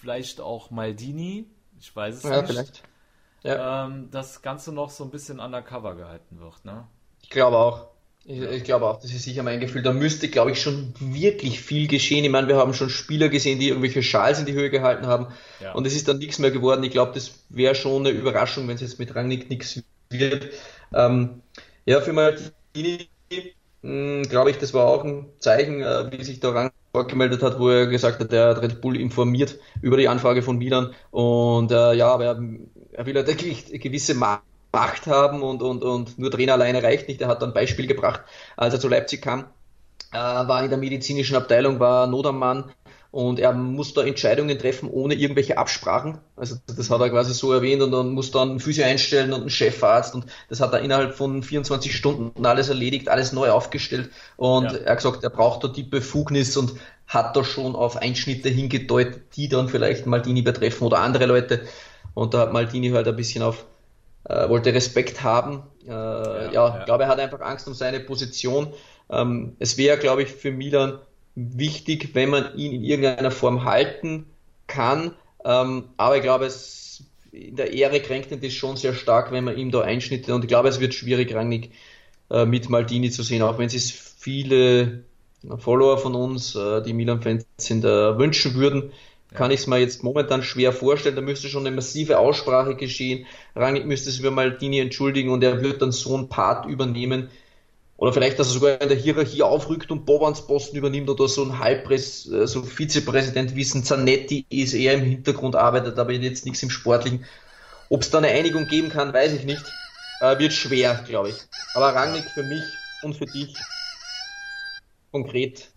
[0.00, 2.82] vielleicht auch Maldini, ich weiß es ja, nicht, vielleicht.
[3.42, 3.86] Ja.
[3.86, 6.64] Ähm, das Ganze noch so ein bisschen undercover gehalten wird.
[6.64, 6.86] Ne?
[7.22, 7.88] Ich glaube auch.
[8.28, 9.82] Ich, ich, glaube auch, das ist sicher mein Gefühl.
[9.82, 12.24] Da müsste, glaube ich, schon wirklich viel geschehen.
[12.24, 15.28] Ich meine, wir haben schon Spieler gesehen, die irgendwelche Schals in die Höhe gehalten haben.
[15.60, 15.72] Ja.
[15.74, 16.82] Und es ist dann nichts mehr geworden.
[16.82, 19.80] Ich glaube, das wäre schon eine Überraschung, wenn es jetzt mit Rangnick nichts
[20.10, 20.48] wird.
[20.92, 21.42] Ähm,
[21.84, 23.08] ja, für Maldini,
[23.82, 27.60] hm, glaube ich, das war auch ein Zeichen, äh, wie sich der Rang vorgemeldet hat,
[27.60, 30.94] wo er gesagt hat, der hat Red Bull informiert über die Anfrage von Milan.
[31.12, 32.42] Und äh, ja, aber er,
[32.90, 34.42] er will halt gewisse Macht
[34.76, 37.22] Macht haben und, und, und nur Trainer alleine reicht nicht.
[37.22, 38.20] Er hat dann ein Beispiel gebracht,
[38.58, 39.46] als er zu Leipzig kam,
[40.12, 42.64] äh, war in der medizinischen Abteilung, war Not am Mann
[43.10, 46.18] und er muss da Entscheidungen treffen ohne irgendwelche Absprachen.
[46.36, 49.40] Also das hat er quasi so erwähnt und dann muss dann einen Physio einstellen und
[49.40, 54.10] einen Chefarzt und das hat er innerhalb von 24 Stunden alles erledigt, alles neu aufgestellt
[54.36, 54.76] und ja.
[54.76, 56.74] er hat gesagt, er braucht da die Befugnis und
[57.06, 61.62] hat da schon auf Einschnitte hingedeutet, die dann vielleicht Maldini betreffen oder andere Leute
[62.12, 63.64] und da hat Maldini halt ein bisschen auf
[64.28, 65.62] äh, wollte Respekt haben.
[65.86, 66.84] Äh, ja, ja, ja.
[66.84, 68.72] glaube, er hat einfach Angst um seine Position.
[69.10, 70.98] Ähm, es wäre, glaube ich, für Milan
[71.34, 74.26] wichtig, wenn man ihn in irgendeiner Form halten
[74.66, 75.12] kann.
[75.44, 79.44] Ähm, aber ich glaube, es in der Ehre kränkt ihn das schon sehr stark, wenn
[79.44, 80.34] man ihm da einschnitte.
[80.34, 81.70] Und ich glaube, es wird schwierig, Rangnick
[82.30, 85.04] äh, mit Maldini zu sehen, auch wenn es viele
[85.58, 88.90] Follower von uns, äh, die Milan-Fans sind, wünschen würden
[89.34, 91.16] kann ich es mir jetzt momentan schwer vorstellen.
[91.16, 93.26] Da müsste schon eine massive Aussprache geschehen.
[93.54, 97.28] Rangnick müsste sich über Maldini entschuldigen und er wird dann so einen Part übernehmen.
[97.98, 101.42] Oder vielleicht, dass er sogar in der Hierarchie aufrückt und Bobans Posten übernimmt oder so
[101.42, 106.70] ein Halbpräs, so Vizepräsident Wissen Zanetti ist eher im Hintergrund arbeitet, aber jetzt nichts im
[106.70, 107.24] Sportlichen.
[107.88, 109.64] Ob es da eine Einigung geben kann, weiß ich nicht.
[110.20, 111.36] Äh, wird schwer, glaube ich.
[111.74, 112.62] Aber Rangnick für mich
[113.02, 113.54] und für dich
[115.10, 115.70] konkret,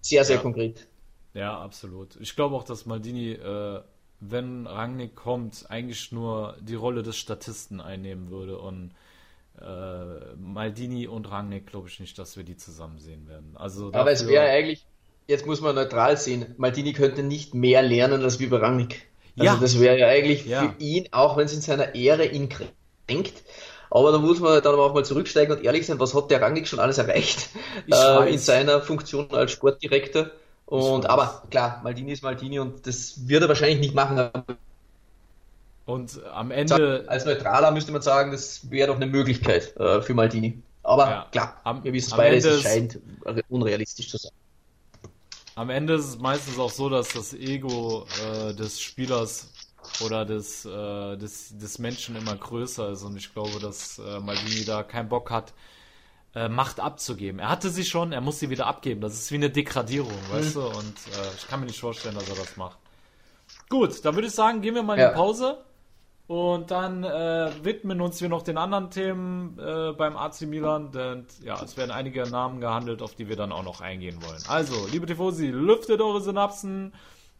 [0.00, 0.42] sehr, sehr ja.
[0.42, 0.86] konkret.
[1.34, 2.16] Ja, absolut.
[2.20, 3.80] Ich glaube auch, dass Maldini, äh,
[4.20, 8.92] wenn Rangnick kommt, eigentlich nur die Rolle des Statisten einnehmen würde und
[9.60, 13.52] äh, Maldini und Rangnick glaube ich nicht, dass wir die zusammen sehen werden.
[13.54, 14.00] Also dafür...
[14.00, 14.86] Aber es wäre eigentlich,
[15.26, 19.08] jetzt muss man neutral sehen, Maldini könnte nicht mehr lernen als wie bei Rangnick.
[19.38, 19.60] Also ja.
[19.60, 20.60] das wäre ja eigentlich ja.
[20.62, 23.42] für ihn, auch wenn es in seiner Ehre ihn kränkt,
[23.90, 26.66] aber da muss man dann auch mal zurücksteigen und ehrlich sein, was hat der Rangnick
[26.66, 27.50] schon alles erreicht
[27.90, 30.30] äh, in seiner Funktion als Sportdirektor?
[30.72, 34.30] Und aber klar, Maldini ist Maldini und das wird er wahrscheinlich nicht machen.
[35.84, 37.04] Und am Ende.
[37.08, 40.62] Als Neutraler müsste man sagen, das wäre doch eine Möglichkeit äh, für Maldini.
[40.82, 42.98] Aber ja, klar, am, wir wissen beide, es scheint
[43.50, 44.32] unrealistisch zu sein.
[45.56, 49.52] Am Ende ist es meistens auch so, dass das Ego äh, des Spielers
[50.02, 53.02] oder des, äh, des, des Menschen immer größer ist.
[53.02, 55.52] Und ich glaube, dass äh, Maldini da keinen Bock hat,
[56.34, 57.40] äh, Macht abzugeben.
[57.40, 59.00] Er hatte sie schon, er muss sie wieder abgeben.
[59.00, 60.34] Das ist wie eine Degradierung, mhm.
[60.34, 60.66] weißt du?
[60.66, 62.78] Und äh, ich kann mir nicht vorstellen, dass er das macht.
[63.68, 65.58] Gut, dann würde ich sagen, gehen wir mal in die Pause.
[66.28, 71.26] Und dann äh, widmen uns wir noch den anderen Themen äh, beim AC Milan, denn
[71.42, 74.40] ja, es werden einige Namen gehandelt, auf die wir dann auch noch eingehen wollen.
[74.48, 76.94] Also, liebe Tifosi, lüftet eure Synapsen,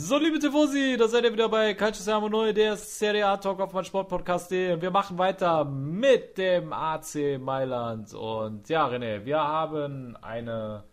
[0.00, 3.58] So, liebe Tifosi, da seid ihr wieder bei Calcio Siamo Neu, der Serie A Talk
[3.58, 8.14] auf mein Sportpodcast.de und wir machen weiter mit dem AC Mailand.
[8.14, 10.84] Und ja, René, wir haben eine,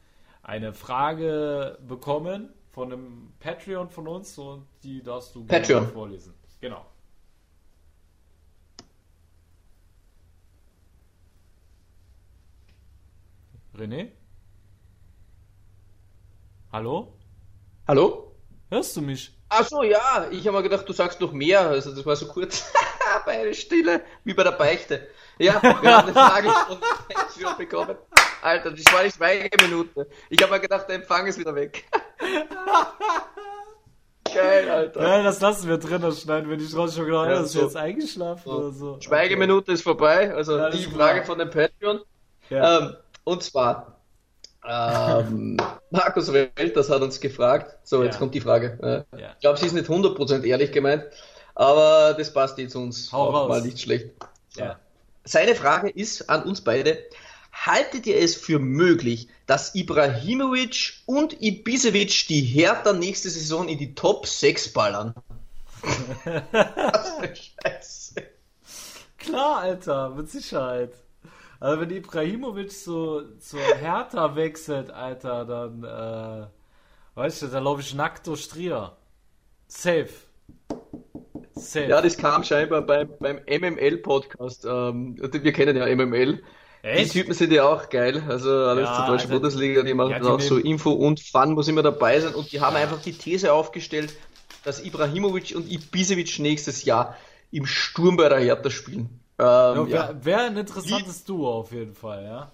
[0.41, 5.87] eine Frage bekommen von einem Patreon von uns und die darfst du Patreon.
[5.89, 6.33] vorlesen.
[6.59, 6.83] Genau.
[13.75, 14.07] René?
[16.71, 17.13] Hallo?
[17.87, 18.24] Hallo?
[18.69, 19.31] Hörst du mich?
[19.49, 20.27] Ach so, ja.
[20.31, 21.61] Ich habe mir gedacht, du sagst noch mehr.
[21.61, 22.71] Also das war so kurz
[23.25, 25.07] bei einer Stille, wie bei der Beichte.
[25.37, 26.77] Ja, wir haben eine Frage von
[27.09, 27.95] Patreon bekommen.
[28.41, 30.07] Alter, das war die Schweigeminute.
[30.29, 31.85] Ich habe mir gedacht, der Empfang ist wieder weg.
[34.33, 34.99] Geil, Alter.
[34.99, 36.95] Geil, das lassen wir drin, das schneiden wir nicht raus.
[36.95, 37.61] Schon gedacht, ja, ist so.
[37.61, 38.51] jetzt eingeschlafen so.
[38.51, 38.99] oder so.
[38.99, 39.73] Schweigeminute okay.
[39.73, 40.33] ist vorbei.
[40.33, 41.25] Also ja, die Frage klar.
[41.25, 42.01] von dem Patreon.
[42.49, 42.79] Ja.
[42.79, 43.94] Ähm, und zwar,
[44.67, 45.57] ähm,
[45.91, 48.19] Markus Welters hat uns gefragt, so jetzt ja.
[48.19, 49.05] kommt die Frage.
[49.17, 49.33] Ja.
[49.33, 51.05] Ich glaube, sie ist nicht 100% ehrlich gemeint,
[51.53, 53.49] aber das passt jetzt uns Hau auch raus.
[53.49, 54.11] mal nicht schlecht.
[54.55, 54.79] Ja.
[55.23, 56.97] Seine Frage ist an uns beide,
[57.51, 63.95] haltet ihr es für möglich, dass Ibrahimovic und Ibisevic die Hertha nächste Saison in die
[63.95, 65.15] Top 6 ballern?
[66.23, 68.15] Was für Scheiße.
[69.17, 70.91] Klar, Alter, mit Sicherheit.
[71.65, 76.45] Also wenn Ibrahimovic zu, zur Hertha wechselt, Alter, dann, äh,
[77.19, 78.95] weißt du, da laufe ich nackt durch Trier.
[79.67, 80.09] Safe.
[81.55, 81.87] Safe.
[81.87, 84.65] Ja, das kam scheinbar beim, beim MML-Podcast.
[84.65, 86.43] Ähm, wir kennen ja MML.
[86.83, 87.15] Echt?
[87.15, 88.23] Die Typen sind ja auch geil.
[88.27, 91.19] Also alles ja, zur deutschen also, Bundesliga, die machen ja, die auch so Info und
[91.19, 92.35] Fun muss immer dabei sein.
[92.35, 94.13] Und die haben einfach die These aufgestellt,
[94.63, 97.17] dass Ibrahimovic und Ibisevic nächstes Jahr
[97.49, 99.19] im Sturm bei der Hertha spielen.
[99.37, 102.51] Ähm, ja, Wäre wär ein interessantes Wie, Duo auf jeden Fall, ja.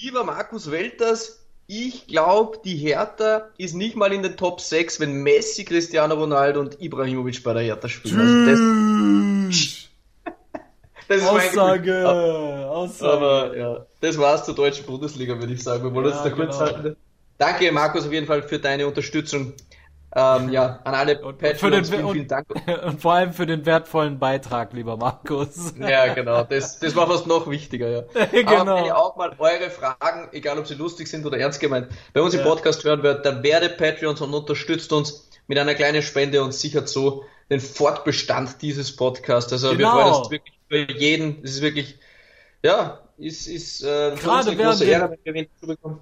[0.00, 5.22] Lieber Markus Welters, ich glaube, die Hertha ist nicht mal in den Top 6, wenn
[5.22, 8.20] Messi, Cristiano Ronaldo und Ibrahimovic bei der Hertha spielen.
[8.20, 9.88] Also das,
[11.08, 12.08] das ist Aussage,
[12.70, 13.12] Aussage.
[13.12, 15.82] Aber ja, das war's zur deutschen Bundesliga, würde ich sagen.
[15.82, 16.70] Wir wollen ja, uns da kurz genau.
[16.70, 16.96] halten.
[17.38, 19.52] Danke, Markus, auf jeden Fall für deine Unterstützung.
[20.18, 22.46] Ähm, ja, an alle Patreons, vielen, vielen Dank.
[22.86, 25.74] Und vor allem für den wertvollen Beitrag, lieber Markus.
[25.78, 28.02] Ja, genau, das, das war fast noch wichtiger, ja.
[28.32, 28.56] genau.
[28.56, 31.88] Aber wenn ihr auch mal eure Fragen, egal ob sie lustig sind oder ernst gemeint,
[32.14, 32.46] bei uns im ja.
[32.46, 36.88] Podcast hören wollt, dann werdet Patreons und unterstützt uns mit einer kleinen Spende und sichert
[36.88, 39.52] so den Fortbestand dieses Podcasts.
[39.52, 39.96] Also genau.
[39.96, 41.98] wir freuen uns wirklich für jeden, es ist wirklich,
[42.62, 46.00] ja, ist, ist äh, Gerade eine große Ehre, wenn wir zurückkommen.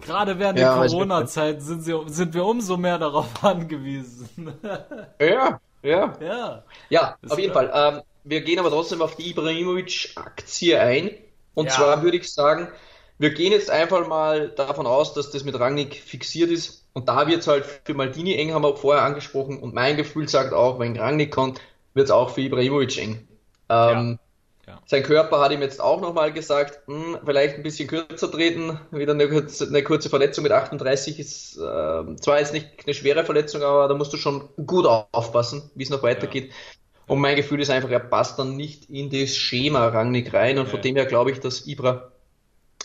[0.00, 4.52] Gerade während ja, der Corona-Zeit sind, sind wir umso mehr darauf angewiesen.
[5.20, 6.16] ja, ja.
[6.20, 7.70] Ja, ja auf jeden Fall.
[7.72, 11.10] Ähm, wir gehen aber trotzdem auf die Ibrahimovic-Aktie ein.
[11.54, 11.72] Und ja.
[11.72, 12.68] zwar würde ich sagen,
[13.18, 16.86] wir gehen jetzt einfach mal davon aus, dass das mit Rangnick fixiert ist.
[16.92, 19.58] Und da wird es halt für Maldini eng, haben wir vorher angesprochen.
[19.58, 21.60] Und mein Gefühl sagt auch, wenn Rangnick kommt,
[21.94, 23.28] wird es auch für Ibrahimovic eng.
[23.68, 24.18] Ähm, ja.
[24.86, 28.80] Sein Körper hat ihm jetzt auch nochmal gesagt, hm, vielleicht ein bisschen kürzer treten.
[28.90, 33.62] Wieder eine, eine kurze Verletzung mit 38 ist äh, zwar jetzt nicht eine schwere Verletzung,
[33.62, 36.48] aber da musst du schon gut aufpassen, wie es noch weitergeht.
[36.48, 36.54] Ja.
[37.06, 40.58] Und mein Gefühl ist einfach, er passt dann nicht in das Schema Rangnick rein.
[40.58, 40.70] Und ja.
[40.70, 42.10] von dem her glaube ich, dass Ibra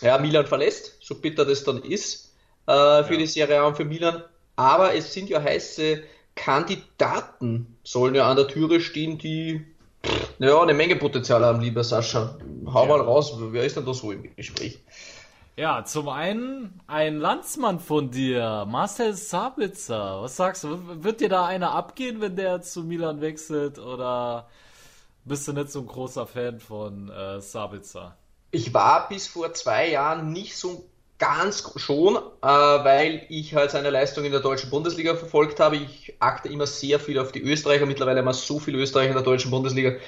[0.00, 2.34] ja, Milan verlässt, so bitter das dann ist
[2.66, 4.22] äh, für die Serie A und für Milan.
[4.54, 6.02] Aber es sind ja heiße
[6.34, 9.66] Kandidaten, sollen ja an der Türe stehen, die
[10.38, 12.36] ja, eine Menge Potenzial haben, lieber Sascha.
[12.66, 12.88] Hau ja.
[12.88, 14.80] mal raus, wer ist denn da so im Gespräch?
[15.56, 20.22] Ja, zum einen ein Landsmann von dir, Marcel Sabitzer.
[20.22, 21.04] Was sagst du?
[21.04, 23.78] Wird dir da einer abgehen, wenn der zu Milan wechselt?
[23.78, 24.48] Oder
[25.24, 28.16] bist du nicht so ein großer Fan von äh, Sabitzer?
[28.50, 30.88] Ich war bis vor zwei Jahren nicht so
[31.22, 35.76] ganz schon, äh, weil ich halt seine Leistung in der deutschen Bundesliga verfolgt habe.
[35.76, 37.86] Ich achte immer sehr viel auf die Österreicher.
[37.86, 39.90] Mittlerweile haben wir so viele Österreicher in der deutschen Bundesliga.
[39.90, 39.98] Äh,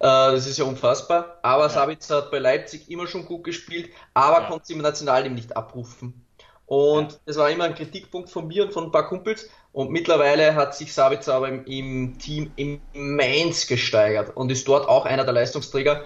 [0.00, 1.38] das ist ja unfassbar.
[1.42, 1.68] Aber ja.
[1.68, 4.48] Sabitzer hat bei Leipzig immer schon gut gespielt, aber ja.
[4.48, 6.26] konnte es im Nationalteam nicht abrufen.
[6.66, 7.18] Und ja.
[7.26, 9.48] das war immer ein Kritikpunkt von mir und von ein paar Kumpels.
[9.70, 15.04] Und mittlerweile hat sich Sabitzer aber im, im Team immens gesteigert und ist dort auch
[15.04, 16.04] einer der Leistungsträger.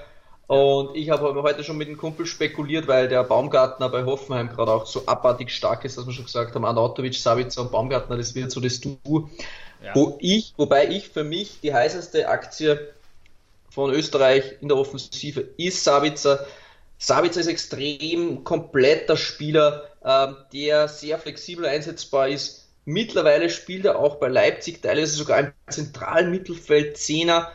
[0.48, 4.72] Und ich habe heute schon mit dem Kumpel spekuliert, weil der Baumgartner bei Hoffenheim gerade
[4.72, 8.34] auch so abartig stark ist, dass wir schon gesagt haben, Anatovic, Savica und Baumgartner, das
[8.34, 8.98] wird so das Du.
[9.84, 9.94] Ja.
[9.94, 12.94] Wo ich, wobei ich für mich die heißeste Aktie
[13.68, 16.40] von Österreich in der Offensive ist Savica.
[16.96, 22.70] Savica ist extrem kompletter Spieler, äh, der sehr flexibel einsetzbar ist.
[22.86, 27.52] Mittlerweile spielt er auch bei Leipzig teilweise sogar im zentralen Mittelfeld Zehner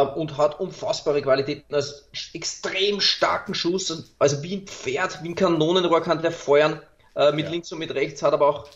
[0.00, 6.02] und hat unfassbare Qualitäten als extrem starken Schuss, also wie ein Pferd, wie ein Kanonenrohr
[6.02, 6.80] kann der feuern,
[7.14, 7.50] äh, mit ja.
[7.50, 8.68] links und mit rechts, hat aber auch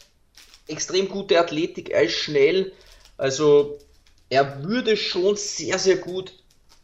[0.69, 2.73] extrem gute Athletik, er ist schnell,
[3.17, 3.79] also
[4.29, 6.33] er würde schon sehr, sehr gut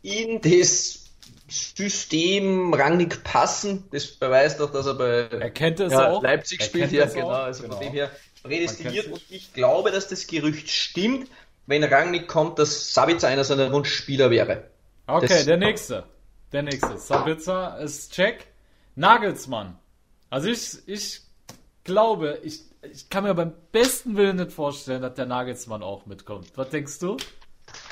[0.02, 1.02] in das
[1.48, 3.84] System Rangnick passen.
[3.92, 6.22] Das beweist doch, dass er bei er ja, auch.
[6.22, 6.92] Leipzig spielt.
[6.92, 7.28] Ja, genau.
[7.28, 7.76] Also genau.
[7.76, 8.10] von dem her
[8.42, 9.08] prädestiniert.
[9.08, 11.28] Und ich glaube, dass das Gerücht stimmt
[11.66, 14.64] wenn Rangnick kommt, dass Sabitzer einer seiner Wunschspieler wäre.
[15.06, 16.04] Okay, das der nächste.
[16.52, 16.98] Der nächste.
[16.98, 18.46] Sabitzer ist check.
[18.94, 19.78] Nagelsmann.
[20.28, 21.22] Also ich, ich
[21.84, 26.48] glaube, ich, ich kann mir beim besten Willen nicht vorstellen, dass der Nagelsmann auch mitkommt.
[26.56, 27.16] Was denkst du?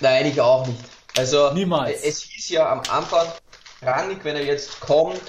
[0.00, 0.80] Nein, ich auch nicht.
[1.16, 2.02] Also Niemals.
[2.04, 3.26] es hieß ja am Anfang,
[3.82, 5.20] Rangnick, wenn er jetzt kommt,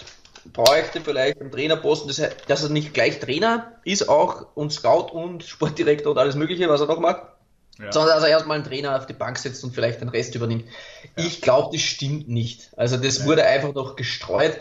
[0.46, 2.10] bräuchte vielleicht einen Trainerposten,
[2.48, 6.82] dass er nicht gleich Trainer ist auch und Scout und Sportdirektor und alles mögliche, was
[6.82, 7.24] er noch macht.
[7.80, 7.92] Ja.
[7.92, 10.66] Sondern dass er erstmal einen Trainer auf die Bank setzt und vielleicht den Rest übernimmt.
[11.18, 11.26] Ja.
[11.26, 12.70] Ich glaube, das stimmt nicht.
[12.78, 13.26] Also das ja.
[13.26, 14.58] wurde einfach noch gestreut.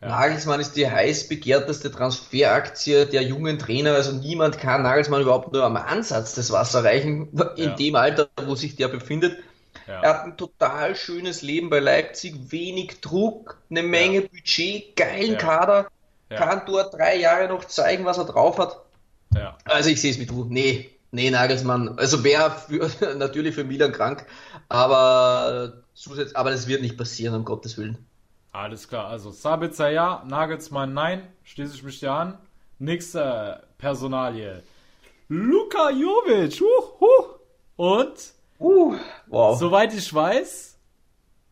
[0.00, 3.94] Nagelsmann ist die heiß begehrteste Transferaktie der jungen Trainer.
[3.94, 8.54] Also niemand kann Nagelsmann überhaupt nur am Ansatz des Wasser reichen, in dem Alter, wo
[8.54, 9.38] sich der befindet.
[9.86, 15.88] Er hat ein total schönes Leben bei Leipzig, wenig Druck, eine Menge Budget, geilen Kader,
[16.28, 18.76] kann dort drei Jahre noch zeigen, was er drauf hat.
[19.64, 20.44] Also ich sehe es mit du.
[20.44, 22.52] Nee, Nee, Nagelsmann, also wäre
[23.16, 24.26] natürlich für Milan krank,
[24.68, 27.98] aber, zusätzlich, aber das wird nicht passieren, um Gottes Willen.
[28.52, 32.38] Alles klar, also Sabitzer ja, Nagelsmann nein, schließe ich mich dir an.
[32.78, 34.62] Nächste Personalie.
[35.28, 37.24] Luka Jovic, uh, uh.
[37.76, 38.14] und
[38.58, 38.94] uh,
[39.26, 39.58] wow.
[39.58, 40.78] soweit ich weiß,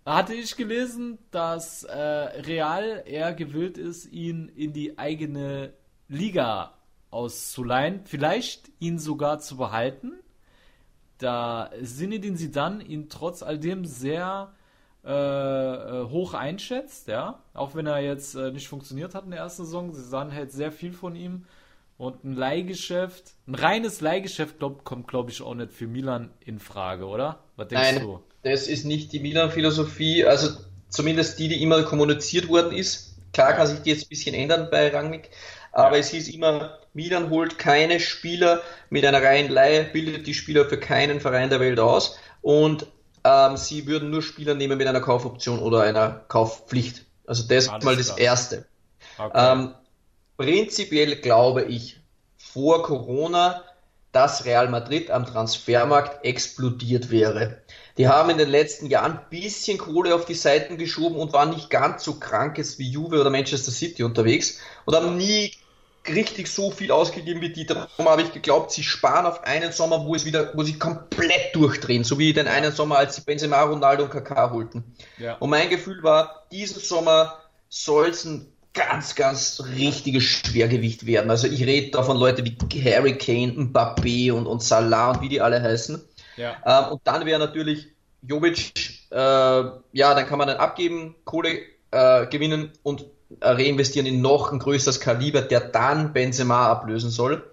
[0.05, 5.73] hatte ich gelesen, dass äh, Real eher gewillt ist, ihn in die eigene
[6.09, 6.76] Liga
[7.11, 10.13] auszuleihen, vielleicht ihn sogar zu behalten,
[11.19, 14.53] da Sinedin dann ihn trotz all dem sehr
[15.05, 19.41] äh, äh, hoch einschätzt, ja, auch wenn er jetzt äh, nicht funktioniert hat in der
[19.41, 21.45] ersten Saison, Zidane hält sehr viel von ihm
[21.97, 26.59] und ein Leihgeschäft, ein reines Leihgeschäft glaub, kommt, glaube ich, auch nicht für Milan in
[26.59, 27.39] Frage, oder?
[27.55, 28.21] Was denkst Nein, du?
[28.43, 30.49] Das ist nicht die Milan-Philosophie, also
[30.89, 33.17] zumindest die, die immer kommuniziert worden ist.
[33.33, 35.31] Klar kann sich die jetzt ein bisschen ändern bei Rangnick,
[35.71, 36.01] Aber ja.
[36.01, 40.81] es hieß immer, Milan holt keine Spieler mit einer reinen Leihe, bildet die Spieler für
[40.81, 42.87] keinen Verein der Welt aus und
[43.23, 47.05] ähm, sie würden nur Spieler nehmen mit einer Kaufoption oder einer Kaufpflicht.
[47.27, 48.19] Also das ist mal das klar.
[48.19, 48.65] Erste.
[49.19, 49.53] Okay.
[49.53, 49.75] Ähm,
[50.39, 52.01] prinzipiell glaube ich,
[52.39, 53.63] vor Corona,
[54.13, 57.59] dass Real Madrid am Transfermarkt explodiert wäre.
[57.99, 61.51] Die haben in den letzten Jahren ein bisschen Kohle auf die Seiten geschoben und waren
[61.51, 65.53] nicht ganz so krank jetzt wie Juve oder Manchester City unterwegs und haben nie
[66.09, 67.67] richtig so viel ausgegeben wie die.
[67.67, 71.55] Darum habe ich geglaubt, sie sparen auf einen Sommer, wo es wieder, wo sie komplett
[71.55, 74.85] durchdrehen, so wie den einen Sommer, als sie Benzema, Ronaldo und Kaká holten.
[75.19, 75.35] Ja.
[75.37, 77.39] Und mein Gefühl war, diesen Sommer
[77.69, 81.31] soll es ein ganz, ganz richtiges Schwergewicht werden.
[81.31, 85.29] Also ich rede da von Leuten wie Harry Kane, Mbappé und, und Salah und wie
[85.29, 86.03] die alle heißen.
[86.37, 86.57] Ja.
[86.65, 87.89] Ähm, und dann wäre natürlich
[88.23, 88.73] Jovic,
[89.11, 91.61] äh, ja, dann kann man dann abgeben, Kohle
[91.91, 93.07] äh, gewinnen und
[93.41, 97.45] reinvestieren in noch ein größeres Kaliber, der dann Benzema ablösen soll.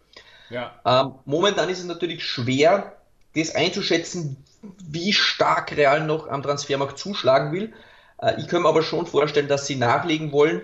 [0.49, 0.71] Ja.
[0.85, 2.97] Ähm, momentan ist es natürlich schwer,
[3.35, 4.37] das einzuschätzen,
[4.77, 7.73] wie stark Real noch am Transfermarkt zuschlagen will.
[8.21, 10.61] Äh, ich könnte mir aber schon vorstellen, dass sie nachlegen wollen.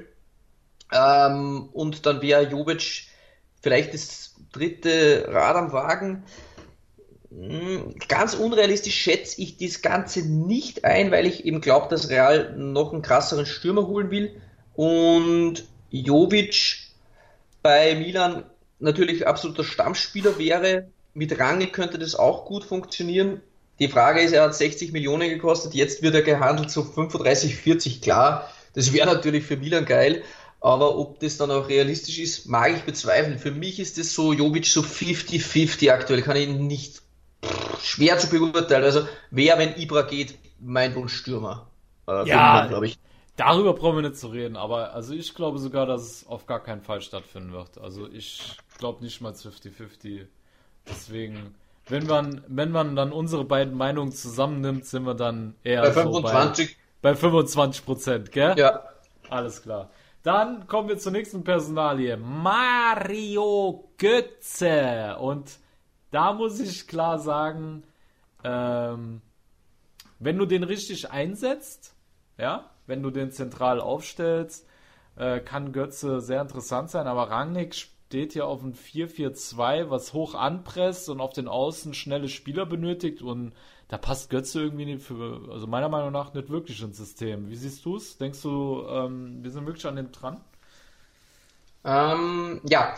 [0.91, 3.07] Ähm, und dann wäre Jovic
[3.61, 6.23] vielleicht das dritte Rad am Wagen.
[7.31, 12.55] Hm, ganz unrealistisch schätze ich das Ganze nicht ein, weil ich eben glaube, dass Real
[12.55, 14.39] noch einen krasseren Stürmer holen will
[14.79, 16.77] und Jovic
[17.61, 18.45] bei Milan
[18.79, 20.87] natürlich absoluter Stammspieler wäre.
[21.13, 23.41] Mit Rangel könnte das auch gut funktionieren.
[23.79, 27.57] Die Frage ist, er hat 60 Millionen gekostet, jetzt wird er gehandelt zu so 35,
[27.57, 28.49] 40, klar.
[28.73, 30.23] Das wäre natürlich für Milan geil,
[30.61, 33.37] aber ob das dann auch realistisch ist, mag ich bezweifeln.
[33.37, 37.01] Für mich ist das so, Jovic so 50-50 aktuell, kann ich nicht
[37.83, 38.85] schwer zu beurteilen.
[38.85, 41.67] Also wer, wenn Ibra geht, mein Wunschstürmer.
[42.07, 42.97] Äh, ja, glaube ich.
[43.39, 46.61] Darüber brauchen wir nicht zu reden, aber also ich glaube sogar, dass es auf gar
[46.61, 47.77] keinen Fall stattfinden wird.
[47.77, 50.27] Also ich glaube nicht mal 50-50.
[50.85, 51.55] Deswegen,
[51.87, 56.67] wenn man, wenn man dann unsere beiden Meinungen zusammennimmt, sind wir dann eher bei 25.
[56.67, 58.55] So bei, bei 25 Prozent, gell?
[58.57, 58.83] Ja.
[59.29, 59.89] Alles klar.
[60.21, 62.17] Dann kommen wir zur nächsten Personalie.
[62.17, 65.15] Mario Götze.
[65.17, 65.59] Und
[66.11, 67.83] da muss ich klar sagen,
[68.43, 69.21] ähm,
[70.19, 71.95] wenn du den richtig einsetzt,
[72.37, 74.67] ja, wenn du den zentral aufstellst,
[75.15, 80.35] äh, kann Götze sehr interessant sein, aber Rangnick steht ja auf ein 4-4-2, was hoch
[80.35, 83.53] anpresst und auf den Außen schnelle Spieler benötigt und
[83.87, 87.49] da passt Götze irgendwie nicht für, also meiner Meinung nach nicht wirklich ins System.
[87.49, 88.17] Wie siehst du es?
[88.17, 90.41] Denkst du, ähm, wir sind wirklich an dem dran?
[91.85, 92.93] Ähm, ja,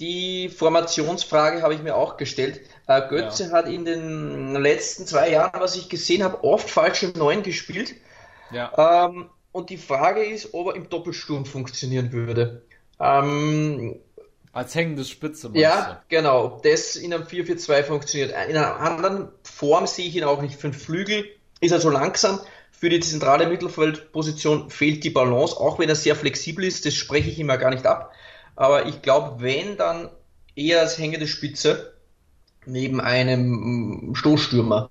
[0.00, 2.60] die Formationsfrage habe ich mir auch gestellt.
[2.86, 3.50] Äh, Götze ja.
[3.52, 7.94] hat in den letzten zwei Jahren, was ich gesehen habe, oft falsche Neun gespielt.
[8.50, 9.06] Ja.
[9.06, 12.62] Ähm, und die Frage ist, ob er im Doppelsturm funktionieren würde.
[13.00, 13.96] Ähm,
[14.52, 16.16] Als hängende Spitze, Ja, du?
[16.16, 16.44] genau.
[16.44, 18.30] Ob das in einem 4-4-2 funktioniert.
[18.30, 20.56] In einer anderen Form sehe ich ihn auch nicht.
[20.56, 21.24] Für den Flügel
[21.60, 22.40] ist er so langsam.
[22.70, 26.84] Für die zentrale Mittelfeldposition fehlt die Balance, auch wenn er sehr flexibel ist.
[26.86, 28.12] Das spreche ich immer gar nicht ab.
[28.56, 30.10] Aber ich glaube, wenn, dann
[30.54, 31.94] eher als hängende Spitze
[32.66, 34.90] neben einem Stoßstürmer.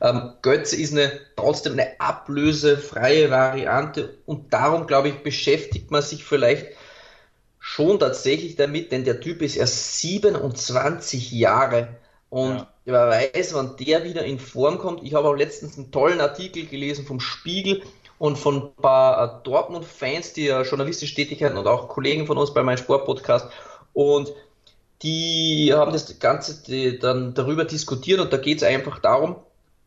[0.00, 6.24] Ähm, Götze ist eine, trotzdem eine ablösefreie Variante und darum, glaube ich, beschäftigt man sich
[6.24, 6.66] vielleicht
[7.58, 11.88] schon tatsächlich damit, denn der Typ ist erst 27 Jahre
[12.28, 12.68] und ja.
[12.84, 15.02] wer weiß, wann der wieder in Form kommt.
[15.02, 17.82] Ich habe auch letztens einen tollen Artikel gelesen vom Spiegel
[18.18, 22.36] und von ein paar äh, Dortmund-Fans, die ja journalistisch tätig sind und auch Kollegen von
[22.36, 23.48] uns bei meinem Sportpodcast
[23.94, 24.32] und
[25.02, 29.36] die haben das Ganze dann darüber diskutiert und da geht es einfach darum,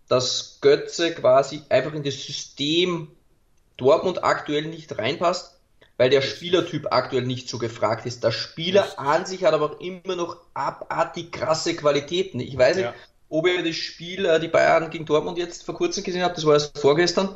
[0.07, 3.09] dass Götze quasi einfach in das System
[3.77, 5.59] Dortmund aktuell nicht reinpasst,
[5.97, 8.23] weil der Spielertyp aktuell nicht so gefragt ist.
[8.23, 12.39] Der Spieler an sich hat aber auch immer noch abartig krasse Qualitäten.
[12.39, 12.93] Ich weiß nicht, ja.
[13.29, 16.45] ob ihr das Spiel, äh, die Bayern gegen Dortmund jetzt vor kurzem gesehen habt, das
[16.45, 17.35] war erst vorgestern.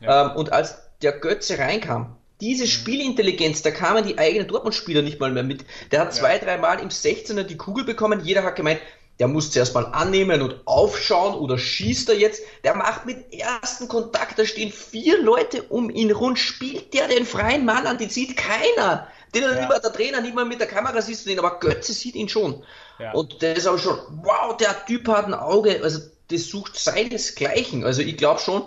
[0.00, 0.30] Ja.
[0.30, 2.68] Ähm, und als der Götze reinkam, diese mhm.
[2.68, 5.64] Spielintelligenz, da kamen die eigenen Dortmund-Spieler nicht mal mehr mit.
[5.90, 6.44] Der hat zwei, ja.
[6.44, 8.20] drei Mal im 16er die Kugel bekommen.
[8.24, 8.80] Jeder hat gemeint,
[9.22, 12.42] der muss zuerst mal annehmen und aufschauen oder schießt er jetzt.
[12.64, 16.40] Der macht mit ersten Kontakt, da stehen vier Leute um ihn rund.
[16.40, 17.98] Spielt der den freien Mann an?
[17.98, 19.06] Den sieht keiner.
[19.32, 19.54] Den ja.
[19.54, 22.28] nicht der Trainer, nicht mal mit der Kamera siehst du den, aber Götze sieht ihn
[22.28, 22.64] schon.
[22.98, 23.12] Ja.
[23.12, 25.78] Und der ist aber schon, wow, der Typ hat ein Auge.
[25.84, 27.84] Also das sucht seinesgleichen.
[27.84, 28.64] Also ich glaube schon,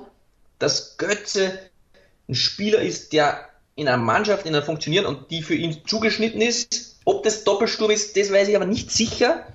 [0.57, 1.59] dass Götze
[2.29, 6.39] ein Spieler ist, der in einer Mannschaft, in einer funktionieren und die für ihn zugeschnitten
[6.39, 6.95] ist.
[7.03, 9.45] Ob das Doppelsturm ist, das weiß ich aber nicht sicher.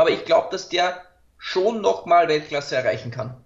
[0.00, 1.02] Aber ich glaube, dass der
[1.36, 3.36] schon nochmal Weltklasse erreichen kann.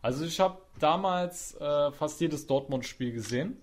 [0.00, 3.60] Also ich habe damals äh, fast jedes Dortmund-Spiel gesehen.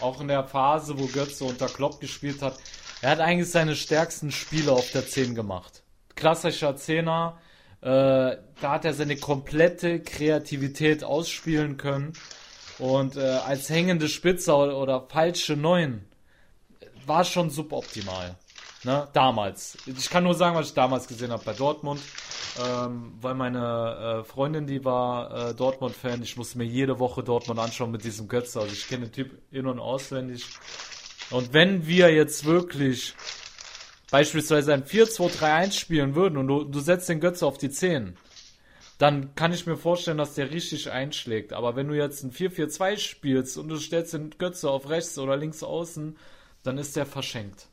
[0.00, 2.56] Auch in der Phase, wo Götze unter Klopp gespielt hat.
[3.02, 5.82] er hat eigentlich seine stärksten Spiele auf der 10 gemacht.
[6.14, 7.40] Klassischer Zehner,
[7.80, 12.12] äh, da hat er seine komplette Kreativität ausspielen können.
[12.78, 16.04] Und äh, als hängende Spitze oder, falsche Neun
[17.06, 18.36] war schon suboptimal.
[18.84, 19.08] Ne?
[19.12, 19.78] Damals.
[19.86, 22.00] Ich kann nur sagen, was ich damals gesehen habe bei Dortmund.
[22.62, 27.58] Ähm, weil meine äh, Freundin, die war äh, Dortmund-Fan, ich musste mir jede Woche Dortmund
[27.58, 28.60] anschauen mit diesem Götze.
[28.60, 30.44] Also ich kenne den Typ in- und auswendig.
[31.30, 33.14] Und wenn wir jetzt wirklich
[34.10, 38.16] beispielsweise ein 4-2-3-1 spielen würden und du, du setzt den Götze auf die 10,
[38.98, 41.52] dann kann ich mir vorstellen, dass der richtig einschlägt.
[41.52, 45.36] Aber wenn du jetzt ein 4-4-2 spielst und du stellst den Götze auf rechts oder
[45.36, 46.16] links außen,
[46.62, 47.66] dann ist der verschenkt.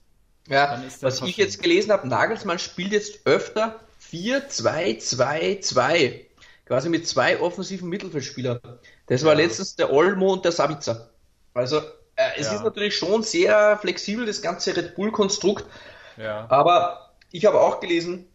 [0.52, 3.80] Ja, was ich jetzt gelesen habe, Nagelsmann spielt jetzt öfter
[4.11, 6.26] 4-2-2-2.
[6.65, 8.60] Quasi mit zwei offensiven Mittelfeldspielern.
[9.07, 9.40] Das war ja.
[9.40, 11.11] letztens der Olmo und der Sabitzer.
[11.53, 11.84] Also, äh,
[12.38, 12.56] es ja.
[12.56, 15.64] ist natürlich schon sehr flexibel, das ganze Red Bull-Konstrukt.
[16.18, 16.48] Ja.
[16.49, 18.28] Aber ich habe auch gelesen,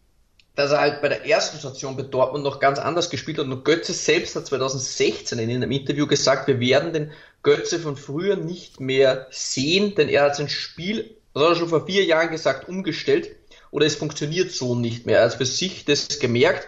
[0.55, 3.45] dass er halt bei der ersten Station bei Dortmund noch ganz anders gespielt hat.
[3.45, 7.13] Und Götze selbst hat 2016 in einem Interview gesagt, wir werden den
[7.43, 11.69] Götze von früher nicht mehr sehen, denn er hat sein Spiel, das hat er schon
[11.69, 13.37] vor vier Jahren gesagt, umgestellt
[13.71, 15.19] oder es funktioniert so nicht mehr.
[15.19, 16.67] Er hat für sich das gemerkt.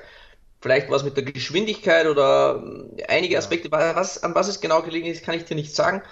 [0.61, 2.63] Vielleicht was mit der Geschwindigkeit oder
[3.09, 6.03] einige Aspekte, was, an was es genau gelegen ist, kann ich dir nicht sagen.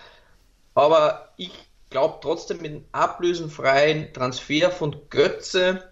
[0.75, 1.51] Aber ich
[1.91, 5.91] glaube trotzdem, mit einem ablösenfreien Transfer von Götze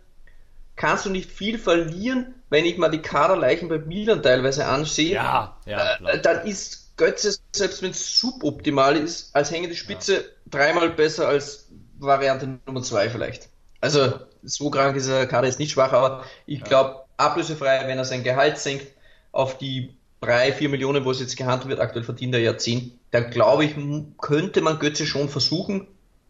[0.76, 5.14] kannst du nicht viel verlieren, wenn ich mal die Kaderleichen bei Milan teilweise ansehe.
[5.14, 5.96] Ja, ja.
[5.96, 10.22] Äh, dann ist Götze, selbst wenn es suboptimal ist, als hängende Spitze ja.
[10.46, 11.68] dreimal besser als
[11.98, 13.48] Variante Nummer zwei vielleicht.
[13.80, 18.04] Also so krank ist der Kader jetzt nicht schwach, aber ich glaube, ablösefrei, wenn er
[18.04, 18.86] sein Gehalt senkt
[19.32, 22.98] auf die drei, vier Millionen, wo es jetzt gehandelt wird, aktuell verdient er ja zehn,
[23.10, 23.74] dann glaube ich,
[24.18, 25.86] könnte man Götze schon versuchen.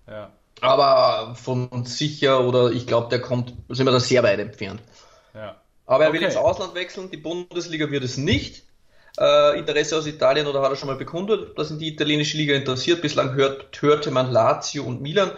[0.08, 0.32] Ja.
[0.60, 4.80] Aber von sicher oder ich glaube, der kommt, sind wir da sehr weit entfernt.
[5.34, 5.60] Ja.
[5.86, 6.18] Aber er okay.
[6.18, 8.64] will ins Ausland wechseln, die Bundesliga wird es nicht.
[9.18, 12.54] Äh, Interesse aus Italien oder hat er schon mal bekundet, dass ihn die italienische Liga
[12.54, 13.00] interessiert.
[13.00, 15.30] Bislang hört, hörte man Lazio und Milan.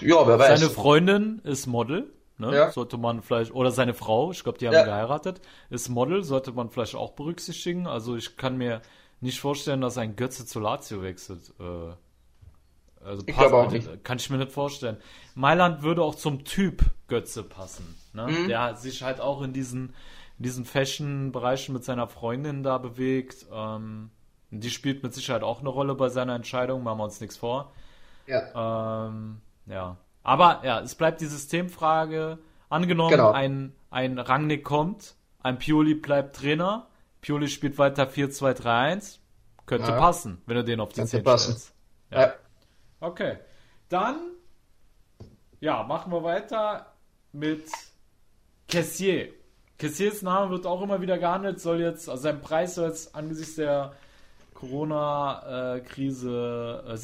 [0.00, 0.58] Ja, wer weiß.
[0.58, 2.10] Seine Freundin ist Model.
[2.38, 2.54] Ne?
[2.54, 2.70] Ja.
[2.70, 4.84] Sollte man vielleicht, oder seine Frau, ich glaube, die haben ja.
[4.84, 5.40] geheiratet,
[5.70, 7.86] ist Model, sollte man vielleicht auch berücksichtigen.
[7.86, 8.80] Also ich kann mir
[9.20, 11.52] nicht vorstellen, dass ein Götze zu Lazio wechselt.
[11.58, 14.04] Äh, also ich auch nicht.
[14.04, 14.98] Kann ich mir nicht vorstellen.
[15.34, 17.96] Mailand würde auch zum Typ Götze passen.
[18.12, 18.28] Ne?
[18.28, 18.48] Mhm.
[18.48, 19.94] Der sich halt auch in diesen,
[20.38, 23.46] in diesen Fashion-Bereichen mit seiner Freundin da bewegt.
[23.52, 24.10] Ähm,
[24.50, 27.72] die spielt mit Sicherheit auch eine Rolle bei seiner Entscheidung, machen wir uns nichts vor.
[28.26, 29.06] Ja.
[29.06, 29.96] Ähm, ja.
[30.22, 32.38] Aber ja, es bleibt die Systemfrage.
[32.70, 33.32] Angenommen, genau.
[33.32, 36.86] ein, ein Rangnick kommt, ein Pioli bleibt Trainer,
[37.22, 39.18] Pioli spielt weiter 4-2-3-1,
[39.64, 39.98] könnte ja.
[39.98, 41.52] passen, wenn er den auf die könnte 10 passen.
[41.52, 41.74] stellst.
[42.10, 42.20] Ja.
[42.20, 42.34] ja.
[43.00, 43.38] Okay.
[43.88, 44.16] Dann,
[45.60, 46.92] ja, machen wir weiter
[47.32, 47.70] mit
[48.68, 49.32] Cassier.
[49.78, 53.54] Cassiers Name wird auch immer wieder gehandelt, soll jetzt, also sein Preis soll jetzt angesichts
[53.56, 53.92] der
[54.54, 56.96] Corona-Krise äh,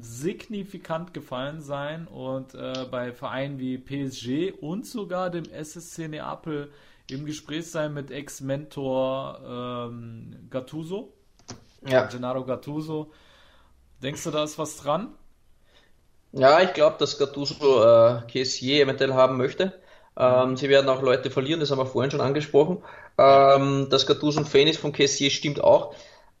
[0.00, 6.70] signifikant gefallen sein und äh, bei Vereinen wie PSG und sogar dem SSC Neapel
[7.10, 11.14] im Gespräch sein mit Ex-Mentor ähm, Gattuso.
[11.84, 12.06] Ja.
[12.06, 13.10] Gennaro Gattuso.
[14.02, 15.14] Denkst du, da ist was dran?
[16.30, 19.72] Ja, ich glaube, dass Gattuso äh, Kessier eventuell haben möchte.
[20.18, 22.82] Ähm, sie werden auch Leute verlieren, das haben wir vorhin schon angesprochen.
[23.16, 25.94] Ähm, dass Gattuso ein Fan ist von Kessier stimmt auch.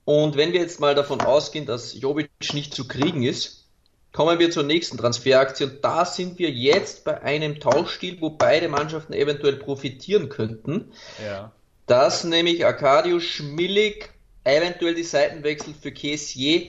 [0.04, 3.66] Und wenn wir jetzt mal davon ausgehen, dass Jovic nicht zu kriegen ist,
[4.12, 5.66] kommen wir zur nächsten Transferaktie.
[5.66, 10.92] Und da sind wir jetzt bei einem Tauschstil, wo beide Mannschaften eventuell profitieren könnten.
[11.24, 11.52] Ja.
[11.86, 14.10] Dass nämlich Arcadio Schmillig
[14.44, 16.68] eventuell die Seiten wechselt für Kessier.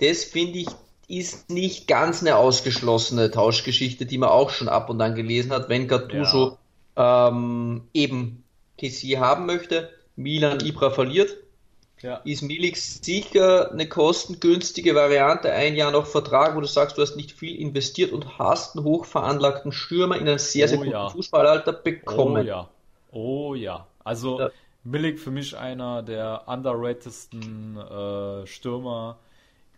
[0.00, 0.68] Das finde ich
[1.08, 5.68] ist nicht ganz eine ausgeschlossene Tauschgeschichte, die man auch schon ab und an gelesen hat,
[5.68, 6.58] wenn Gattuso
[6.96, 7.28] ja.
[7.28, 8.44] ähm, eben
[8.78, 11.36] Kessier haben möchte, Milan Ibra verliert
[12.04, 12.16] ja.
[12.24, 15.50] ist Milik sicher eine kostengünstige Variante.
[15.50, 18.84] Ein Jahr noch Vertrag, wo du sagst, du hast nicht viel investiert und hast einen
[18.84, 21.08] hochveranlagten Stürmer in einem sehr, sehr oh, guten ja.
[21.08, 22.42] Fußballalter bekommen.
[22.42, 22.68] Oh ja.
[23.10, 23.86] Oh ja.
[24.04, 24.50] Also ja.
[24.84, 29.16] Milik für mich einer der underratedsten äh, Stürmer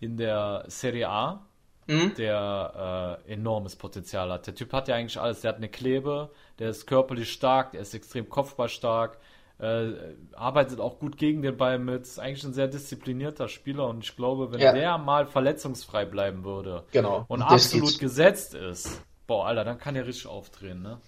[0.01, 1.47] in der Serie A,
[1.87, 2.15] mhm.
[2.17, 4.47] der äh, enormes Potenzial hat.
[4.47, 5.41] Der Typ hat ja eigentlich alles.
[5.41, 9.19] Der hat eine Klebe, der ist körperlich stark, der ist extrem kopfballstark,
[9.59, 9.93] äh,
[10.33, 14.15] arbeitet auch gut gegen den Ball mit, ist eigentlich ein sehr disziplinierter Spieler und ich
[14.15, 14.73] glaube, wenn ja.
[14.73, 17.25] der mal verletzungsfrei bleiben würde genau.
[17.29, 17.99] und, und absolut geht's.
[17.99, 21.01] gesetzt ist, boah, Alter, dann kann er richtig aufdrehen, ne?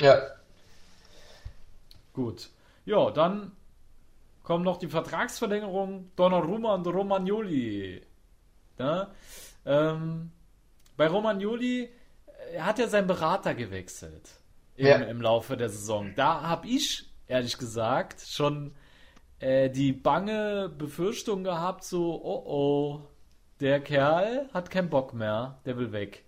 [0.00, 0.20] Ja.
[2.12, 2.50] Gut.
[2.84, 3.52] Ja, dann
[4.42, 8.02] kommen noch die Vertragsverlängerung Donnarumma und Romagnoli.
[8.78, 9.08] Ne?
[9.64, 10.30] Ähm,
[10.96, 11.90] bei Romagnoli
[12.52, 14.40] er hat ja seinen Berater gewechselt
[14.76, 14.96] im, ja.
[14.96, 16.12] im Laufe der Saison.
[16.14, 18.74] Da habe ich, ehrlich gesagt, schon
[19.38, 23.00] äh, die bange Befürchtung gehabt, so, oh oh,
[23.60, 26.24] der Kerl hat keinen Bock mehr, der will weg.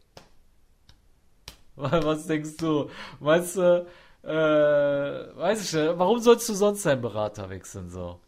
[1.77, 2.90] Was denkst du?
[3.20, 3.86] Weißt du,
[4.23, 8.20] äh, weiß ich nicht, warum sollst du sonst deinen Berater wechseln so?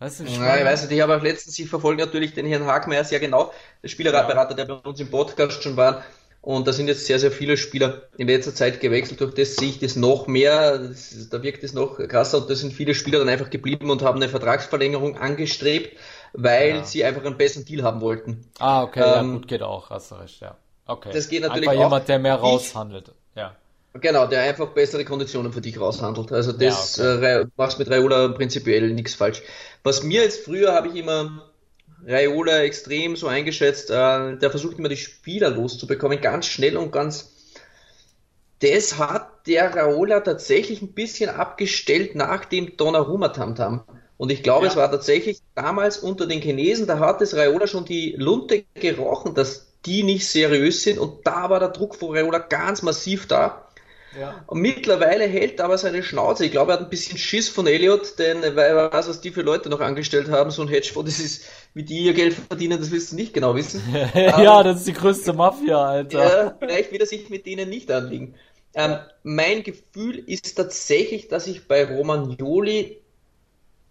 [0.00, 2.66] Du, ich, ja, ich weiß nicht, ich habe auch letztens, ich verfolge natürlich den Herrn
[2.66, 3.52] Hagmeier sehr genau,
[3.82, 6.04] der Spielerberater, der bei uns im Podcast schon war.
[6.40, 9.20] Und da sind jetzt sehr, sehr viele Spieler in letzter Zeit gewechselt.
[9.20, 10.78] Durch das sehe ich das noch mehr.
[10.78, 12.38] Das, da wirkt es noch krasser.
[12.38, 15.98] Und da sind viele Spieler dann einfach geblieben und haben eine Vertragsverlängerung angestrebt,
[16.32, 16.84] weil ja.
[16.84, 18.48] sie einfach einen besseren Deal haben wollten.
[18.60, 20.56] Ah, okay, ähm, ja, gut, geht auch, hast du recht, ja.
[20.86, 21.10] Okay.
[21.12, 21.86] Das geht natürlich einfach auch.
[21.86, 23.56] jemand, der mehr raushandelt, ja.
[23.94, 26.30] Genau, der einfach bessere Konditionen für dich raushandelt.
[26.32, 27.40] Also das ja, okay.
[27.40, 29.42] äh, machst mit Raiola prinzipiell nichts falsch.
[29.82, 31.48] Was mir jetzt früher habe ich immer
[32.06, 37.32] Raiola extrem so eingeschätzt, äh, der versucht immer die Spieler loszubekommen, ganz schnell und ganz.
[38.60, 43.84] Das hat der Raiola tatsächlich ein bisschen abgestellt nach dem Donnarumma Tamtam.
[44.16, 44.72] Und ich glaube, ja.
[44.72, 49.34] es war tatsächlich damals unter den Chinesen, da hat es Raiola schon die Lunte gerochen,
[49.34, 53.67] dass die nicht seriös sind und da war der Druck von Raiola ganz massiv da.
[54.18, 54.44] Ja.
[54.46, 56.44] Und mittlerweile hält aber seine Schnauze.
[56.44, 59.30] Ich glaube, er hat ein bisschen Schiss von Elliot, denn weil er weiß, was die
[59.30, 60.50] für Leute noch angestellt haben.
[60.50, 61.44] So ein Hedgefonds, das ist,
[61.74, 63.82] wie die ihr Geld verdienen, das willst du nicht genau wissen.
[64.14, 66.44] ja, das ist die größte Mafia, Alter.
[66.44, 68.34] Ja, vielleicht wird er sich mit denen nicht anlegen.
[68.74, 73.02] Ähm, mein Gefühl ist tatsächlich, dass ich bei Romagnoli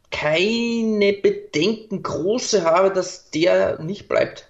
[0.10, 4.48] keine Bedenken große habe, dass der nicht bleibt.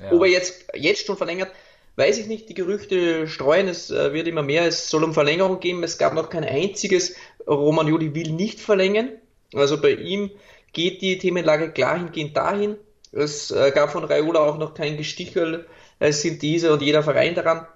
[0.00, 0.12] Ja.
[0.12, 1.50] Ob er jetzt, jetzt schon verlängert,
[1.96, 5.60] weiß ich nicht, die Gerüchte streuen, es äh, wird immer mehr, es soll um Verlängerung
[5.60, 7.16] geben, es gab noch kein einziges,
[7.46, 9.10] Romagnoli will nicht verlängern,
[9.54, 10.30] also bei ihm
[10.72, 12.76] geht die Themenlage klar hingehend dahin,
[13.12, 15.66] es äh, gab von Raiola auch noch kein Gestichel,
[15.98, 17.66] es sind diese und jeder Verein daran.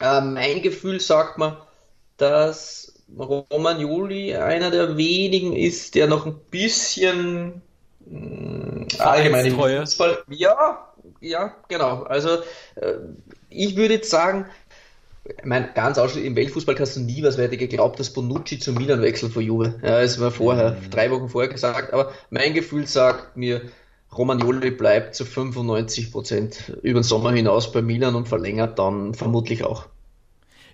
[0.00, 1.66] Äh, mein Gefühl sagt mir,
[2.16, 7.62] dass Romagnoli einer der wenigen ist, der noch ein bisschen
[8.06, 10.91] mh, allgemein im Fußball, ja,
[11.22, 12.02] ja, genau.
[12.02, 12.28] Also
[12.74, 12.94] äh,
[13.48, 14.46] ich würde jetzt sagen,
[15.24, 18.72] ich meine, ganz ausschließlich im Weltfußball kannst du nie was weiter geglaubt, dass Bonucci zu
[18.72, 19.78] Milan wechselt vor Juve.
[19.82, 20.90] Ja, es war vorher, mhm.
[20.90, 23.62] drei Wochen vorher gesagt, aber mein Gefühl sagt mir,
[24.16, 29.64] Romagnoli bleibt zu 95 Prozent über den Sommer hinaus bei Milan und verlängert dann vermutlich
[29.64, 29.86] auch.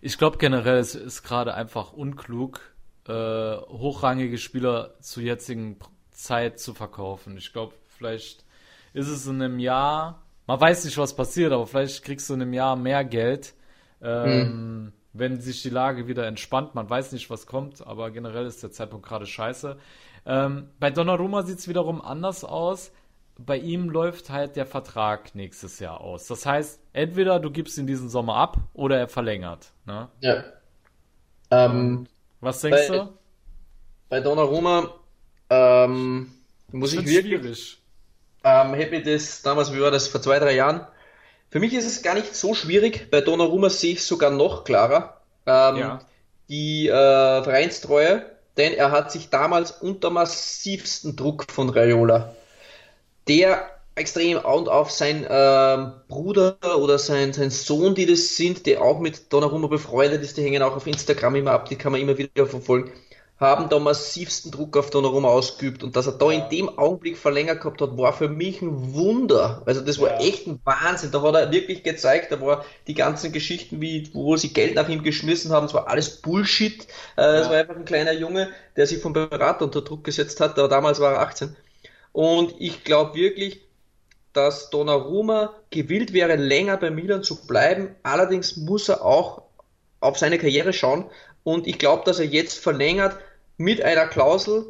[0.00, 2.60] Ich glaube generell, es ist gerade einfach unklug,
[3.06, 5.76] äh, hochrangige Spieler zur jetzigen
[6.10, 7.36] Zeit zu verkaufen.
[7.36, 8.44] Ich glaube, vielleicht
[8.92, 12.40] ist es in einem Jahr, man weiß nicht, was passiert, aber vielleicht kriegst du in
[12.40, 13.54] einem Jahr mehr Geld,
[14.00, 14.92] ähm, hm.
[15.12, 16.74] wenn sich die Lage wieder entspannt.
[16.74, 19.76] Man weiß nicht, was kommt, aber generell ist der Zeitpunkt gerade scheiße.
[20.24, 22.92] Ähm, bei Donnarumma sieht es wiederum anders aus.
[23.36, 26.26] Bei ihm läuft halt der Vertrag nächstes Jahr aus.
[26.26, 29.72] Das heißt, entweder du gibst ihn diesen Sommer ab oder er verlängert.
[29.84, 30.08] Ne?
[30.20, 30.44] Ja.
[31.50, 32.06] Ähm,
[32.40, 33.12] was denkst bei, du?
[34.08, 34.94] Bei Donnarumma
[35.50, 36.32] ähm,
[36.72, 37.38] muss ich wirklich.
[37.38, 37.82] Schwierig
[38.44, 40.86] ähm, hätte das damals, wie war das, vor zwei, drei Jahren.
[41.50, 43.10] Für mich ist es gar nicht so schwierig.
[43.10, 45.20] Bei Donnarumma sehe ich es sogar noch klarer.
[45.46, 46.00] Ähm, ja.
[46.48, 46.92] Die äh,
[47.42, 48.24] Vereinstreue,
[48.56, 52.34] denn er hat sich damals unter massivsten Druck von Raiola,
[53.28, 58.80] der extrem und auf sein ähm, Bruder oder sein, sein Sohn, die das sind, der
[58.80, 62.00] auch mit Donnarumma befreundet ist, die hängen auch auf Instagram immer ab, die kann man
[62.00, 62.92] immer wieder verfolgen
[63.38, 67.60] haben da massivsten Druck auf Donnarumma ausgeübt und dass er da in dem Augenblick verlängert
[67.60, 69.62] gehabt hat, war für mich ein Wunder.
[69.64, 70.26] Also das war ja.
[70.26, 71.12] echt ein Wahnsinn.
[71.12, 74.88] Da hat er wirklich gezeigt, da war die ganzen Geschichten, wie wo sie Geld nach
[74.88, 76.84] ihm geschmissen haben, das war alles Bullshit.
[77.16, 77.32] Äh, ja.
[77.38, 80.68] Das war einfach ein kleiner Junge, der sich vom Berater unter Druck gesetzt hat, aber
[80.68, 81.54] damals war er 18.
[82.12, 83.60] Und ich glaube wirklich,
[84.32, 87.94] dass Donnarumma gewillt wäre, länger bei Milan zu bleiben.
[88.02, 89.42] Allerdings muss er auch
[90.00, 91.04] auf seine Karriere schauen.
[91.44, 93.16] Und ich glaube, dass er jetzt verlängert,
[93.58, 94.64] mit einer Klausel,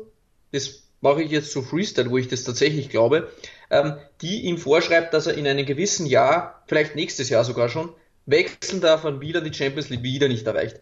[0.51, 3.31] das mache ich jetzt so Freestyle, wo ich das tatsächlich glaube,
[3.70, 7.90] ähm, die ihm vorschreibt, dass er in einem gewissen Jahr, vielleicht nächstes Jahr sogar schon,
[8.27, 10.81] wechseln darf und wieder die Champions League wieder nicht erreicht.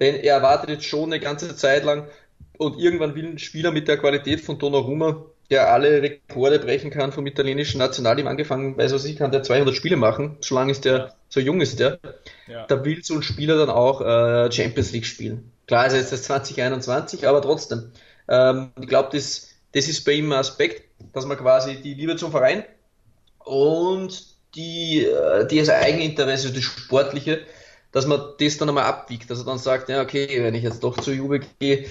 [0.00, 2.08] Denn er erwartet jetzt schon eine ganze Zeit lang
[2.56, 7.12] und irgendwann will ein Spieler mit der Qualität von Donnarumma, der alle Rekorde brechen kann
[7.12, 10.84] vom italienischen Nationalteam angefangen, weiß was ich, kann der 200 Spiele machen, so lange ist
[10.84, 11.98] der, so jung ist der.
[12.46, 12.66] Ja.
[12.66, 15.52] Da will so ein Spieler dann auch äh, Champions League spielen.
[15.68, 17.92] Klar ist jetzt das 2021, aber trotzdem.
[18.26, 20.82] Ähm, ich glaube, das, das ist bei ihm ein Aspekt,
[21.12, 22.64] dass man quasi die Liebe zum Verein
[23.44, 27.40] und die, äh, die das Eigeninteresse, das Sportliche,
[27.92, 30.82] dass man das dann einmal abwiegt, dass er dann sagt, ja okay, wenn ich jetzt
[30.82, 31.86] doch zu Juve gehe,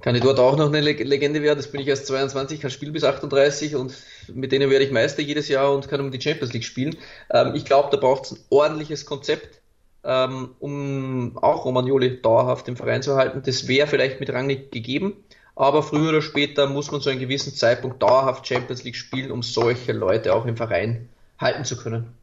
[0.00, 2.92] kann ich dort auch noch eine Legende werden, das bin ich erst 22, kann spielen
[2.94, 3.94] bis 38 und
[4.32, 6.96] mit denen werde ich Meister jedes Jahr und kann um die Champions League spielen.
[7.30, 9.60] Ähm, ich glaube, da braucht es ein ordentliches Konzept
[10.04, 13.42] ähm, um auch Romagnoli dauerhaft im Verein zu halten.
[13.44, 15.16] Das wäre vielleicht mit Rangnick gegeben,
[15.56, 19.42] aber früher oder später muss man zu einem gewissen Zeitpunkt dauerhaft Champions League spielen, um
[19.42, 21.08] solche Leute auch im Verein
[21.38, 22.14] halten zu können.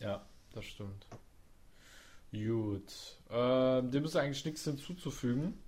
[0.00, 0.20] Ja,
[0.54, 1.06] das stimmt.
[2.32, 2.92] Gut.
[3.32, 5.58] Ähm, dem ist eigentlich nichts hinzuzufügen.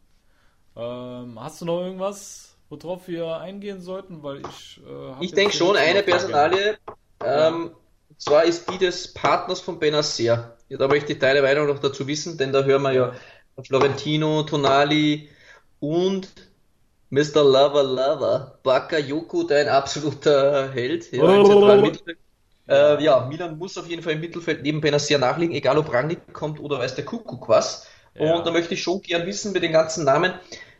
[0.77, 4.23] Ähm, hast du noch irgendwas, worauf wir eingehen sollten?
[4.23, 4.81] Weil ich.
[4.87, 6.79] Äh, ich denke schon, eine Personalie.
[7.25, 7.73] Ähm,
[8.09, 10.57] und zwar ist die des Partners von Benacer.
[10.73, 13.13] Ja, da möchte ich deine Meinung noch dazu wissen, denn da hören wir ja
[13.63, 15.29] Florentino, Tonali
[15.81, 16.33] und
[17.11, 17.45] Mr.
[17.45, 21.13] Lover Lover, Bakayoko, dein absoluter Held.
[21.13, 21.29] Ja,
[22.69, 26.33] äh, ja, Milan muss auf jeden Fall im Mittelfeld neben Benacer nachliegen, egal ob Rangnick
[26.33, 27.87] kommt oder weiß der Kuckuck was.
[28.15, 28.37] Ja.
[28.37, 30.33] Und da möchte ich schon gern wissen mit den ganzen Namen,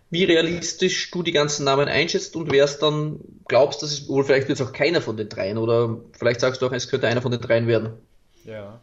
[0.09, 4.25] wie realistisch du die ganzen Namen einschätzt und wer es dann glaubst, dass es, oder
[4.25, 7.09] vielleicht wird es auch keiner von den dreien, oder vielleicht sagst du auch, es könnte
[7.09, 7.91] einer von den dreien werden.
[8.47, 8.81] Ja.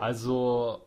[0.00, 0.84] Also,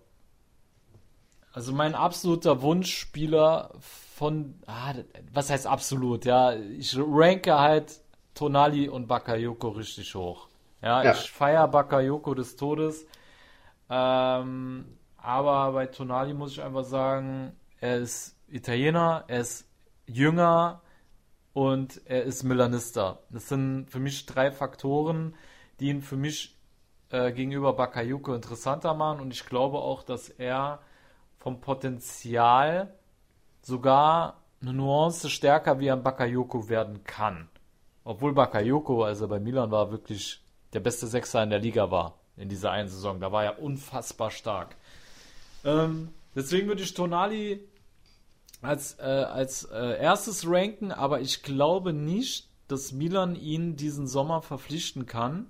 [1.54, 4.94] also mein absoluter Wunschspieler von, ah,
[5.34, 8.02] was heißt absolut, ja, ich ranke halt
[8.34, 10.48] Tonali und Bakayoko richtig hoch.
[10.82, 11.12] Ja, ja.
[11.12, 13.06] ich feiere Bakayoko des Todes.
[13.90, 19.68] Ähm, aber bei Tonali muss ich einfach sagen, er ist Italiener, er ist
[20.08, 20.82] jünger
[21.54, 23.20] und er ist Milanista.
[23.30, 25.36] Das sind für mich drei Faktoren,
[25.80, 26.58] die ihn für mich
[27.12, 30.80] äh, gegenüber Bakayoko interessanter machen und ich glaube auch, dass er
[31.38, 32.94] vom Potenzial
[33.62, 37.50] sogar eine Nuance stärker wie ein Bakayoko werden kann.
[38.04, 40.42] Obwohl Bakayoko, als er bei Milan war, wirklich
[40.74, 43.20] der beste Sechser in der Liga war in dieser einen Saison.
[43.20, 44.76] Da war er unfassbar stark.
[45.64, 47.68] Ähm, deswegen würde ich Tonali
[48.62, 54.42] als, äh, als äh, erstes ranken, aber ich glaube nicht, dass Milan ihn diesen Sommer
[54.42, 55.48] verpflichten kann,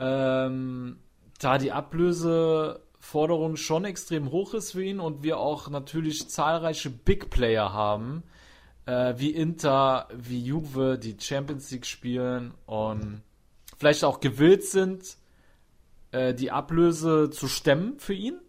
[0.00, 0.98] ähm,
[1.38, 7.30] da die Ablöseforderung schon extrem hoch ist für ihn und wir auch natürlich zahlreiche Big
[7.30, 8.24] Player haben,
[8.86, 13.22] äh, wie Inter, wie Juve, die Champions League spielen und
[13.78, 15.16] vielleicht auch gewillt sind,
[16.10, 18.40] äh, die Ablöse zu stemmen für ihn.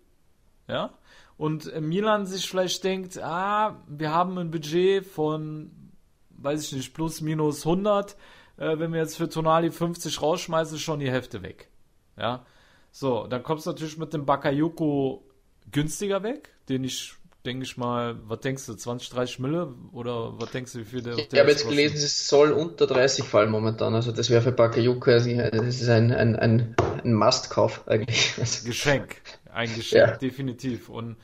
[0.67, 0.95] Ja
[1.41, 5.71] und Milan sich vielleicht denkt, ah, wir haben ein Budget von,
[6.37, 8.15] weiß ich nicht, plus minus 100,
[8.61, 11.69] äh, wenn wir jetzt für Tonali 50 rausschmeißen, ist schon die Hälfte weg.
[12.17, 12.45] Ja,
[12.91, 15.23] so, dann kommst du natürlich mit dem Bakayoko
[15.71, 20.51] günstiger weg, den ich denke ich mal, was denkst du, 20, 30 Mille oder was
[20.51, 23.95] denkst du, wie viel der Ich habe jetzt gelesen, es soll unter 30 fallen momentan,
[23.95, 28.35] also das wäre für Bakayoko, also das ist ein, ein, ein, ein Must-Kauf eigentlich.
[28.65, 29.21] Geschenk.
[29.51, 30.17] Ein Geschenk, ja.
[30.17, 30.89] definitiv.
[30.89, 31.15] Und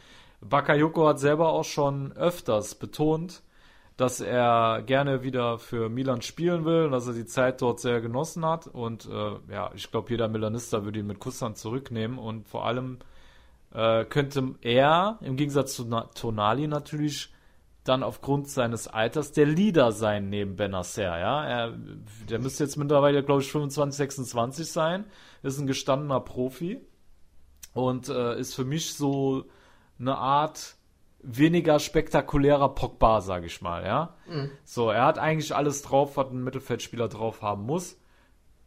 [0.42, 3.44] Bakayoko hat selber auch schon öfters betont,
[3.98, 8.00] dass er gerne wieder für Milan spielen will und dass er die Zeit dort sehr
[8.00, 8.68] genossen hat.
[8.68, 12.20] Und äh, ja, ich glaube, jeder Milanista würde ihn mit Kusshand zurücknehmen.
[12.20, 13.00] Und vor allem
[13.74, 17.34] äh, könnte er, im Gegensatz zu Na Tonali natürlich,
[17.84, 21.18] dann aufgrund seines Alters der Leader sein neben Benacer.
[21.18, 21.44] Ja?
[21.44, 21.74] Er,
[22.30, 25.06] der müsste jetzt mittlerweile, glaube ich, 25, 26 sein.
[25.42, 26.82] Ist ein gestandener Profi
[27.74, 29.46] und äh, ist für mich so
[30.00, 30.77] eine Art
[31.28, 34.16] weniger spektakulärer Pogba, sage ich mal, ja.
[34.28, 34.52] Mhm.
[34.64, 38.00] So, er hat eigentlich alles drauf, was ein Mittelfeldspieler drauf haben muss.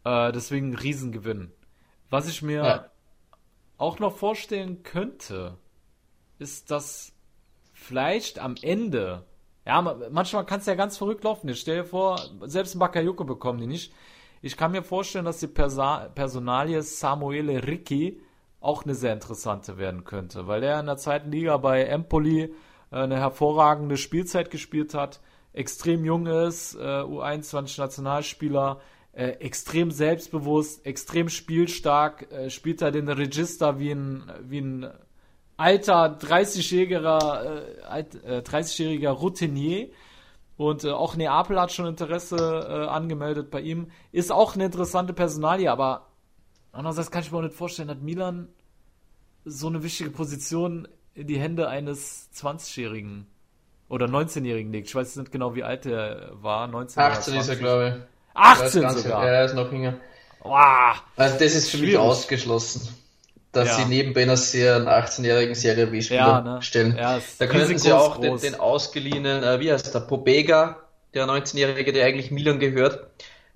[0.04, 1.52] Äh, deswegen ein Riesengewinn.
[2.10, 2.90] Was ich mir ja.
[3.78, 5.56] auch noch vorstellen könnte,
[6.38, 7.12] ist, dass
[7.72, 9.24] vielleicht am Ende,
[9.64, 9.80] ja,
[10.10, 11.48] manchmal kann es ja ganz verrückt laufen.
[11.48, 13.92] Ich stell dir vor, selbst ein Bakayoko bekommen die nicht.
[14.42, 18.20] Ich kann mir vorstellen, dass die Persa Personalie Samuele Ricci
[18.60, 22.50] auch eine sehr interessante werden könnte, weil er in der zweiten Liga bei Empoli äh,
[22.90, 25.20] eine hervorragende Spielzeit gespielt hat,
[25.52, 28.76] extrem jung ist, äh, U21
[29.12, 34.90] äh, extrem selbstbewusst, extrem spielstark, spielt er den Register wie ein, wie ein
[35.60, 39.88] alter 30-jähriger äh, 30-jähriger äh, Routinier.
[40.56, 43.90] Und auch Neapel hat schon Interesse äh, angemeldet bei ihm.
[44.12, 46.09] Ist auch eine interessante Personalie, aber
[46.72, 48.48] Andererseits kann ich mir auch nicht vorstellen, dass Milan
[49.44, 53.26] so eine wichtige Position in die Hände eines 20-Jährigen
[53.88, 54.88] oder 19-Jährigen legt.
[54.88, 56.66] Ich weiß nicht genau, wie alt er war.
[56.68, 58.10] 19 18 ist er, glaube ich.
[58.34, 59.24] 18 sogar?
[59.24, 59.94] Ja, er ist noch jünger.
[60.42, 61.02] Wow.
[61.16, 61.94] Also das ist für Schwierig.
[61.94, 62.88] mich ausgeschlossen,
[63.52, 63.74] dass ja.
[63.74, 66.62] sie neben Benacer einen 18-jährigen Serie B-Spieler ja, ne?
[66.62, 66.96] stellen.
[66.96, 70.78] Ja, da könnten sie auch den, den, ausgeliehenen, äh, wie heißt der, Pobega,
[71.12, 73.10] der 19-jährige, der eigentlich Milan gehört,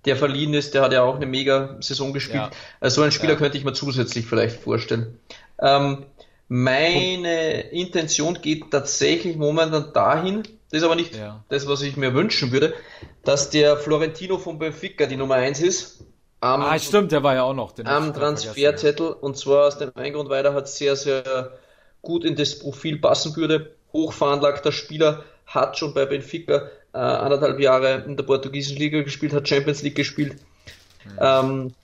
[0.05, 2.43] der verliehen ist, der hat ja auch eine mega Saison gespielt.
[2.43, 2.51] Ja.
[2.81, 3.39] Also so einen Spieler ja.
[3.39, 5.19] könnte ich mir zusätzlich vielleicht vorstellen.
[5.61, 6.07] Ähm,
[6.49, 11.43] meine Intention geht tatsächlich momentan dahin, das ist aber nicht ja.
[11.49, 12.75] das, was ich mir wünschen würde,
[13.23, 16.05] dass der Florentino von Benfica die Nummer 1 ist.
[16.41, 19.07] am, ah, stimmt, der war ja auch noch am Transferzettel.
[19.07, 21.53] Und zwar aus dem Eingrund, weil er hat sehr, sehr
[22.03, 23.75] gut in das Profil passen würde.
[23.93, 29.49] Hochveranlagter Spieler, hat schon bei Benfica äh, anderthalb Jahre in der portugiesischen Liga gespielt, hat
[29.49, 30.37] Champions League gespielt.
[31.05, 31.19] Mhm.
[31.21, 31.75] Ähm,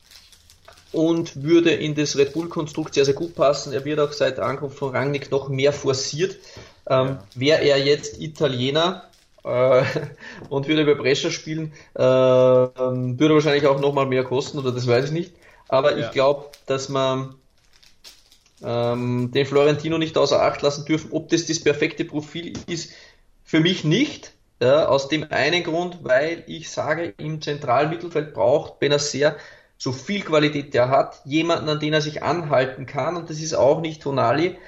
[0.93, 3.73] und würde in das Red Bull-Konstrukt sehr, sehr gut passen.
[3.73, 6.37] Er wird auch seit der Ankunft von Rangnick noch mehr forciert.
[6.89, 7.23] Ähm, ja.
[7.35, 9.05] Wäre er jetzt Italiener
[9.45, 9.85] äh,
[10.49, 14.87] und würde bei Brescia spielen, äh, würde wahrscheinlich auch noch mal mehr kosten, oder das
[14.87, 15.33] weiß ich nicht.
[15.69, 16.07] Aber ja.
[16.07, 17.37] ich glaube, dass man
[18.63, 21.13] ähm, den Florentino nicht außer Acht lassen dürfen.
[21.13, 22.93] Ob das das perfekte Profil ist,
[23.45, 24.33] für mich nicht.
[24.63, 29.37] Ja, aus dem einen Grund, weil ich sage, im zentralen Mittelfeld braucht Benacer
[29.79, 33.55] so viel Qualität der hat, jemanden, an den er sich anhalten kann, und das ist
[33.55, 34.59] auch nicht Tonali.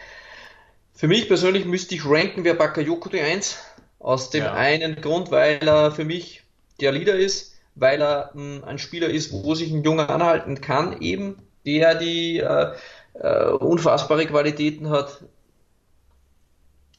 [0.94, 3.58] Für mich persönlich müsste ich ranken, wer Bakayoko die 1,
[3.98, 4.54] aus dem ja.
[4.54, 6.42] einen Grund, weil er für mich
[6.80, 11.00] der Leader ist, weil er hm, ein Spieler ist, wo sich ein Junge anhalten kann,
[11.02, 11.36] eben,
[11.66, 12.72] der die äh,
[13.14, 15.22] äh, unfassbare Qualitäten hat,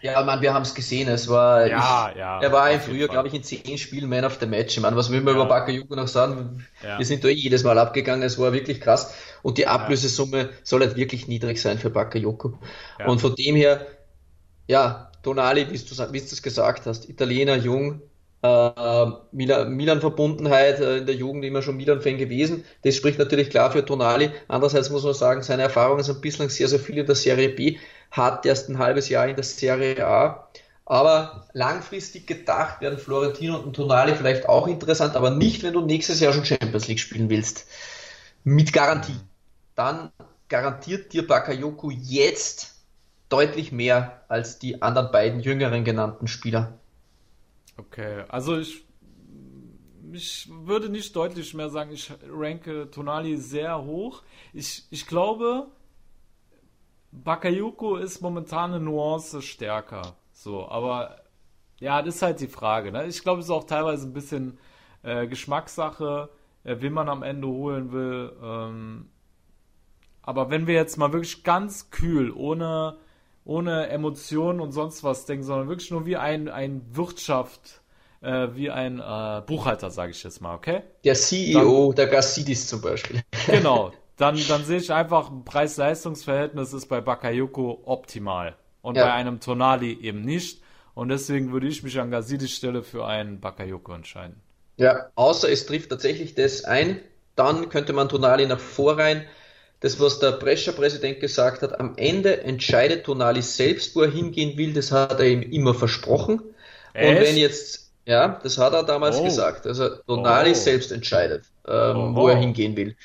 [0.03, 1.07] ja, man, wir haben es gesehen.
[1.07, 4.25] Es war, ja, ich, ja, er war im Frühjahr, glaube ich, in zehn Spielen Man
[4.25, 4.77] of the Match.
[4.79, 5.41] Meine, was will man ja.
[5.41, 6.65] über Bakayoko noch sagen?
[6.83, 6.97] Ja.
[6.97, 8.23] Wir sind da eh jedes Mal abgegangen.
[8.23, 9.15] Es war wirklich krass.
[9.41, 12.59] Und die Ablösesumme soll halt wirklich niedrig sein für Bakayoko.
[13.05, 13.87] Und von dem her,
[14.67, 18.01] ja, Tonali, wie du es gesagt hast, Italiener, jung,
[18.43, 22.65] äh, Milan-Verbundenheit äh, in der Jugend immer schon Milan-Fan gewesen.
[22.83, 24.31] Das spricht natürlich klar für Tonali.
[24.47, 27.77] Andererseits muss man sagen, seine Erfahrungen sind bislang sehr, sehr viel in der Serie B
[28.13, 30.47] hat erst ein halbes Jahr in der Serie A.
[30.85, 36.19] Aber langfristig gedacht werden Florentino und Tonali vielleicht auch interessant, aber nicht, wenn du nächstes
[36.19, 37.65] Jahr schon Champions League spielen willst.
[38.43, 39.19] Mit Garantie.
[39.75, 40.11] Dann
[40.49, 42.75] garantiert dir Bakayoko jetzt
[43.29, 46.77] deutlich mehr als die anderen beiden jüngeren genannten Spieler.
[47.77, 48.85] Okay, also ich,
[50.11, 54.23] ich würde nicht deutlich mehr sagen, ich ranke Tonali sehr hoch.
[54.53, 55.67] Ich, ich glaube,
[57.11, 60.15] Bakayoko ist momentan eine Nuance stärker.
[60.31, 61.23] So, aber
[61.79, 62.91] ja, das ist halt die Frage.
[62.91, 63.07] Ne?
[63.07, 64.57] Ich glaube, es ist auch teilweise ein bisschen
[65.03, 66.29] äh, Geschmackssache,
[66.63, 68.33] äh, wen man am Ende holen will.
[68.41, 69.09] Ähm,
[70.21, 72.97] aber wenn wir jetzt mal wirklich ganz kühl, ohne,
[73.45, 77.81] ohne Emotionen und sonst was denken, sondern wirklich nur wie ein, ein Wirtschaft,
[78.21, 80.81] äh, wie ein äh, Buchhalter, sage ich jetzt mal, okay?
[81.03, 83.21] Der CEO Dann, der Gassidis zum Beispiel.
[83.47, 89.05] Genau, dann, dann sehe ich einfach, Preis-Leistungs-Verhältnis ist bei Bakayoko optimal und ja.
[89.05, 90.61] bei einem Tonali eben nicht.
[90.93, 94.41] Und deswegen würde ich mich an Gazidis Stelle für einen Bakayoko entscheiden.
[94.77, 96.99] Ja, außer es trifft tatsächlich das ein,
[97.35, 99.25] dann könnte man Tonali nach vorrein.
[99.83, 104.71] Das, was der Brescia-Präsident gesagt hat, am Ende entscheidet Tonali selbst, wo er hingehen will,
[104.71, 106.39] das hat er ihm immer versprochen.
[106.93, 107.09] Echt?
[107.09, 109.25] Und wenn jetzt, ja, das hat er damals oh.
[109.25, 110.53] gesagt, also Tonali oh.
[110.53, 112.15] selbst entscheidet, ähm, oh.
[112.15, 112.95] wo er hingehen will.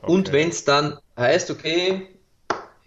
[0.00, 0.10] Okay.
[0.10, 2.08] Und wenn es dann heißt, okay,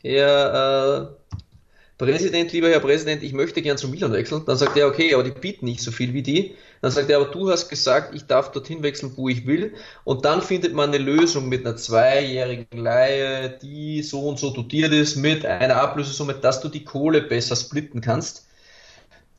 [0.01, 4.87] Herr äh, Präsident, lieber Herr Präsident, ich möchte gern zu Milan wechseln, dann sagt er,
[4.87, 6.55] okay, aber die bieten nicht so viel wie die.
[6.81, 9.73] Dann sagt er, aber du hast gesagt, ich darf dorthin wechseln, wo ich will.
[10.03, 14.93] Und dann findet man eine Lösung mit einer zweijährigen Leihe, die so und so dotiert
[14.93, 18.47] ist, mit einer Ablösesumme, dass du die Kohle besser splitten kannst.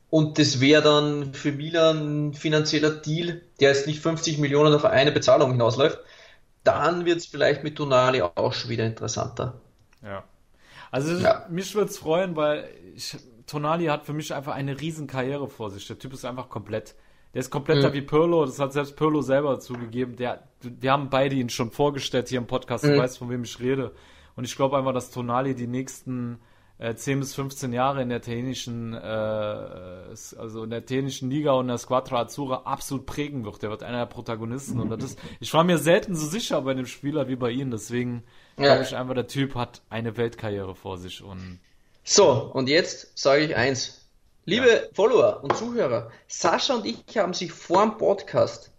[0.09, 4.85] Und das wäre dann für Milan ein finanzieller Deal, der jetzt nicht 50 Millionen auf
[4.85, 5.99] eine Bezahlung hinausläuft,
[6.65, 9.61] dann wird es vielleicht mit Tonali auch schon wieder interessanter.
[10.03, 10.25] Ja.
[10.91, 11.47] Also ja.
[11.51, 15.71] mich würde es freuen, weil ich, Tonali hat für mich einfach eine riesen Karriere vor
[15.71, 15.87] sich.
[15.87, 16.95] Der Typ ist einfach komplett.
[17.37, 17.93] Der ist kompletter mhm.
[17.93, 20.17] wie Pirlo, das hat selbst Pirlo selber zugegeben.
[20.17, 22.93] Der, wir haben beide ihn schon vorgestellt hier im Podcast, mhm.
[22.93, 23.93] du weißt, von wem ich rede.
[24.37, 26.39] Und ich glaube einfach, dass Tonali die nächsten
[26.79, 31.69] äh, 10 bis 15 Jahre in der italienischen, äh, also in der italienischen Liga und
[31.69, 33.63] der Squadra Azzurra absolut prägen wird.
[33.63, 34.81] Der wird einer der Protagonisten.
[34.81, 37.71] Und das ist, ich war mir selten so sicher bei dem Spieler wie bei ihm.
[37.71, 38.23] Deswegen
[38.57, 38.65] ja.
[38.65, 41.23] glaube ich einfach, der Typ hat eine Weltkarriere vor sich.
[41.23, 41.61] Und
[42.03, 43.96] so, und jetzt sage ich eins.
[44.49, 44.79] Liebe ja.
[44.95, 48.71] Follower und Zuhörer, Sascha und ich haben sich vor dem Podcast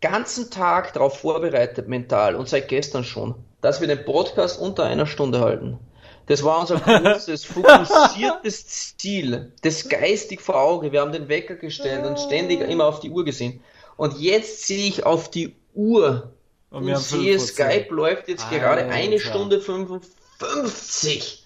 [0.00, 5.06] ganzen Tag darauf vorbereitet, mental und seit gestern schon, dass wir den Podcast unter einer
[5.06, 5.80] Stunde halten.
[6.26, 10.92] Das war unser großes, fokussiertes Ziel, das geistig vor Auge.
[10.92, 13.64] Wir haben den Wecker gestellt und ständig immer auf die Uhr gesehen.
[13.96, 16.32] Und jetzt sehe ich auf die Uhr
[16.70, 18.58] und, und sehe, Skype läuft jetzt Alter.
[18.58, 21.44] gerade eine Stunde 55.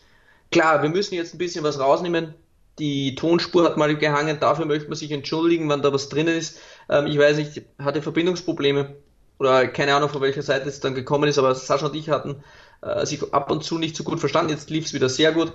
[0.53, 2.35] Klar, wir müssen jetzt ein bisschen was rausnehmen.
[2.81, 6.59] Die Tonspur hat mal gehangen, dafür möchte man sich entschuldigen, wenn da was drin ist.
[6.89, 8.97] Ähm, ich weiß nicht, hatte Verbindungsprobleme
[9.39, 12.43] oder keine Ahnung, von welcher Seite es dann gekommen ist, aber Sascha und ich hatten
[12.83, 14.51] äh, sich ab und zu nicht so gut verstanden.
[14.51, 15.53] Jetzt lief es wieder sehr gut.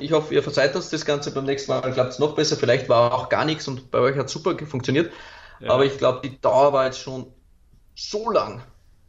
[0.00, 1.32] Ich hoffe, ihr verzeiht uns das Ganze.
[1.32, 2.56] Beim nächsten Mal klappt es noch besser.
[2.56, 5.10] Vielleicht war auch gar nichts und bei euch hat es super funktioniert.
[5.60, 5.70] Ja.
[5.70, 7.26] Aber ich glaube, die Dauer war jetzt schon
[7.94, 8.62] so lang,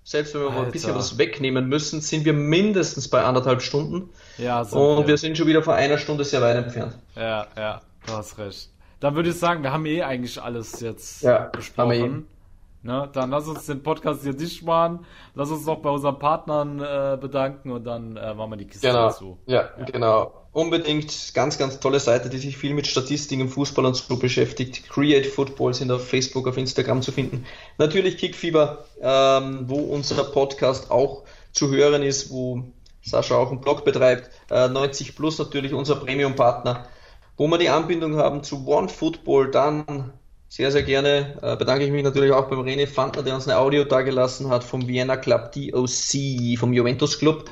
[0.10, 0.64] Selbst wenn wir Alter.
[0.64, 4.10] ein bisschen was wegnehmen müssen, sind wir mindestens bei anderthalb Stunden.
[4.40, 4.94] Ja, so.
[4.94, 5.10] Und wir.
[5.10, 6.98] wir sind schon wieder vor einer Stunde sehr weit entfernt.
[7.16, 8.72] Ja, ja, du hast recht.
[9.02, 12.26] Dann würde ich sagen, wir haben eh eigentlich alles jetzt ja, besprochen.
[12.82, 15.06] Ne, dann lass uns den Podcast hier dicht machen.
[15.36, 18.88] Lass uns noch bei unseren Partnern äh, bedanken und dann äh, machen wir die Kiste
[18.88, 19.10] genau.
[19.10, 19.38] dazu.
[19.46, 20.34] Ja, ja, genau.
[20.60, 24.90] Unbedingt ganz, ganz tolle Seite, die sich viel mit Statistiken im Fußball und so beschäftigt.
[24.90, 27.46] Create Football sind auf Facebook, auf Instagram zu finden.
[27.78, 31.24] Natürlich Kickfieber, ähm, wo unser Podcast auch
[31.54, 32.62] zu hören ist, wo
[33.02, 34.32] Sascha auch einen Blog betreibt.
[34.52, 36.90] Äh, 90 Plus natürlich unser Premium-Partner,
[37.38, 40.12] wo wir die Anbindung haben zu One Football, dann
[40.50, 41.38] sehr, sehr gerne.
[41.42, 44.66] Äh, bedanke ich mich natürlich auch beim René Fandner, der uns eine Audio dargelassen hat
[44.66, 47.50] vom Vienna Club DOC, vom Juventus Club.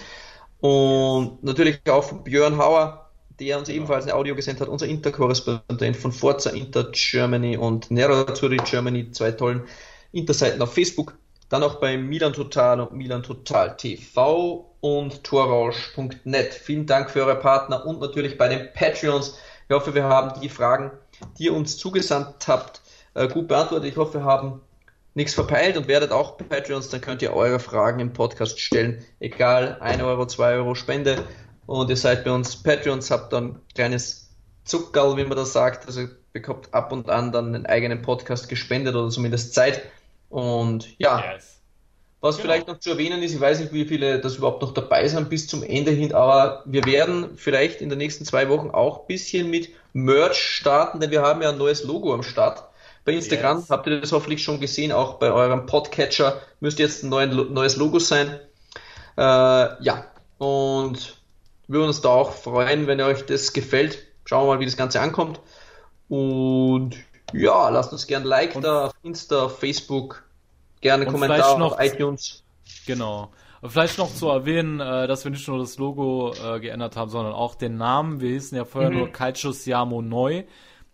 [0.60, 3.10] Und natürlich auch von Björn Hauer,
[3.40, 8.58] der uns ebenfalls eine Audio gesendet hat, unser Interkorrespondent von Forza Inter Germany und Nerazzurri
[8.58, 9.64] Germany, zwei tollen
[10.12, 11.16] Interseiten auf Facebook.
[11.50, 16.54] Dann auch bei Milan Total und Milan Total TV und torrausch.net.
[16.54, 19.38] Vielen Dank für eure Partner und natürlich bei den Patreons.
[19.70, 20.92] Ich hoffe, wir haben die Fragen,
[21.38, 22.82] die ihr uns zugesandt habt,
[23.14, 23.90] äh, gut beantwortet.
[23.90, 24.62] Ich hoffe, wir haben
[25.18, 29.03] nichts verpeilt und werdet auch Patreons, dann könnt ihr eure Fragen im Podcast stellen.
[29.19, 31.23] Egal, 1 Euro, 2 Euro Spende.
[31.65, 34.30] Und ihr seid bei uns Patreons, habt dann ein kleines
[34.64, 35.88] Zuckerl, wie man das sagt.
[35.88, 39.81] Also bekommt ab und an dann einen eigenen Podcast gespendet oder zumindest Zeit.
[40.30, 41.61] Und ja, yes.
[42.22, 42.45] was genau.
[42.45, 45.31] vielleicht noch zu erwähnen ist, ich weiß nicht, wie viele das überhaupt noch dabei sind
[45.31, 49.07] bis zum Ende hin, aber wir werden vielleicht in den nächsten zwei Wochen auch ein
[49.07, 52.68] bisschen mit Merch starten, denn wir haben ja ein neues Logo am Start.
[53.08, 53.70] Bei Instagram yes.
[53.70, 58.00] habt ihr das hoffentlich schon gesehen, auch bei eurem Podcatcher müsste jetzt ein neues Logo
[58.00, 58.38] sein.
[59.16, 60.04] Äh, ja,
[60.40, 61.16] und
[61.68, 64.00] wir würden uns da auch freuen, wenn euch das gefällt.
[64.26, 65.40] Schauen wir mal, wie das Ganze ankommt.
[66.10, 66.98] Und
[67.32, 70.26] ja, lasst uns gerne ein Like und, da auf Insta, auf Facebook,
[70.82, 72.44] gerne Kommentar noch, auf iTunes.
[72.86, 73.32] Genau.
[73.64, 77.32] Vielleicht noch zu erwähnen, äh, dass wir nicht nur das Logo äh, geändert haben, sondern
[77.32, 78.20] auch den Namen.
[78.20, 78.98] Wir hießen ja vorher mhm.
[78.98, 80.44] nur Calcio Siamo Neu.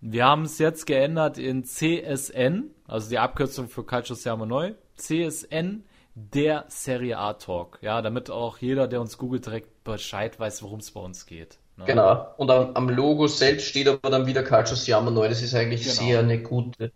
[0.05, 4.73] Wir haben es jetzt geändert in CSN, also die Abkürzung für Calcio Siamo Neu.
[4.97, 7.80] CSN, der Serie A Talk.
[7.81, 11.57] Ja, damit auch jeder, der uns googelt, direkt Bescheid weiß, worum es bei uns geht.
[11.77, 11.85] Ne?
[11.85, 12.27] Genau.
[12.35, 15.30] Und am, am, Logo selbst steht aber dann wieder Calcio Siamo Neu.
[15.30, 15.93] Das ist eigentlich genau.
[15.93, 16.91] sehr eine gute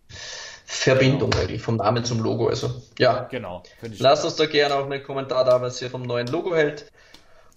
[0.66, 1.44] Verbindung genau.
[1.44, 2.48] eigentlich vom Namen zum Logo.
[2.48, 3.26] Also ja.
[3.30, 3.62] Genau.
[3.96, 6.92] Lasst uns da gerne auch einen Kommentar da, was ihr vom neuen Logo hält.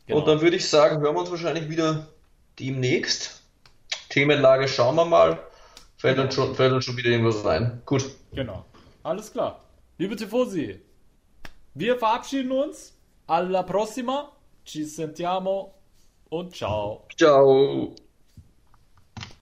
[0.07, 0.19] Genau.
[0.19, 2.07] Und dann würde ich sagen, hören wir uns wahrscheinlich wieder
[2.57, 3.40] demnächst.
[4.12, 5.40] Themenlage schauen wir mal.
[5.98, 7.82] Fällt uns schon, fällt uns schon wieder irgendwas rein.
[7.86, 8.04] Gut.
[8.34, 8.66] Genau.
[9.04, 9.64] Alles klar.
[9.98, 10.80] Liebe Tifosi,
[11.74, 12.98] wir verabschieden uns.
[13.28, 14.32] Alla prossima.
[14.66, 15.74] Ci sentiamo
[16.30, 17.08] und ciao.
[17.18, 17.96] Ciao.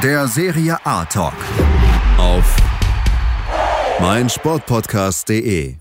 [0.00, 1.34] Der Serie A Talk.
[2.16, 2.56] Auf
[4.00, 5.76] meinsportpodcast.de